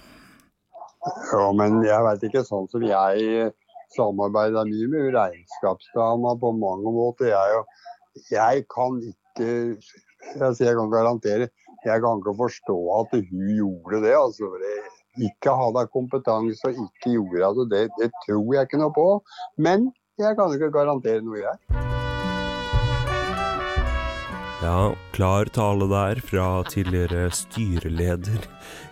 Ja, 1.32 1.46
men 1.56 1.78
jeg 1.86 2.04
veit 2.04 2.26
ikke, 2.28 2.42
sånn 2.44 2.66
som 2.68 2.84
jeg 2.84 3.52
samarbeider 3.96 4.68
mye 4.68 4.88
med 4.92 5.14
regnskapsdama 5.14 6.34
på 6.42 6.50
mange 6.58 6.92
måter. 6.92 7.30
Jeg, 7.32 7.62
jeg 8.34 8.66
kan 8.74 9.00
ikke 9.00 9.48
Jeg 10.34 10.54
jeg 10.60 10.74
kan 10.76 10.90
garantere. 10.90 11.46
Jeg 11.86 12.02
kan 12.02 12.18
ikke 12.20 12.34
forstå 12.36 12.76
at 12.98 13.12
hun 13.14 13.44
gjorde 13.56 14.02
det. 14.04 14.14
altså. 14.18 14.50
det- 14.60 14.96
Ikke 15.18 15.50
hadde 15.50 15.86
kompetanse 15.90 16.68
og 16.68 16.74
ikke 16.84 17.10
gjorde 17.16 17.64
det, 17.70 17.70
det, 17.70 17.90
det 18.02 18.10
tror 18.26 18.54
jeg 18.54 18.66
ikke 18.68 18.78
noe 18.78 18.92
på. 18.94 19.06
Men 19.58 19.92
jeg 20.18 20.36
kan 20.36 20.52
ikke 20.54 20.70
garantere 20.70 21.22
noe, 21.22 21.38
jeg. 21.42 21.97
Ja, 24.58 24.90
klar 25.14 25.46
tale 25.54 25.86
der 25.86 26.18
fra 26.18 26.44
tidligere 26.66 27.28
styreleder 27.30 28.42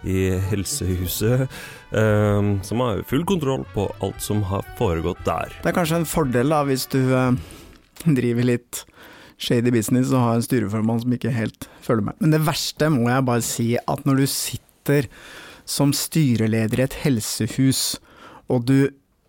i 0.06 0.28
Helsehuset, 0.46 1.48
eh, 1.90 2.50
som 2.62 2.82
har 2.84 3.00
full 3.10 3.24
kontroll 3.26 3.64
på 3.72 3.88
alt 3.98 4.20
som 4.22 4.44
har 4.46 4.62
foregått 4.78 5.24
der. 5.26 5.50
Det 5.64 5.72
er 5.72 5.74
kanskje 5.74 5.98
en 5.98 6.06
fordel 6.06 6.54
da, 6.54 6.60
hvis 6.68 6.84
du 6.92 7.00
eh, 7.10 7.32
driver 8.06 8.46
litt 8.46 8.84
shady 9.42 9.72
business 9.74 10.12
og 10.14 10.22
har 10.22 10.38
en 10.38 10.46
styreformann 10.46 11.00
som 11.02 11.16
ikke 11.16 11.34
helt 11.34 11.66
følger 11.82 12.12
med. 12.12 12.20
Men 12.22 12.36
det 12.36 12.44
verste 12.46 12.90
må 12.94 13.08
jeg 13.10 13.26
bare 13.26 13.44
si, 13.44 13.66
at 13.74 14.06
når 14.06 14.22
du 14.22 14.26
sitter 14.30 15.08
som 15.66 15.90
styreleder 15.90 16.78
i 16.78 16.84
et 16.86 17.00
helsehus, 17.02 17.96
og 18.46 18.68
du 18.70 18.78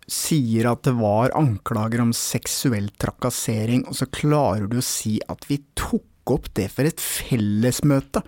sier 0.06 0.70
at 0.70 0.86
det 0.86 0.94
var 1.00 1.34
anklager 1.36 2.04
om 2.04 2.14
seksuell 2.14 2.86
trakassering, 2.94 3.82
og 3.90 3.98
så 3.98 4.06
klarer 4.06 4.70
du 4.70 4.78
å 4.78 4.86
si 4.86 5.16
at 5.26 5.42
vi 5.50 5.58
tok 5.74 6.06
opp 6.36 6.50
det 6.58 6.68
for 6.74 6.88
et 6.88 7.00
fellesmøte. 7.00 8.22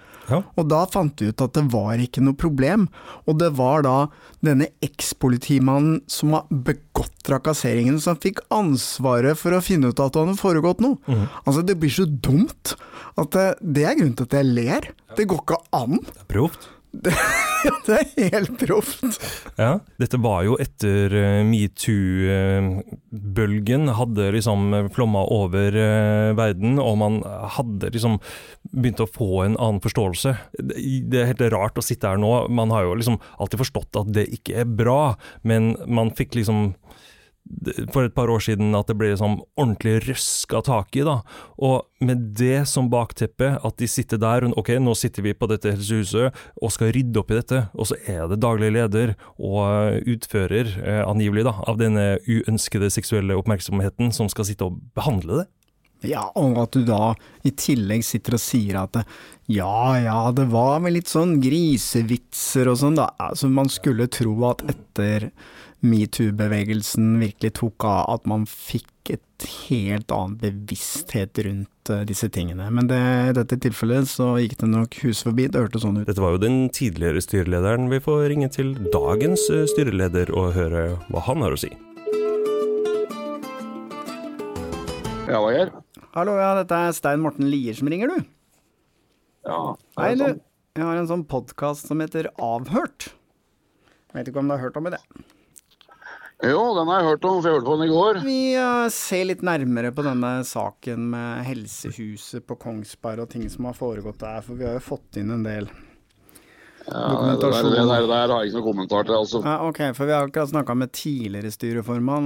Og 0.54 0.68
da 0.70 0.84
fant 0.86 1.14
du 1.18 1.26
ut 1.32 1.42
at 1.42 1.56
det 1.56 1.64
var 1.72 1.98
ikke 1.98 2.22
noe 2.22 2.38
problem, 2.38 2.84
og 3.26 3.40
det 3.40 3.48
var 3.58 3.82
da 3.82 3.94
denne 4.46 4.68
ekspolitimannen 4.84 6.00
som 6.10 6.36
har 6.36 6.44
begått 6.50 7.16
trakasseringen 7.26 7.98
som 8.00 8.16
fikk 8.22 8.38
ansvaret 8.54 9.36
for 9.38 9.52
å 9.56 9.62
finne 9.64 9.90
ut 9.90 10.00
at 10.00 10.14
det 10.14 10.22
hadde 10.22 10.38
foregått 10.40 10.80
noe. 10.84 10.98
Altså, 11.44 11.64
det 11.66 11.76
blir 11.82 11.90
så 11.92 12.06
dumt 12.06 12.76
at 13.18 13.32
det, 13.34 13.48
det 13.60 13.84
er 13.90 13.98
grunnen 13.98 14.16
til 14.16 14.28
at 14.30 14.38
jeg 14.38 14.52
ler. 14.54 14.90
Det 15.18 15.26
går 15.28 15.42
ikke 15.42 15.60
an. 15.76 15.98
Det 16.06 16.22
er 16.22 16.30
proft. 16.30 16.70
Det, 17.86 17.92
er 17.92 18.32
helt 18.32 18.58
proft. 18.60 19.04
Ja, 19.60 19.78
dette 20.00 20.16
var 20.22 20.44
jo 20.46 20.56
etter 20.60 21.12
eh, 21.12 21.44
metoo-bølgen 21.44 23.88
hadde 23.98 24.32
liksom 24.32 24.88
flomma 24.94 25.22
over 25.30 25.76
eh, 25.76 26.36
verden, 26.38 26.78
og 26.80 26.98
man 27.02 27.22
hadde 27.56 27.90
liksom 27.92 28.18
begynt 28.72 29.00
å 29.04 29.12
få 29.12 29.42
en 29.44 29.56
annen 29.60 29.80
forståelse. 29.84 30.30
Det 30.56 31.18
er 31.20 31.30
helt 31.34 31.44
rart 31.52 31.78
å 31.78 31.82
sitte 31.84 32.08
her 32.08 32.16
nå, 32.20 32.48
man 32.48 32.70
har 32.74 32.82
jo 32.88 32.94
liksom 32.98 33.18
alltid 33.36 33.58
forstått 33.62 33.96
at 34.00 34.08
det 34.16 34.26
ikke 34.40 34.52
er 34.64 34.68
bra, 34.80 35.02
men 35.44 35.62
man 35.84 36.16
fikk 36.16 36.34
liksom 36.40 36.58
for 37.92 38.06
et 38.06 38.14
par 38.14 38.30
år 38.32 38.42
siden 38.44 38.74
at 38.78 38.88
det 38.90 38.96
ble 39.00 39.10
sånn 39.18 39.38
ordentlig 39.58 39.98
røska 40.06 40.62
tak 40.66 40.96
i, 40.96 41.04
da. 41.06 41.20
Og 41.60 41.86
med 42.04 42.30
det 42.38 42.64
som 42.70 42.90
bakteppe, 42.92 43.52
at 43.58 43.76
de 43.80 43.88
sitter 43.90 44.20
der 44.22 44.46
og 44.48 44.56
ok, 44.62 44.72
nå 44.80 44.94
sitter 44.98 45.26
vi 45.26 45.36
på 45.36 45.48
dette 45.50 45.74
helsehuset 45.74 46.36
og 46.60 46.74
skal 46.74 46.92
rydde 46.96 47.20
opp 47.20 47.32
i 47.34 47.40
dette, 47.40 47.62
og 47.74 47.90
så 47.90 47.98
er 48.08 48.26
det 48.30 48.40
daglig 48.42 48.72
leder 48.76 49.14
og 49.36 50.00
utfører, 50.08 50.74
eh, 50.80 51.02
angivelig, 51.04 51.46
da, 51.50 51.56
av 51.68 51.80
denne 51.80 52.06
uønskede 52.28 52.90
seksuelle 52.92 53.36
oppmerksomheten 53.38 54.14
som 54.16 54.30
skal 54.32 54.48
sitte 54.48 54.70
og 54.70 54.80
behandle 54.96 55.42
det. 55.42 55.48
Ja, 56.06 56.22
og 56.38 56.56
at 56.62 56.72
du 56.72 56.84
da 56.88 57.12
i 57.44 57.52
tillegg 57.52 58.04
sitter 58.06 58.38
og 58.38 58.40
sier 58.40 58.78
at 58.80 59.02
ja 59.52 59.98
ja, 60.00 60.20
det 60.32 60.46
var 60.52 60.78
vel 60.84 60.96
litt 60.96 61.10
sånn 61.10 61.36
grisevitser 61.42 62.70
og 62.72 62.78
sånn, 62.80 62.96
da. 62.96 63.10
Altså, 63.20 63.50
man 63.52 63.68
skulle 63.72 64.08
tro 64.12 64.32
at 64.48 64.64
etter 64.70 65.28
metoo-bevegelsen 65.86 67.14
virkelig 67.22 67.54
tok 67.60 67.84
av, 67.88 68.04
at 68.14 68.26
man 68.30 68.46
fikk 68.48 68.88
et 69.14 69.46
helt 69.70 70.12
annen 70.12 70.36
bevissthet 70.38 71.38
rundt 71.46 71.90
eh, 71.90 72.02
disse 72.06 72.28
tingene. 72.32 72.66
Men 72.70 72.86
det, 72.90 72.98
i 73.30 73.34
dette 73.38 73.56
tilfellet 73.64 74.08
så 74.10 74.34
gikk 74.42 74.58
det 74.60 74.68
nok 74.70 74.98
hus 75.04 75.22
forbi, 75.26 75.48
det 75.50 75.62
hørtes 75.62 75.82
sånn 75.86 76.02
ut. 76.02 76.06
Dette 76.10 76.22
var 76.22 76.36
jo 76.36 76.42
den 76.42 76.58
tidligere 76.76 77.22
styrelederen. 77.24 77.88
Vi 77.90 78.02
får 78.04 78.26
ringe 78.34 78.50
til 78.52 78.74
dagens 78.92 79.46
eh, 79.50 79.64
styreleder 79.72 80.32
og 80.36 80.52
høre 80.58 80.84
hva 81.08 81.24
han 81.30 81.46
har 81.46 81.56
å 81.56 81.60
si. 81.64 81.72
Ja, 85.30 85.38
hva 85.38 85.50
gjør? 85.54 85.72
Hallo, 86.16 86.36
ja, 86.40 86.52
dette 86.58 86.74
er 86.88 86.94
Stein 86.96 87.20
Morten 87.22 87.46
Lier 87.52 87.76
som 87.78 87.88
ringer, 87.90 88.10
du. 88.10 88.30
Ja, 89.46 89.58
Hei, 89.96 90.12
er 90.12 90.16
du. 90.18 90.24
sånn? 90.26 90.40
Jeg 90.78 90.86
har 90.86 90.98
en 91.00 91.08
sånn 91.10 91.26
podkast 91.28 91.88
som 91.90 92.00
heter 92.02 92.28
Avhørt. 92.42 93.10
Vet 94.14 94.28
ikke 94.30 94.42
om 94.42 94.50
du 94.50 94.54
har 94.56 94.62
hørt 94.62 94.78
om 94.78 94.86
det? 94.90 94.98
Jo, 96.40 96.60
den 96.72 96.88
har 96.88 97.02
jeg 97.02 97.08
hørt 97.10 97.24
om, 97.28 97.40
for 97.42 97.50
jeg 97.50 97.56
hørte 97.58 97.68
på 97.68 97.74
den 97.76 97.84
i 97.84 97.92
går. 97.92 98.18
Vi 98.24 98.38
eh, 98.56 98.86
ser 98.94 99.26
litt 99.28 99.42
nærmere 99.44 99.90
på 99.92 100.04
denne 100.06 100.30
saken 100.48 101.10
med 101.12 101.44
helsehuset 101.44 102.46
på 102.48 102.56
Kongsberg 102.62 103.26
og 103.26 103.28
ting 103.34 103.44
som 103.52 103.68
har 103.68 103.76
foregått 103.76 104.22
der, 104.22 104.40
for 104.46 104.56
vi 104.56 104.64
har 104.64 104.78
jo 104.78 104.84
fått 104.86 105.20
inn 105.20 105.34
en 105.36 105.44
del 105.44 105.68
Ja, 106.88 107.02
det, 107.12 107.34
der, 107.44 107.58
det 107.60 107.84
der, 107.84 108.08
der 108.08 108.32
har 108.32 108.40
jeg 108.40 108.50
ikke 108.50 108.56
noe 108.56 108.68
kommentar 108.70 109.04
til, 109.04 109.18
altså. 109.18 109.42
Ja, 109.44 109.58
ok, 109.68 109.82
for 109.98 110.08
vi 110.08 110.16
har 110.16 110.30
akkurat 110.30 110.54
snakka 110.54 110.78
med 110.80 110.94
tidligere 110.96 111.52
styreformann. 111.52 112.24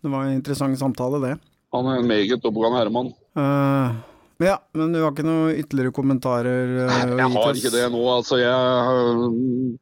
Det 0.00 0.12
var 0.12 0.28
en 0.28 0.38
interessant 0.38 0.78
samtale, 0.78 1.18
det. 1.24 1.34
Han 1.74 1.90
er 1.90 1.98
en 1.98 2.06
meget 2.06 2.38
oppegående 2.38 2.78
herremann. 2.78 3.10
Uh, 3.34 3.98
ja, 4.44 4.60
men 4.78 4.94
du 4.94 5.00
har 5.02 5.10
ikke 5.10 5.26
noen 5.26 5.58
ytterligere 5.58 5.96
kommentarer? 5.96 6.76
Uh, 6.86 7.16
Jeg 7.18 7.30
har 7.34 7.58
ikke 7.58 7.74
det 7.74 7.88
nå, 7.90 8.04
altså. 8.14 8.38
Jeg, 8.38 9.80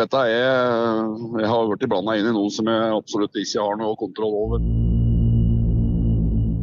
dette 0.00 0.22
er 0.32 1.42
Jeg 1.42 1.50
har 1.50 1.68
vært 1.68 1.86
blanda 1.90 2.16
inn 2.18 2.30
i 2.30 2.34
noe 2.34 2.50
som 2.52 2.68
jeg 2.70 2.96
absolutt 2.96 3.36
ikke 3.36 3.66
har 3.66 3.78
noe 3.80 3.98
kontroll 4.00 4.38
over. 4.46 4.64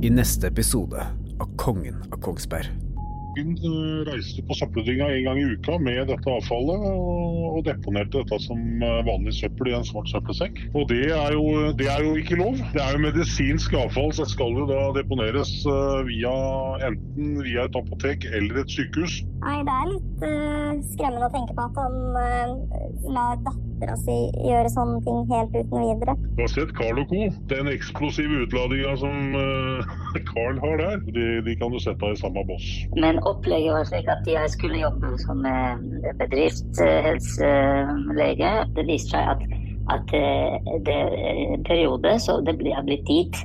I 0.06 0.12
neste 0.14 0.50
episode 0.50 1.06
av 1.38 1.56
Kongen 1.62 2.02
av 2.12 2.22
Kongsberg. 2.26 2.87
Dagen 3.38 3.58
eh, 3.58 4.12
reiste 4.12 4.44
på 4.48 4.56
søppeldynga 4.58 5.08
en 5.14 5.24
gang 5.24 5.40
i 5.40 5.46
uka 5.54 5.78
med 5.80 6.08
dette 6.10 6.32
avfallet 6.32 6.86
og, 6.90 7.62
deponerte 7.66 8.22
dette 8.22 8.40
som 8.44 8.60
eh, 8.84 9.00
vanlig 9.08 9.34
søppel 9.38 9.72
i 9.72 9.76
en 9.78 9.86
svart 9.86 10.10
søppelsekk. 10.12 10.60
Og 10.78 10.88
det 10.92 11.10
er, 11.14 11.34
jo, 11.34 11.72
det 11.78 11.88
er 11.90 12.04
jo 12.06 12.16
ikke 12.20 12.38
lov. 12.40 12.58
Det 12.74 12.82
er 12.82 12.96
jo 12.96 13.04
medisinsk 13.06 13.74
avfall, 13.78 14.12
så 14.14 14.26
det 14.26 14.34
skal 14.34 14.58
jo 14.58 14.68
da 14.70 14.82
deponeres 14.98 15.54
eh, 15.66 16.00
via 16.10 16.34
enten 16.88 17.42
via 17.44 17.68
et 17.68 17.78
apotek 17.78 18.28
eller 18.32 18.62
et 18.64 18.74
sykehus. 18.74 19.22
Nei, 19.44 19.58
det 19.66 19.74
er 19.74 19.90
litt 19.92 20.24
uh, 20.26 20.72
skremmende 20.94 21.28
å 21.28 21.34
tenke 21.34 21.54
på 21.58 21.66
at 21.68 21.78
han 21.78 21.98
uh, 22.18 23.12
lar 23.14 23.38
dattera 23.46 23.77
si 24.02 24.18
gjøre 24.44 24.70
sånne 24.74 24.98
ting 25.06 25.20
helt 25.32 25.54
uten 25.56 25.80
videre. 25.84 26.14
Du 26.38 26.42
har 26.44 26.52
sett 26.54 26.72
Carl 26.78 27.00
Co. 27.10 27.22
Den 27.52 27.66
eksplosive 27.72 28.36
utladinga 28.46 28.92
som 29.02 29.16
uh, 29.38 29.42
Carl 30.32 30.56
har 30.64 30.76
der. 30.82 30.96
De, 31.16 31.26
de 31.46 31.52
kan 31.60 31.70
du 31.74 31.80
sette 31.84 32.06
i 32.14 32.16
samme 32.20 32.42
boss. 32.50 32.68
Men 32.98 33.14
opplegget 33.30 33.72
var 33.76 33.84
slik 33.90 34.08
at 34.12 34.24
jeg 34.30 34.46
skulle 34.56 34.78
jobbe 34.84 35.08
som 35.26 35.38
bedriftshelselege. 36.22 38.52
Det 38.78 38.84
viste 38.90 39.12
seg 39.16 39.24
at, 39.36 39.42
at 39.94 40.08
det 40.88 40.98
en 40.98 41.64
periode 41.68 42.12
så 42.24 42.32
det 42.46 42.54
har 42.74 42.86
blitt 42.88 43.08
dit 43.08 43.36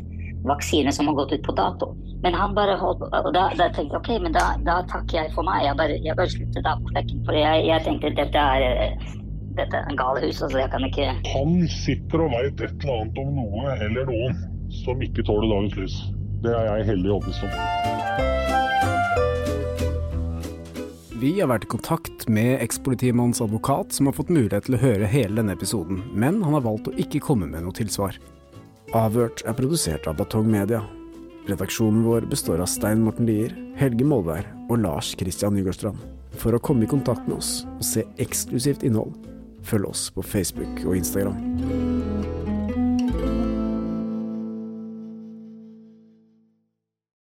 vaksine 0.45 0.93
som 0.93 1.07
har 1.07 1.15
gått 1.15 1.33
ut 1.33 1.43
på 1.43 1.53
dato. 1.53 1.97
Men 2.23 2.35
han 2.35 2.55
bare 2.55 2.77
holdt 2.79 3.03
og 3.03 3.33
da, 3.35 3.49
da 3.59 3.69
tenkte 3.75 3.97
jeg 3.97 4.03
ok, 4.03 4.11
men 4.23 4.37
da, 4.37 4.53
da 4.67 4.81
takker 4.91 5.19
jeg 5.19 5.33
for 5.35 5.47
meg. 5.47 5.65
Jeg 5.67 5.79
bare, 5.79 5.99
jeg 6.05 6.19
bare 6.19 6.31
sluttet 6.31 6.67
da 6.67 6.77
på 6.79 6.93
flekken. 6.93 7.25
For 7.27 7.39
jeg, 7.39 7.65
jeg 7.67 7.85
tenkte 7.87 8.13
dette 8.19 8.45
er 8.57 8.95
dette 9.57 9.77
er 9.77 9.85
en 9.91 9.99
så 10.33 10.47
altså 10.47 10.59
jeg 10.59 10.71
kan 10.73 10.85
ikke 10.87 11.09
Han 11.35 11.69
sitter 11.69 12.25
og 12.25 12.33
veit 12.33 12.61
et 12.61 12.85
eller 12.85 13.03
annet 13.03 13.19
om 13.21 13.33
noe 13.37 13.77
eller 13.85 14.09
noen 14.09 14.39
som 14.73 15.03
ikke 15.05 15.25
tåler 15.29 15.51
dagens 15.53 15.77
lys. 15.77 15.97
Det 16.43 16.53
er 16.57 16.65
jeg 16.71 16.87
heldig 16.89 17.11
overbevist 17.13 17.45
om. 17.45 17.51
Vi 21.23 21.35
har 21.37 21.51
vært 21.53 21.69
i 21.69 21.71
kontakt 21.71 22.25
med 22.33 22.57
ekspolitimannens 22.65 23.43
advokat, 23.45 23.93
som 23.95 24.09
har 24.09 24.17
fått 24.17 24.33
mulighet 24.33 24.67
til 24.67 24.75
å 24.75 24.81
høre 24.83 25.11
hele 25.11 25.39
denne 25.39 25.55
episoden, 25.55 26.01
men 26.11 26.41
han 26.43 26.57
har 26.57 26.65
valgt 26.65 26.89
å 26.91 26.97
ikke 26.99 27.21
komme 27.23 27.47
med 27.47 27.63
noe 27.63 27.77
tilsvar. 27.77 28.17
Avhørt 28.97 29.45
er 29.47 29.55
produsert 29.55 30.09
av 30.11 30.17
Batong 30.19 30.49
Media. 30.51 30.81
Redaksjonen 31.47 32.03
vår 32.07 32.27
består 32.33 32.65
av 32.65 32.71
Stein 32.73 33.05
Morten 33.05 33.29
Lier, 33.29 33.55
Helge 33.79 34.07
Molvær 34.09 34.49
og 34.67 34.83
Lars 34.83 35.13
Christian 35.21 35.55
Nygårdstrand. 35.55 36.01
For 36.41 36.57
å 36.57 36.63
komme 36.65 36.89
i 36.89 36.91
kontakt 36.91 37.29
med 37.29 37.39
oss 37.39 37.53
og 37.77 37.85
se 37.87 38.03
eksklusivt 38.23 38.83
innhold, 38.89 39.15
følg 39.65 39.87
oss 39.87 40.11
på 40.11 40.23
Facebook 40.23 40.85
og 40.87 40.97
Instagram. 40.97 42.22